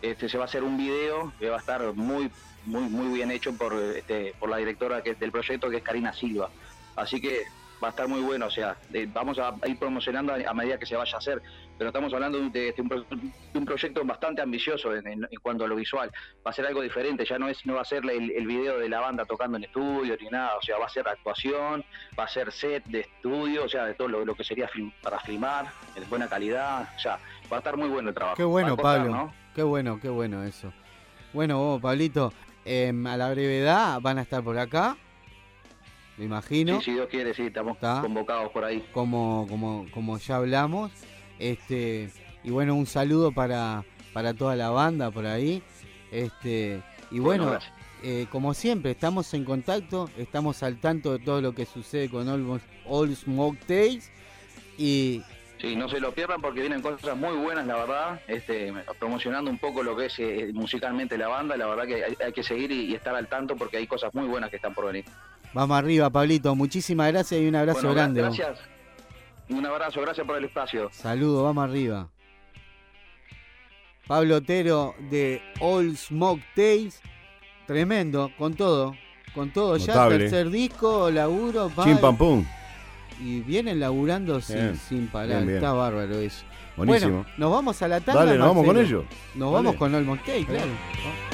se 0.02 0.38
va 0.38 0.44
a 0.44 0.46
hacer 0.46 0.64
un 0.64 0.78
video 0.78 1.34
que 1.40 1.50
va 1.50 1.58
a 1.58 1.60
estar 1.60 1.94
muy 1.96 2.32
muy 2.66 2.84
muy 2.90 3.16
bien 3.16 3.32
hecho 3.32 3.54
por 3.54 3.74
este, 3.74 4.34
por 4.40 4.50
la 4.50 4.58
directora 4.58 5.02
del 5.02 5.32
proyecto 5.32 5.70
que 5.70 5.78
es 5.78 5.84
Karina 5.84 6.12
Silva. 6.14 6.50
Así 6.96 7.22
que 7.22 7.46
va 7.82 7.88
a 7.88 7.92
estar 7.92 8.08
muy 8.08 8.22
bueno, 8.22 8.48
o 8.48 8.52
sea, 8.52 8.78
vamos 9.10 9.40
a 9.40 9.56
ir 9.66 9.78
promocionando 9.80 10.34
a 10.34 10.54
medida 10.54 10.78
que 10.78 10.86
se 10.86 10.96
vaya 10.96 11.14
a 11.16 11.18
hacer, 11.20 11.42
pero 11.78 11.90
estamos 11.90 12.12
hablando 12.14 12.40
de, 12.50 12.50
de 12.50 12.76
un, 12.82 12.90
de 12.90 13.60
un 13.60 13.66
proyecto 13.66 14.04
bastante 14.04 14.42
ambicioso 14.42 14.94
en, 14.96 15.08
en- 15.08 15.28
en 15.30 15.40
cuanto 15.42 15.64
a 15.64 15.68
lo 15.68 15.76
visual. 15.76 16.10
Va 16.46 16.52
a 16.52 16.54
ser 16.54 16.66
algo 16.66 16.82
diferente, 16.82 17.24
ya 17.26 17.38
no 17.38 17.48
es 17.48 17.66
no 17.66 17.76
va 17.76 17.82
a 17.82 17.86
ser 17.86 18.04
el, 18.10 18.32
el 18.32 18.48
video 18.48 18.80
de 18.80 18.90
la 18.90 19.00
banda 19.00 19.26
tocando 19.26 19.58
en 19.58 19.64
estudio 19.66 20.16
ni 20.20 20.28
nada, 20.30 20.56
o 20.58 20.62
sea, 20.62 20.78
va 20.80 20.86
a 20.86 20.90
ser 20.90 21.08
actuación, 21.08 21.84
va 22.20 22.24
a 22.24 22.28
ser 22.28 22.52
set 22.52 22.84
de 22.86 23.02
estudio, 23.02 23.66
o 23.66 23.70
sea, 23.70 23.86
de 23.86 23.94
todo 23.94 24.08
lo, 24.08 24.26
lo 24.26 24.36
que 24.36 24.44
sería 24.44 24.68
film- 24.68 24.92
para 25.02 25.20
filmar, 25.20 25.72
de 25.94 26.06
buena 26.06 26.28
calidad, 26.28 26.84
o 26.84 27.00
sea, 27.00 27.20
va 27.52 27.58
a 27.58 27.60
estar 27.60 27.78
muy 27.78 27.90
bueno 27.90 28.10
el 28.10 28.16
trabajo. 28.16 28.38
Qué 28.38 28.44
bueno, 28.44 28.76
costar, 28.76 28.98
Pablo. 29.00 29.12
¿no? 29.16 29.34
Qué 29.56 29.64
bueno, 29.64 30.00
qué 30.02 30.10
bueno 30.10 30.44
eso. 30.44 30.72
Bueno, 31.34 31.58
vos, 31.60 31.82
Pablito, 31.82 32.34
em, 32.66 33.06
a 33.08 33.18
la 33.18 33.30
brevedad 33.32 34.00
van 34.02 34.18
a 34.18 34.22
estar 34.22 34.44
por 34.44 34.58
acá, 34.58 34.98
me 36.18 36.26
imagino. 36.26 36.78
Sí, 36.80 36.86
si 36.86 36.94
Dios 36.94 37.08
quiere, 37.10 37.34
sí, 37.34 37.44
estamos 37.48 37.74
Está. 37.76 38.02
convocados 38.02 38.50
por 38.52 38.64
ahí. 38.66 38.84
como, 38.92 39.46
como, 39.50 39.86
como 39.92 40.18
ya 40.18 40.38
hablamos. 40.38 40.92
Este, 41.40 42.10
y 42.44 42.50
bueno, 42.50 42.76
un 42.76 42.86
saludo 42.86 43.32
para, 43.32 43.84
para 44.14 44.34
toda 44.34 44.56
la 44.56 44.70
banda 44.70 45.12
por 45.12 45.26
ahí. 45.26 45.62
Este, 46.12 46.82
y 47.12 47.20
Bueno, 47.20 47.58
eh, 48.04 48.28
como 48.32 48.54
siempre, 48.54 48.92
estamos 48.92 49.34
en 49.34 49.44
contacto, 49.44 50.10
estamos 50.18 50.62
al 50.64 50.78
tanto 50.80 51.14
de 51.14 51.20
todo 51.20 51.42
lo 51.42 51.54
que 51.54 51.66
sucede 51.66 52.10
con 52.10 52.28
All, 52.30 52.62
All 52.86 53.16
Smoke 53.16 53.60
Tales. 53.66 54.12
Y 54.78 55.24
Sí, 55.60 55.76
no 55.76 55.90
se 55.90 56.00
lo 56.00 56.12
pierdan 56.14 56.40
porque 56.40 56.60
vienen 56.62 56.84
cosas 56.84 57.18
muy 57.18 57.36
buenas, 57.36 57.66
la 57.66 57.76
verdad, 57.78 58.22
este, 58.28 58.72
promocionando 59.00 59.50
un 59.50 59.58
poco 59.58 59.82
lo 59.82 59.98
que 59.98 60.06
es 60.06 60.20
eh, 60.20 60.52
musicalmente 60.54 61.18
la 61.18 61.30
banda, 61.30 61.58
la 61.58 61.66
verdad 61.66 61.88
que 61.88 61.96
hay, 62.04 62.16
hay 62.24 62.32
que 62.32 62.44
seguir 62.44 62.72
y, 62.72 62.92
y 62.92 62.94
estar 62.94 63.16
al 63.16 63.28
tanto 63.28 63.56
porque 63.56 63.78
hay 63.78 63.88
cosas 63.88 64.14
muy 64.14 64.28
buenas 64.28 64.52
que 64.52 64.58
están 64.58 64.76
por 64.76 64.86
venir. 64.86 65.04
vamos 65.56 65.76
arriba, 65.76 66.12
Pablito. 66.12 66.54
Muchísimas 66.54 67.12
gracias 67.12 67.42
y 67.42 67.48
un 67.48 67.56
abrazo 67.56 67.80
Bueno, 67.80 67.94
gra- 67.94 67.96
grande. 67.96 68.22
Gracias. 68.22 68.60
Un 69.50 69.66
abrazo, 69.66 70.02
gracias 70.02 70.26
por 70.28 70.36
el 70.38 70.46
espacio. 70.46 70.90
Saludos, 70.92 71.44
vamos 71.44 71.64
arriba. 71.64 72.10
Pablo 74.08 74.38
Otero 74.38 74.96
de 75.10 75.42
All 75.60 75.96
Smoke 75.98 76.42
Tales. 76.56 77.02
Tremendo, 77.66 78.32
con 78.38 78.54
todo. 78.56 78.96
Con 79.34 79.52
todo. 79.52 79.78
Ya 79.78 79.88
Notable. 79.88 80.18
tercer 80.20 80.50
disco, 80.50 81.10
laburo. 81.12 81.72
Chim 81.84 81.98
pam 81.98 82.18
pum. 82.18 82.46
Y 83.22 83.42
vienen 83.42 83.80
laburando 83.80 84.40
sin, 84.42 84.56
Bien, 84.56 84.76
sin 84.78 85.08
parar. 85.08 85.28
bien, 85.28 85.46
bien. 85.48 85.58
Está 85.58 85.74
bárbaro 85.74 86.20
eso. 86.20 86.46
Buenísimo. 86.76 87.18
Bueno, 87.24 87.30
nos 87.38 87.52
vamos 87.52 87.82
a 87.82 87.88
la 87.88 88.00
tanda. 88.00 88.26
Dale, 88.26 88.38
nos 88.38 88.48
vamos 88.50 88.66
con 88.66 88.78
ellos. 88.78 89.06
Nos 89.36 89.52
Dale. 89.52 89.64
vamos 89.66 89.76
con 89.76 89.96
All 89.96 90.04
Smoke 90.04 90.24
Tales, 90.26 90.46
claro. 90.46 91.27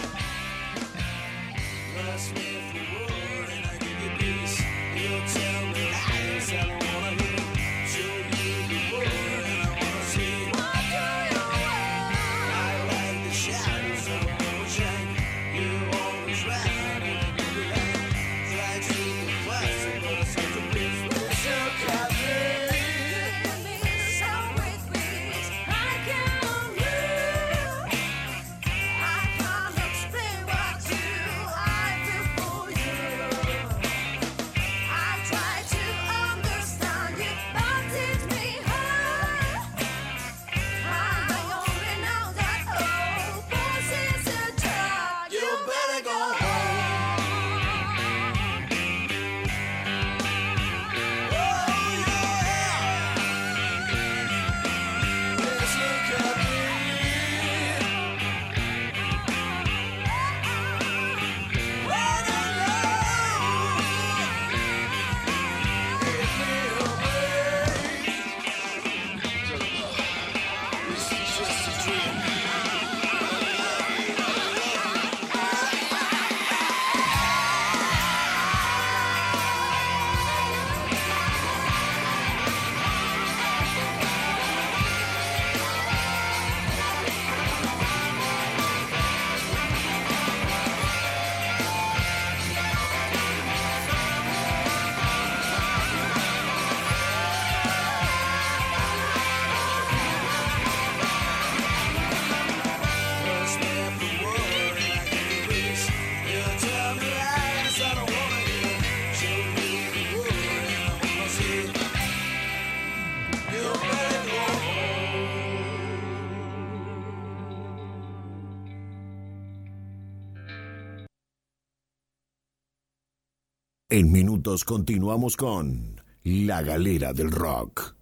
En 123.94 124.12
minutos 124.12 124.64
continuamos 124.64 125.38
con 125.38 126.02
La 126.24 126.64
Galera 126.64 127.14
del 127.14 127.30
Rock. 127.30 127.96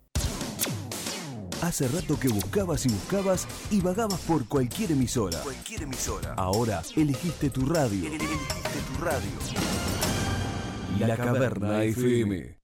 Hace 1.62 1.90
rato 1.90 2.18
que 2.18 2.30
buscabas 2.30 2.86
y 2.86 2.90
buscabas 2.90 3.46
y 3.70 3.82
vagabas 3.82 4.22
por 4.22 4.48
cualquier 4.48 4.94
emisora. 4.94 5.42
Cualquier 5.42 5.82
emisora. 5.82 6.34
Ahora 6.36 6.82
elegiste 6.96 7.50
tu 7.50 7.66
radio. 7.66 8.08
Elegiste 8.08 8.80
tu 8.88 9.04
radio. 9.04 9.30
La 10.98 11.18
Caverna 11.18 11.84
FM. 11.84 12.62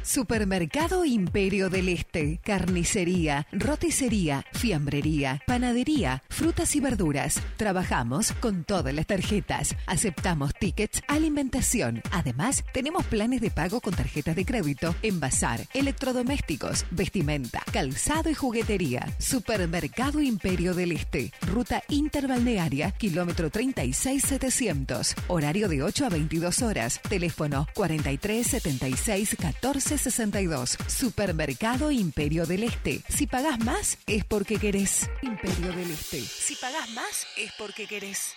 Supermercado 0.06 1.04
Imperio 1.04 1.68
del 1.68 1.88
Este, 1.88 2.38
carnicería, 2.44 3.48
roticería, 3.50 4.44
fiambrería, 4.52 5.42
panadería, 5.48 6.22
frutas 6.28 6.76
y 6.76 6.80
verduras. 6.80 7.42
Trabajamos 7.56 8.30
con 8.38 8.62
todas 8.62 8.94
las 8.94 9.06
tarjetas. 9.06 9.74
Aceptamos 9.86 10.54
tickets, 10.54 11.02
alimentación. 11.08 12.02
Además, 12.12 12.62
tenemos 12.72 13.04
planes 13.06 13.40
de 13.40 13.50
pago 13.50 13.80
con 13.80 13.94
tarjetas 13.94 14.36
de 14.36 14.46
crédito, 14.46 14.94
envasar, 15.02 15.66
electrodomésticos, 15.74 16.86
vestimenta, 16.92 17.60
calzado 17.72 18.30
y 18.30 18.34
juguetería. 18.34 19.12
Supermercado 19.18 20.20
Imperio 20.20 20.74
del 20.74 20.92
Este, 20.92 21.32
ruta 21.52 21.82
interbalnearia, 21.88 22.92
kilómetro 22.92 23.50
36700. 23.50 25.16
Horario 25.26 25.68
de 25.68 25.82
8 25.82 26.06
a 26.06 26.10
22 26.10 26.62
horas. 26.62 27.00
Teléfono 27.08 27.66
43 27.74 28.46
76 28.46 29.36
14 29.40 29.95
62. 29.98 30.78
Supermercado 30.86 31.90
Imperio 31.90 32.46
del 32.46 32.62
Este. 32.64 33.02
Si 33.08 33.26
pagás 33.26 33.58
más, 33.64 33.98
es 34.06 34.24
porque 34.24 34.58
querés. 34.58 35.08
Imperio 35.22 35.72
del 35.72 35.90
Este. 35.90 36.20
Si 36.20 36.54
pagás 36.56 36.90
más, 36.90 37.26
es 37.36 37.52
porque 37.58 37.86
querés. 37.86 38.34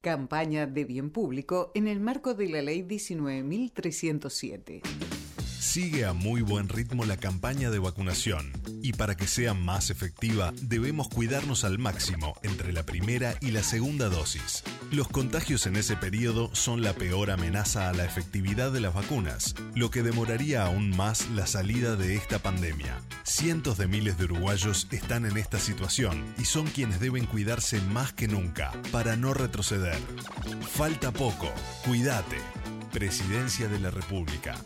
Campaña 0.00 0.66
de 0.66 0.84
bien 0.84 1.10
público 1.10 1.70
en 1.74 1.86
el 1.86 2.00
marco 2.00 2.34
de 2.34 2.48
la 2.48 2.60
Ley 2.60 2.82
19.307. 2.82 5.21
Sigue 5.62 6.04
a 6.04 6.12
muy 6.12 6.42
buen 6.42 6.68
ritmo 6.68 7.04
la 7.04 7.16
campaña 7.16 7.70
de 7.70 7.78
vacunación 7.78 8.52
y 8.82 8.94
para 8.94 9.16
que 9.16 9.28
sea 9.28 9.54
más 9.54 9.90
efectiva 9.90 10.52
debemos 10.60 11.08
cuidarnos 11.08 11.62
al 11.62 11.78
máximo 11.78 12.34
entre 12.42 12.72
la 12.72 12.84
primera 12.84 13.36
y 13.40 13.52
la 13.52 13.62
segunda 13.62 14.08
dosis. 14.08 14.64
Los 14.90 15.06
contagios 15.06 15.66
en 15.66 15.76
ese 15.76 15.96
periodo 15.96 16.52
son 16.52 16.82
la 16.82 16.94
peor 16.94 17.30
amenaza 17.30 17.88
a 17.88 17.92
la 17.92 18.04
efectividad 18.04 18.72
de 18.72 18.80
las 18.80 18.92
vacunas, 18.92 19.54
lo 19.76 19.88
que 19.92 20.02
demoraría 20.02 20.66
aún 20.66 20.90
más 20.96 21.30
la 21.30 21.46
salida 21.46 21.94
de 21.94 22.16
esta 22.16 22.40
pandemia. 22.40 23.00
Cientos 23.22 23.78
de 23.78 23.86
miles 23.86 24.18
de 24.18 24.24
uruguayos 24.24 24.88
están 24.90 25.26
en 25.26 25.36
esta 25.36 25.60
situación 25.60 26.34
y 26.38 26.44
son 26.44 26.66
quienes 26.66 26.98
deben 26.98 27.24
cuidarse 27.24 27.80
más 27.82 28.12
que 28.12 28.26
nunca 28.26 28.72
para 28.90 29.14
no 29.14 29.32
retroceder. 29.32 29.98
Falta 30.72 31.12
poco, 31.12 31.50
cuídate. 31.84 32.38
Presidencia 32.92 33.68
de 33.68 33.78
la 33.78 33.90
República. 33.90 34.56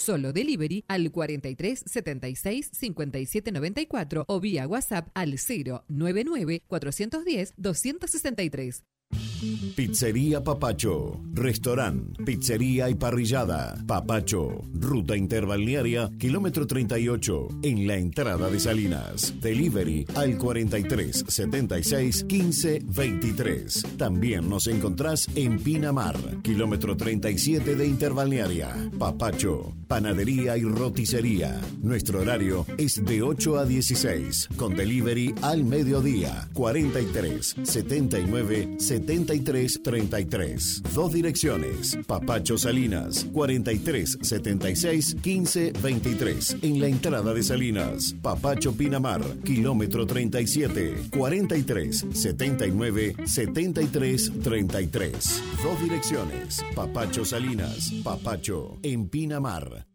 Solo 0.00 0.32
delivery 0.32 0.82
al 0.88 1.10
43 1.10 1.82
76 1.84 2.70
57 2.72 3.52
94 3.52 4.24
o 4.26 4.40
vía 4.40 4.66
WhatsApp 4.66 5.08
al 5.12 5.34
099 5.88 6.62
410 6.66 7.52
263. 7.58 8.89
Pizzería 9.74 10.44
Papacho, 10.44 11.18
restaurante, 11.32 12.22
pizzería 12.24 12.90
y 12.90 12.94
parrillada. 12.94 13.74
Papacho, 13.86 14.62
ruta 14.74 15.16
interbalnearia, 15.16 16.10
kilómetro 16.18 16.66
38, 16.66 17.48
en 17.62 17.86
la 17.86 17.96
entrada 17.96 18.50
de 18.50 18.60
Salinas. 18.60 19.32
Delivery 19.40 20.06
al 20.14 20.36
43 20.36 21.24
76 21.26 22.24
15 22.24 22.82
23. 22.84 23.82
También 23.96 24.48
nos 24.48 24.66
encontrás 24.66 25.26
en 25.34 25.58
Pinamar, 25.58 26.18
kilómetro 26.42 26.96
37 26.96 27.76
de 27.76 27.86
interbalnearia. 27.86 28.90
Papacho, 28.98 29.74
panadería 29.88 30.58
y 30.58 30.64
roticería. 30.64 31.58
Nuestro 31.80 32.20
horario 32.20 32.66
es 32.76 33.02
de 33.02 33.22
8 33.22 33.58
a 33.58 33.64
16, 33.64 34.50
con 34.56 34.76
delivery 34.76 35.34
al 35.40 35.64
mediodía. 35.64 36.48
43 36.52 37.56
79 37.62 38.76
73 38.78 38.99
33. 39.00 40.82
Dos 40.94 41.12
direcciones. 41.12 41.98
Papacho 42.06 42.56
Salinas, 42.56 43.26
43 43.32 44.18
76 44.22 45.16
15 45.22 45.72
23. 45.82 46.56
En 46.62 46.80
la 46.80 46.88
entrada 46.88 47.34
de 47.34 47.42
Salinas. 47.42 48.14
Papacho 48.22 48.72
Pinamar, 48.72 49.22
kilómetro 49.44 50.06
37, 50.06 51.10
43 51.10 52.06
79 52.12 53.16
73 53.24 54.32
33. 54.42 55.42
Dos 55.62 55.82
direcciones. 55.82 56.64
Papacho 56.74 57.24
Salinas, 57.24 57.92
Papacho 58.02 58.78
en 58.82 59.08
Pinamar. 59.08 59.89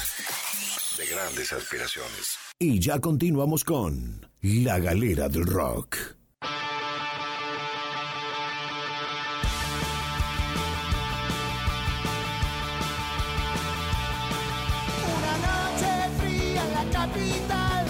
De 1.02 1.08
grandes 1.08 1.52
aspiraciones. 1.52 2.36
Y 2.60 2.78
ya 2.78 3.00
continuamos 3.00 3.64
con 3.64 4.24
La 4.40 4.78
Galera 4.78 5.28
del 5.28 5.44
Rock. 5.46 5.96
Una 15.16 15.36
noche 15.38 15.90
fría 16.20 16.62
en 16.64 16.72
la 16.72 16.84
capital, 16.92 17.81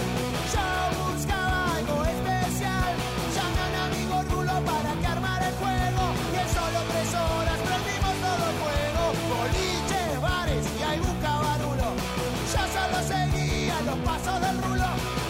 los 13.92 14.04
pasos 14.04 14.40
del 14.40 14.62
Rulo. 14.62 15.21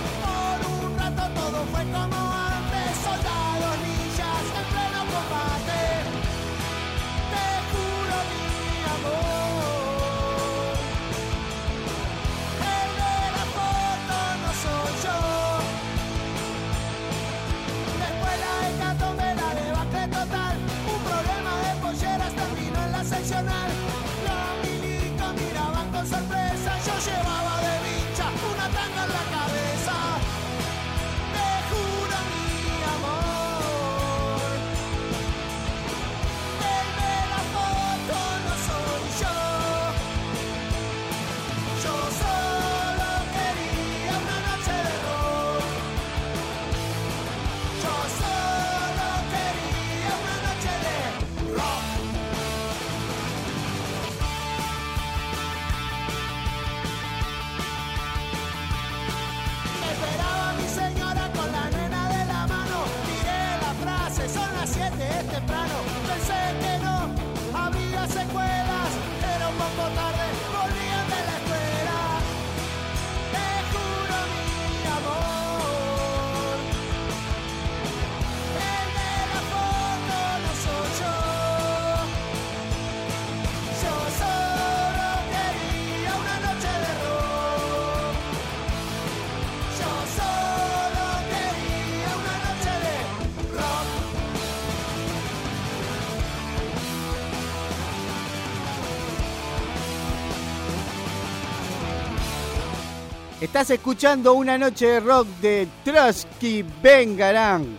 Estás 103.52 103.68
escuchando 103.68 104.32
una 104.32 104.56
noche 104.56 104.86
de 104.86 105.00
rock 105.00 105.26
de 105.42 105.68
Trotsky 105.84 106.64
Bengarán. 106.82 107.76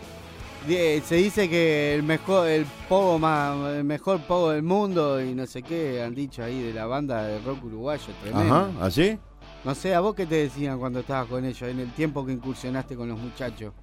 Se 0.67 1.15
dice 1.15 1.49
que 1.49 1.95
el 1.95 2.03
mejor, 2.03 2.47
el 2.47 2.67
pogo 2.87 3.17
más, 3.17 3.73
el 3.73 3.83
mejor 3.83 4.19
pogo 4.19 4.51
del 4.51 4.61
mundo 4.61 5.19
y 5.19 5.33
no 5.33 5.47
sé 5.47 5.63
qué 5.63 6.03
han 6.03 6.13
dicho 6.13 6.43
ahí 6.43 6.61
de 6.61 6.73
la 6.73 6.85
banda 6.85 7.23
de 7.23 7.39
rock 7.39 7.65
uruguayo, 7.65 8.05
tremendo. 8.21 8.55
Ajá, 8.55 8.69
¿así? 8.81 9.17
No 9.63 9.73
sé, 9.73 9.95
¿a 9.95 9.99
vos 9.99 10.13
qué 10.13 10.27
te 10.27 10.35
decían 10.35 10.77
cuando 10.77 10.99
estabas 10.99 11.25
con 11.25 11.43
ellos, 11.43 11.67
en 11.67 11.79
el 11.79 11.91
tiempo 11.93 12.23
que 12.23 12.33
incursionaste 12.33 12.95
con 12.95 13.09
los 13.09 13.17
muchachos? 13.17 13.73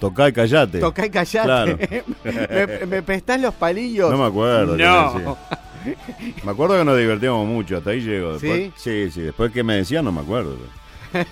Tocá 0.00 0.28
y 0.28 0.32
callate. 0.34 0.80
Tocá 0.80 1.06
y 1.06 1.10
callate. 1.10 1.46
Claro. 1.46 1.78
¿Me, 2.24 2.86
me 2.86 3.02
prestás 3.02 3.40
los 3.40 3.54
palillos? 3.54 4.10
No 4.10 4.18
me 4.18 4.26
acuerdo. 4.26 4.76
No. 4.76 5.38
Me 6.44 6.50
acuerdo 6.50 6.78
que 6.78 6.84
nos 6.84 6.98
divertíamos 6.98 7.46
mucho, 7.46 7.76
hasta 7.78 7.90
ahí 7.90 8.00
llego. 8.00 8.32
Después, 8.34 8.72
¿Sí? 8.76 9.06
sí, 9.06 9.10
sí. 9.10 9.20
Después 9.22 9.52
que 9.52 9.62
me 9.62 9.76
decían 9.76 10.04
no 10.04 10.12
me 10.12 10.20
acuerdo. 10.20 10.56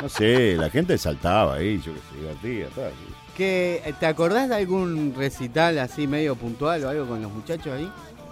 No 0.00 0.08
sé, 0.08 0.54
la 0.56 0.70
gente 0.70 0.96
saltaba 0.96 1.56
ahí, 1.56 1.80
yo 1.84 1.92
que 1.92 1.98
se 2.12 2.20
divertía. 2.20 2.66
tal. 2.72 2.92
¿Qué- 3.36 3.94
¿Te 3.98 4.06
acordás 4.06 4.48
de 4.48 4.54
algún 4.54 5.12
recital 5.16 5.76
así 5.80 6.06
medio 6.06 6.36
puntual 6.36 6.84
o 6.84 6.88
algo 6.88 7.06
con 7.06 7.20
los 7.20 7.32
muchachos 7.32 7.66
ahí? 7.76 7.90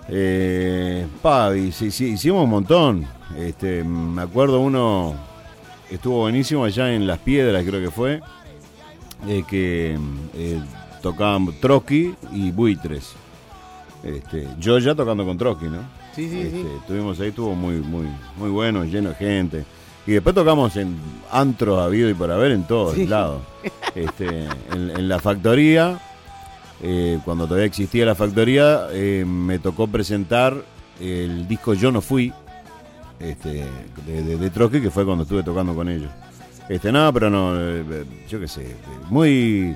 Eh, 0.08 1.04
Pavi, 1.20 1.72
sí, 1.72 1.90
sí, 1.90 2.10
hicimos 2.12 2.44
un 2.44 2.50
montón. 2.50 3.06
Este, 3.36 3.82
me 3.82 4.22
acuerdo 4.22 4.60
uno, 4.60 5.16
estuvo 5.90 6.20
buenísimo 6.20 6.64
allá 6.64 6.92
en 6.94 7.04
Las 7.04 7.18
Piedras, 7.18 7.64
creo 7.66 7.80
que 7.82 7.90
fue, 7.90 8.20
eh, 9.26 9.42
que 9.48 9.98
eh, 10.34 10.60
tocaban 11.02 11.48
Trotsky 11.60 12.14
y 12.32 12.52
Buitres. 12.52 13.14
Este, 14.02 14.46
yo 14.58 14.78
ya 14.78 14.94
tocando 14.94 15.24
con 15.24 15.36
Trotsky, 15.38 15.66
¿no? 15.66 15.78
Sí, 16.14 16.28
sí, 16.30 16.40
Este, 16.40 16.62
sí. 16.62 16.66
Estuvimos 16.80 17.18
ahí, 17.20 17.28
estuvo 17.28 17.54
muy, 17.54 17.76
muy, 17.76 18.06
muy 18.36 18.50
bueno, 18.50 18.84
lleno 18.84 19.10
de 19.10 19.14
gente. 19.16 19.64
Y 20.06 20.12
después 20.12 20.34
tocamos 20.34 20.76
en 20.76 20.96
antros 21.32 21.80
habido 21.80 22.08
y 22.08 22.14
por 22.14 22.30
haber 22.30 22.52
en 22.52 22.64
todos 22.64 22.94
Sí. 22.94 23.06
lados. 23.06 23.42
Este, 23.96 24.44
en, 24.72 24.90
en 24.90 25.08
la 25.08 25.18
factoría, 25.18 25.98
eh, 26.82 27.18
cuando 27.24 27.46
todavía 27.46 27.64
existía 27.66 28.04
la 28.04 28.14
factoría, 28.14 28.88
eh, 28.92 29.24
me 29.26 29.58
tocó 29.58 29.86
presentar 29.88 30.54
el 31.00 31.48
disco 31.48 31.72
Yo 31.72 31.90
no 31.90 32.02
fui, 32.02 32.30
este, 33.18 33.64
de, 34.06 34.22
de, 34.22 34.36
de 34.36 34.50
Trotsky, 34.50 34.82
que 34.82 34.90
fue 34.90 35.06
cuando 35.06 35.22
estuve 35.22 35.42
tocando 35.42 35.74
con 35.74 35.88
ellos. 35.88 36.10
Este, 36.68 36.92
no, 36.92 37.10
pero 37.12 37.30
no, 37.30 37.54
eh, 37.58 38.04
yo 38.28 38.38
qué 38.38 38.48
sé, 38.48 38.76
muy, 39.08 39.74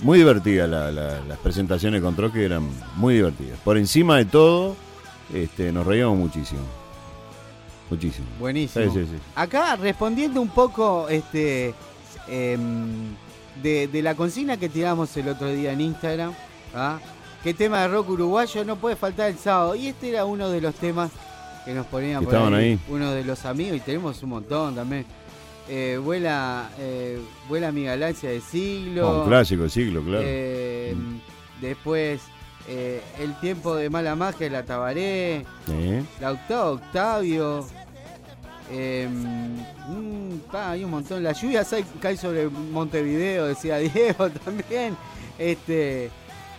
muy 0.00 0.18
divertida 0.18 0.66
la- 0.66 0.90
la- 0.90 1.20
las 1.20 1.38
presentaciones 1.38 2.00
con 2.02 2.14
Trotsky, 2.16 2.40
eran 2.42 2.68
muy 2.96 3.14
divertidas. 3.14 3.58
Por 3.64 3.76
encima 3.78 4.16
de 4.16 4.24
todo, 4.24 4.76
este, 5.32 5.70
nos 5.72 5.86
reíamos 5.86 6.18
muchísimo. 6.18 6.62
Muchísimo. 7.90 8.26
Buenísimo. 8.40 8.84
Sí, 8.92 9.00
sí, 9.00 9.06
sí. 9.06 9.18
Acá 9.34 9.76
respondiendo 9.76 10.40
un 10.40 10.48
poco 10.48 11.08
este 11.08 11.74
em, 12.28 13.14
de, 13.62 13.86
de 13.88 14.02
la 14.02 14.14
consigna 14.14 14.56
que 14.56 14.68
tiramos 14.68 15.14
el 15.16 15.28
otro 15.28 15.48
día 15.48 15.72
en 15.72 15.80
Instagram, 15.82 16.32
¿ah? 16.74 16.98
¿qué 17.42 17.52
tema 17.52 17.82
de 17.82 17.88
rock 17.88 18.08
uruguayo 18.10 18.64
no 18.64 18.76
puede 18.76 18.96
faltar 18.96 19.30
el 19.30 19.36
sábado? 19.38 19.74
Y 19.74 19.88
este 19.88 20.08
era 20.10 20.24
uno 20.24 20.48
de 20.48 20.60
los 20.60 20.74
temas 20.76 21.10
que 21.66 21.74
nos 21.74 21.86
ponían 21.86 22.24
por 22.24 22.32
estaban 22.32 22.54
ahí. 22.54 22.78
uno 22.88 23.10
de 23.12 23.24
los 23.24 23.44
amigos, 23.44 23.76
y 23.76 23.80
tenemos 23.80 24.22
un 24.22 24.30
montón 24.30 24.74
también. 24.74 25.04
Eh, 25.68 25.98
vuela, 26.02 26.70
eh, 26.78 27.20
vuela 27.48 27.70
mi 27.72 27.84
galaxia 27.84 28.30
de 28.30 28.40
siglo. 28.40 29.22
Un 29.22 29.28
clásico 29.28 29.62
del 29.62 29.70
siglo, 29.70 30.02
claro. 30.02 30.22
Eh, 30.24 30.94
Después, 31.60 32.20
eh, 32.68 33.00
El 33.20 33.38
tiempo 33.38 33.76
de 33.76 33.88
mala 33.88 34.16
magia 34.16 34.46
de 34.46 34.50
la 34.50 34.64
Tabaré. 34.64 35.46
Sí. 35.66 36.00
La 36.20 36.32
octava 36.32 36.70
Octavio. 36.72 37.66
Mm, 38.70 40.38
pa, 40.50 40.70
hay 40.72 40.84
un 40.84 40.90
montón. 40.90 41.22
La 41.22 41.32
lluvia 41.32 41.64
cae 42.00 42.16
sobre 42.16 42.48
Montevideo, 42.48 43.46
decía 43.46 43.76
Diego 43.78 44.30
también. 44.30 44.96
Este, 45.38 46.10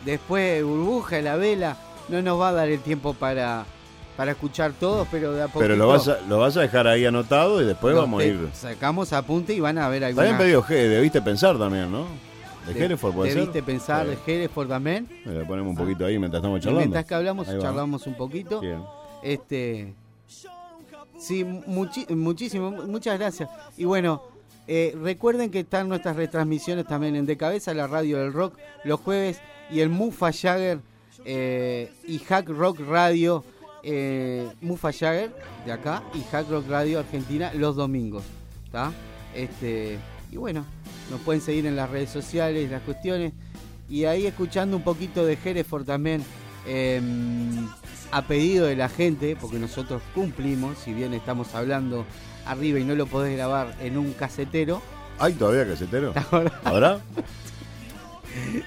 después 0.06 0.64
Burbuja, 0.64 1.22
la 1.22 1.36
vela. 1.36 1.78
No 2.10 2.22
nos 2.22 2.40
va 2.40 2.50
a 2.50 2.54
dar 2.54 2.70
el 2.70 2.80
tiempo 2.82 3.14
para, 3.14 3.66
para 4.16 4.32
escuchar 4.32 4.74
todos, 4.74 5.08
pero 5.10 5.32
de 5.34 5.42
a 5.42 5.46
poquito. 5.48 5.60
Pero 5.60 5.76
lo 5.76 5.88
vas, 5.88 6.08
a, 6.08 6.20
lo 6.28 6.40
vas 6.40 6.56
a 6.58 6.62
dejar 6.62 6.88
ahí 6.88 7.06
anotado 7.06 7.62
y 7.62 7.66
después 7.66 7.94
los 7.94 8.04
vamos 8.04 8.22
a 8.22 8.26
ir. 8.26 8.50
Sacamos 8.54 9.12
apunte 9.14 9.54
y 9.54 9.60
van 9.60 9.78
a 9.78 9.88
ver 9.90 10.04
alguna. 10.04 10.28
También 10.28 10.38
pedido 10.64 10.64
debiste 10.70 11.22
pensar 11.22 11.58
también, 11.58 11.92
¿no? 11.92 12.06
De, 12.68 12.86
Hereford 12.86 13.14
puede 13.14 13.34
Debiste 13.34 13.54
ser. 13.56 13.64
pensar 13.64 14.08
de 14.08 14.18
Hereford 14.26 14.70
también. 14.70 15.10
Le 15.26 15.44
ponemos 15.46 15.72
un 15.72 15.76
poquito 15.78 16.06
ahí 16.06 16.18
mientras 16.18 16.40
estamos 16.40 16.60
Y 16.60 16.62
charlando. 16.62 16.80
Mientras 16.80 17.06
que 17.06 17.16
hablamos, 17.16 17.48
charlamos 17.48 18.08
un 18.08 18.16
poquito. 18.16 18.62
Bien. 18.62 18.82
Este. 19.22 19.94
Sí, 21.18 21.44
muchi- 21.46 22.10
muchísimo, 22.16 22.72
muchas 22.72 23.18
gracias. 23.18 23.50
Y 23.78 23.86
bueno, 23.86 24.22
eh, 24.68 24.96
recuerden 25.02 25.50
que 25.52 25.60
están 25.62 25.88
nuestras 25.90 26.16
retransmisiones 26.16 26.86
también 26.86 27.16
en 27.16 27.26
De 27.26 27.38
Cabeza, 27.38 27.74
la 27.74 27.88
radio 27.88 28.18
del 28.20 28.34
rock, 28.34 28.58
los 28.84 29.00
jueves, 29.00 29.40
y 29.70 29.80
el 29.80 29.90
Mufa 29.90 30.32
Jagger 30.34 30.80
eh, 31.26 31.92
y 32.06 32.20
Hack 32.20 32.50
Rock 32.50 32.80
Radio, 32.88 33.44
eh, 33.84 34.50
Mufa 34.62 34.92
Jagger 34.92 35.32
de 35.66 35.72
acá, 35.72 36.04
y 36.14 36.22
Hack 36.32 36.50
Rock 36.50 36.70
Radio 36.70 37.00
Argentina 37.00 37.52
los 37.54 37.76
domingos. 37.76 38.24
¿tá? 38.72 38.92
Este, 39.36 40.00
y 40.32 40.38
bueno, 40.38 40.66
nos 41.12 41.20
pueden 41.22 41.42
seguir 41.42 41.66
en 41.66 41.76
las 41.76 41.90
redes 41.90 42.10
sociales, 42.10 42.72
las 42.72 42.82
cuestiones, 42.82 43.34
y 43.90 44.06
ahí 44.06 44.26
escuchando 44.26 44.78
un 44.78 44.84
poquito 44.84 45.26
de 45.26 45.38
Hereford 45.44 45.86
también. 45.86 46.24
em, 46.66 47.68
a 48.14 48.22
pedido 48.22 48.68
de 48.68 48.76
la 48.76 48.90
gente, 48.90 49.36
porque 49.36 49.58
nosotros 49.58 50.02
cumplimos, 50.14 50.78
si 50.78 50.94
bien 50.94 51.16
estamos 51.16 51.56
hablando 51.56 52.06
arriba 52.46 52.80
y 52.80 52.84
no 52.84 52.94
lo 52.94 53.08
podés 53.08 53.36
grabar 53.36 53.76
en 53.82 53.98
un 53.98 54.14
casetero. 54.14 54.84
¿Hay 55.18 55.34
todavía 55.34 55.68
casetero? 55.68 56.12
¿Te 56.14 56.20
acordás? 56.20 57.02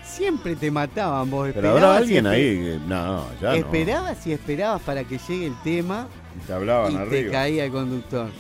Siempre 0.04 0.56
te 0.56 0.70
mataban 0.70 1.30
vos. 1.30 1.50
Pero 1.52 1.70
habrá 1.70 1.94
y 1.94 1.96
alguien 1.96 2.26
ahí 2.26 2.56
que. 2.56 2.78
No, 2.86 3.26
ya 3.40 3.50
no. 3.50 3.54
Esperabas 3.54 4.26
y 4.26 4.32
esperabas 4.32 4.82
para 4.82 5.04
que 5.04 5.18
llegue 5.18 5.46
el 5.46 5.62
tema 5.62 6.08
Te 6.46 6.52
hablaban 6.52 6.92
y 6.92 7.10
te 7.10 7.30
caía 7.30 7.64
el 7.64 7.72
conductor. 7.72 8.30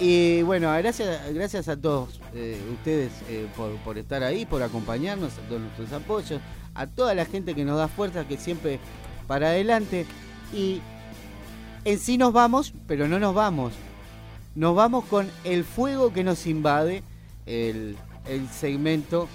Y 0.00 0.42
bueno, 0.42 0.72
gracias, 0.78 1.34
gracias 1.34 1.68
a 1.68 1.76
todos 1.76 2.20
eh, 2.34 2.60
ustedes 2.72 3.10
eh, 3.28 3.46
por, 3.56 3.72
por 3.78 3.98
estar 3.98 4.22
ahí, 4.22 4.46
por 4.46 4.62
acompañarnos, 4.62 5.32
a 5.32 5.48
todos 5.48 5.60
nuestros 5.60 5.92
apoyos, 5.92 6.40
a 6.74 6.86
toda 6.86 7.14
la 7.14 7.24
gente 7.24 7.54
que 7.54 7.64
nos 7.64 7.76
da 7.76 7.88
fuerza, 7.88 8.26
que 8.26 8.36
siempre 8.36 8.78
para 9.26 9.48
adelante. 9.48 10.06
Y 10.54 10.80
en 11.84 11.98
sí 11.98 12.16
nos 12.16 12.32
vamos, 12.32 12.74
pero 12.86 13.08
no 13.08 13.18
nos 13.18 13.34
vamos. 13.34 13.72
Nos 14.54 14.74
vamos 14.74 15.04
con 15.06 15.28
el 15.44 15.64
fuego 15.64 16.12
que 16.12 16.24
nos 16.24 16.46
invade, 16.46 17.02
el, 17.44 17.96
el 18.28 18.48
segmento 18.48 19.28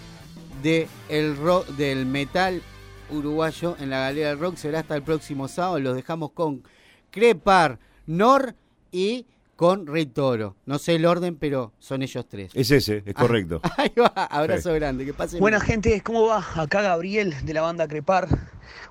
de 0.62 0.88
el 1.10 1.36
rock, 1.38 1.68
del 1.70 2.06
metal 2.06 2.62
uruguayo 3.10 3.76
en 3.80 3.90
la 3.90 4.00
Galera 4.00 4.30
del 4.30 4.40
Rock. 4.40 4.56
Será 4.56 4.80
hasta 4.80 4.96
el 4.96 5.04
próximo 5.04 5.48
sábado. 5.48 5.80
Los 5.80 5.96
dejamos 5.96 6.32
con 6.32 6.64
Crepar, 7.10 7.80
Nor 8.08 8.56
y 8.92 9.26
con 9.56 9.86
Rey 9.86 10.06
Toro. 10.08 10.56
No 10.66 10.80
sé 10.80 10.96
el 10.96 11.06
orden, 11.06 11.36
pero 11.36 11.72
son 11.78 12.02
ellos 12.02 12.26
tres. 12.28 12.52
Es 12.56 12.72
ese, 12.72 13.04
es 13.06 13.14
correcto. 13.14 13.62
Ahí 13.78 13.92
va, 14.00 14.08
abrazo 14.08 14.70
Sí. 14.72 14.76
grande. 14.76 15.06
Que 15.06 15.14
pasen 15.14 15.40
Buena 15.40 15.58
bien. 15.60 15.68
gente, 15.68 16.02
¿cómo 16.02 16.26
va? 16.26 16.44
Acá 16.56 16.82
Gabriel 16.82 17.36
de 17.46 17.54
la 17.54 17.62
banda 17.62 17.88
Crepar. 17.88 18.28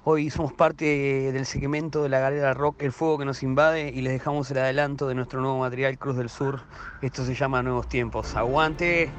Hoy 0.05 0.31
somos 0.31 0.53
parte 0.53 0.85
del 1.33 1.45
segmento 1.47 2.03
de 2.03 2.09
la 2.11 2.21
galera 2.21 2.55
rock 2.55 2.83
El 2.83 2.93
Fuego 2.93 3.19
que 3.19 3.25
nos 3.25 3.43
invade 3.43 3.89
y 3.95 4.01
les 4.03 4.13
dejamos 4.13 4.51
el 4.51 4.59
adelanto 4.59 5.09
de 5.09 5.15
nuestro 5.15 5.41
nuevo 5.41 5.59
material 5.59 5.99
Cruz 5.99 6.17
del 6.17 6.29
Sur. 6.29 6.61
Esto 7.03 7.25
se 7.25 7.35
llama 7.35 7.63
Nuevos 7.63 7.89
Tiempos. 7.89 8.37
¡Aguante! 8.37 9.11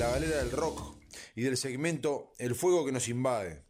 La 0.00 0.10
galera 0.10 0.38
del 0.38 0.50
rock 0.50 0.96
y 1.34 1.42
del 1.42 1.56
segmento 1.56 2.32
El 2.38 2.54
fuego 2.54 2.86
que 2.86 2.92
nos 2.92 3.08
invade. 3.08 3.64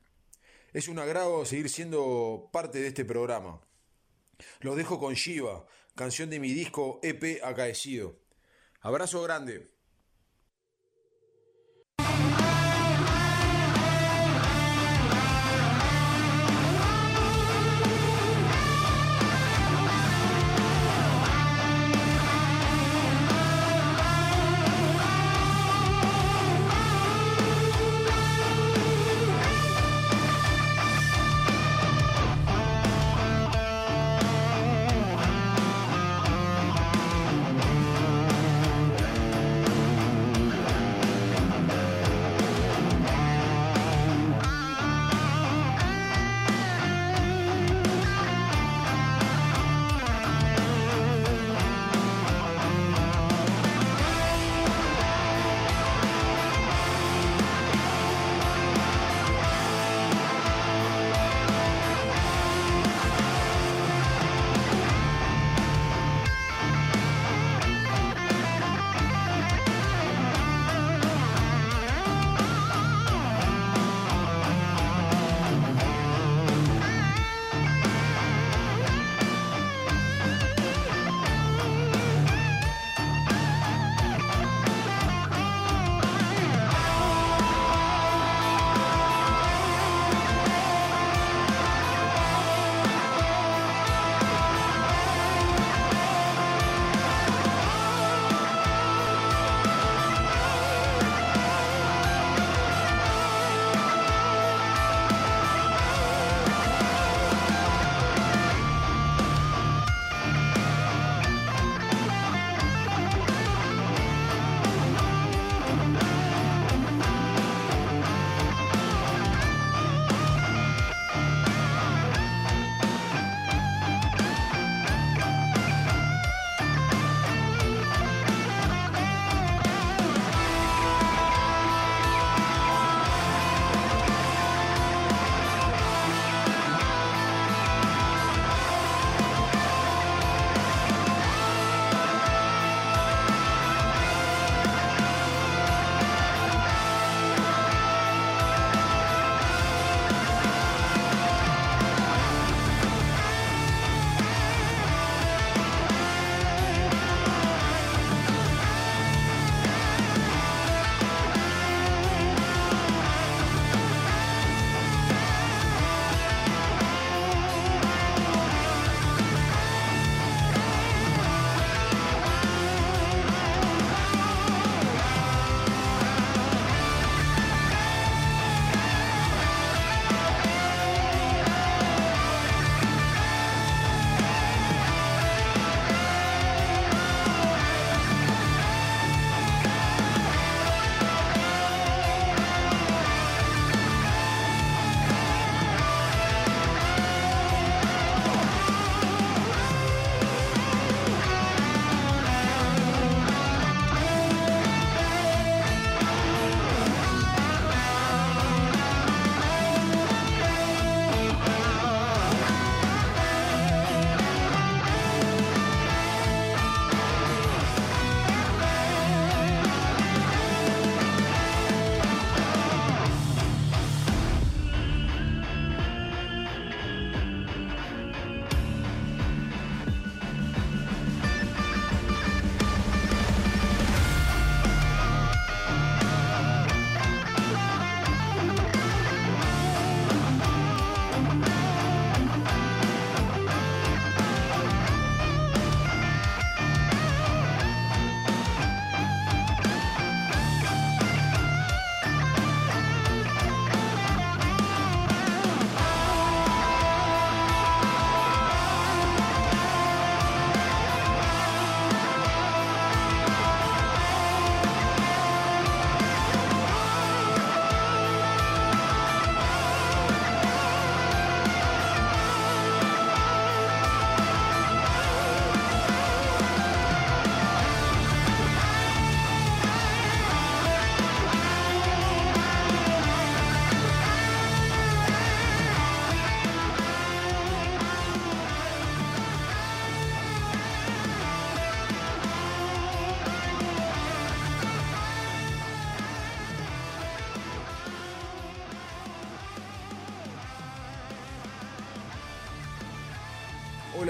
Es 0.72 0.86
un 0.86 0.98
agrado 0.98 1.44
seguir 1.44 1.68
siendo 1.68 2.48
parte 2.52 2.80
de 2.80 2.86
este 2.88 3.04
programa. 3.04 3.60
Los 4.60 4.76
dejo 4.76 5.00
con 5.00 5.14
Shiva, 5.14 5.66
canción 5.96 6.30
de 6.30 6.38
mi 6.38 6.52
disco 6.52 7.00
EP 7.02 7.42
Acaecido. 7.42 8.20
Abrazo 8.80 9.22
grande. 9.22 9.69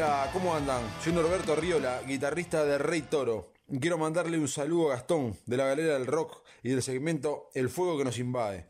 Hola, 0.03 0.31
¿cómo 0.33 0.55
andan? 0.55 0.81
Soy 1.05 1.13
Norberto 1.13 1.55
Riola, 1.55 2.01
guitarrista 2.01 2.65
de 2.65 2.79
Rey 2.79 3.03
Toro. 3.03 3.53
Quiero 3.83 3.99
mandarle 3.99 4.39
un 4.39 4.49
saludo 4.49 4.91
a 4.91 4.95
Gastón, 4.95 5.37
de 5.45 5.59
la 5.59 5.67
Galera 5.67 5.93
del 5.93 6.07
Rock 6.07 6.43
y 6.63 6.71
del 6.71 6.83
segmento 6.83 7.51
El 7.53 7.69
Fuego 7.69 7.99
que 7.99 8.05
nos 8.05 8.19
invade. 8.19 8.67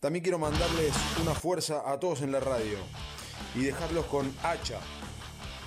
También 0.00 0.22
quiero 0.22 0.38
mandarles 0.38 0.94
una 1.20 1.34
fuerza 1.34 1.82
a 1.84 2.00
todos 2.00 2.22
en 2.22 2.32
la 2.32 2.40
radio 2.40 2.78
y 3.54 3.64
dejarlos 3.64 4.06
con 4.06 4.34
hacha. 4.42 4.80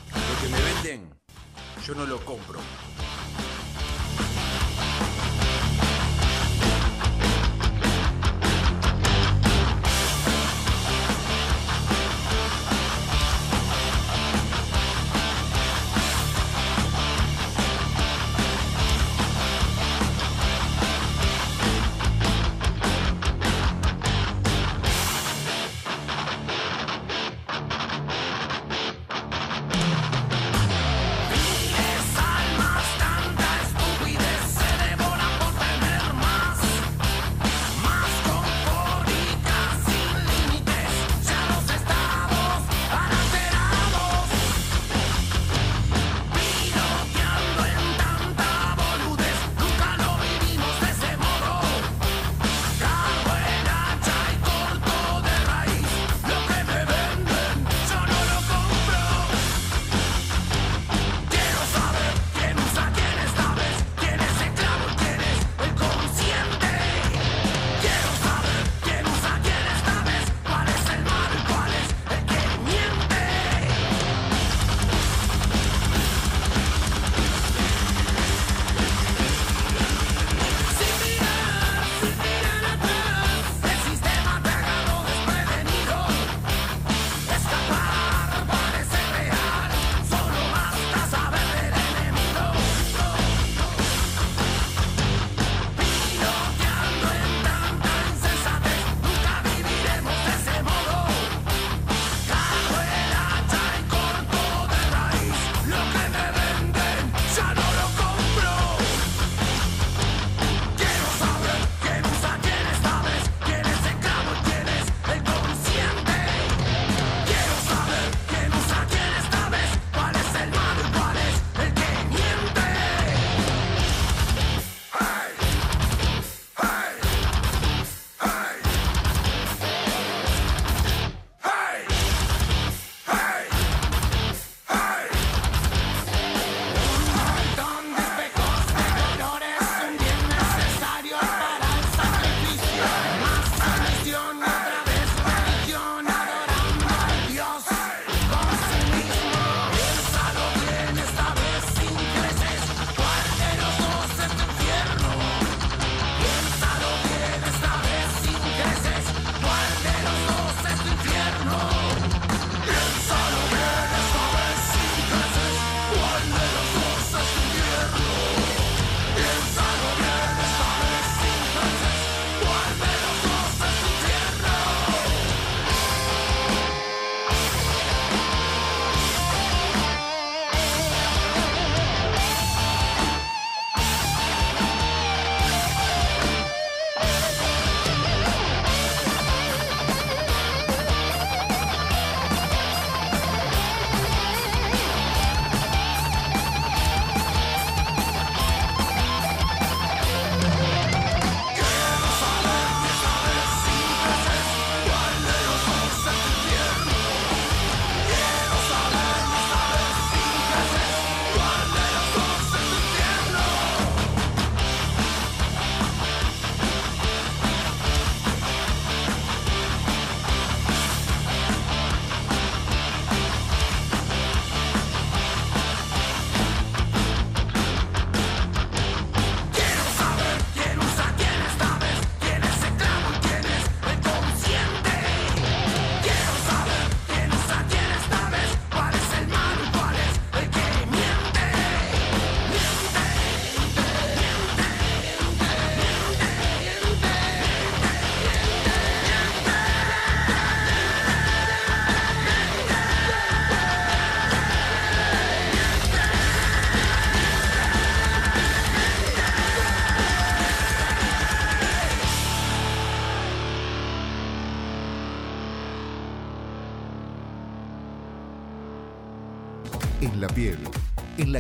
Lo 0.10 0.42
que 0.42 0.52
me 0.52 0.74
venden, 0.74 1.14
yo 1.86 1.94
no 1.94 2.08
lo 2.08 2.26
compro. 2.26 2.60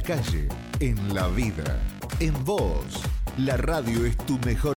calle, 0.06 0.48
en 0.82 1.16
la 1.16 1.28
vida, 1.30 1.80
en 2.20 2.34
vos. 2.46 3.02
La 3.38 3.58
radio 3.58 4.06
es 4.06 4.16
tu 4.18 4.38
mejor. 4.46 4.74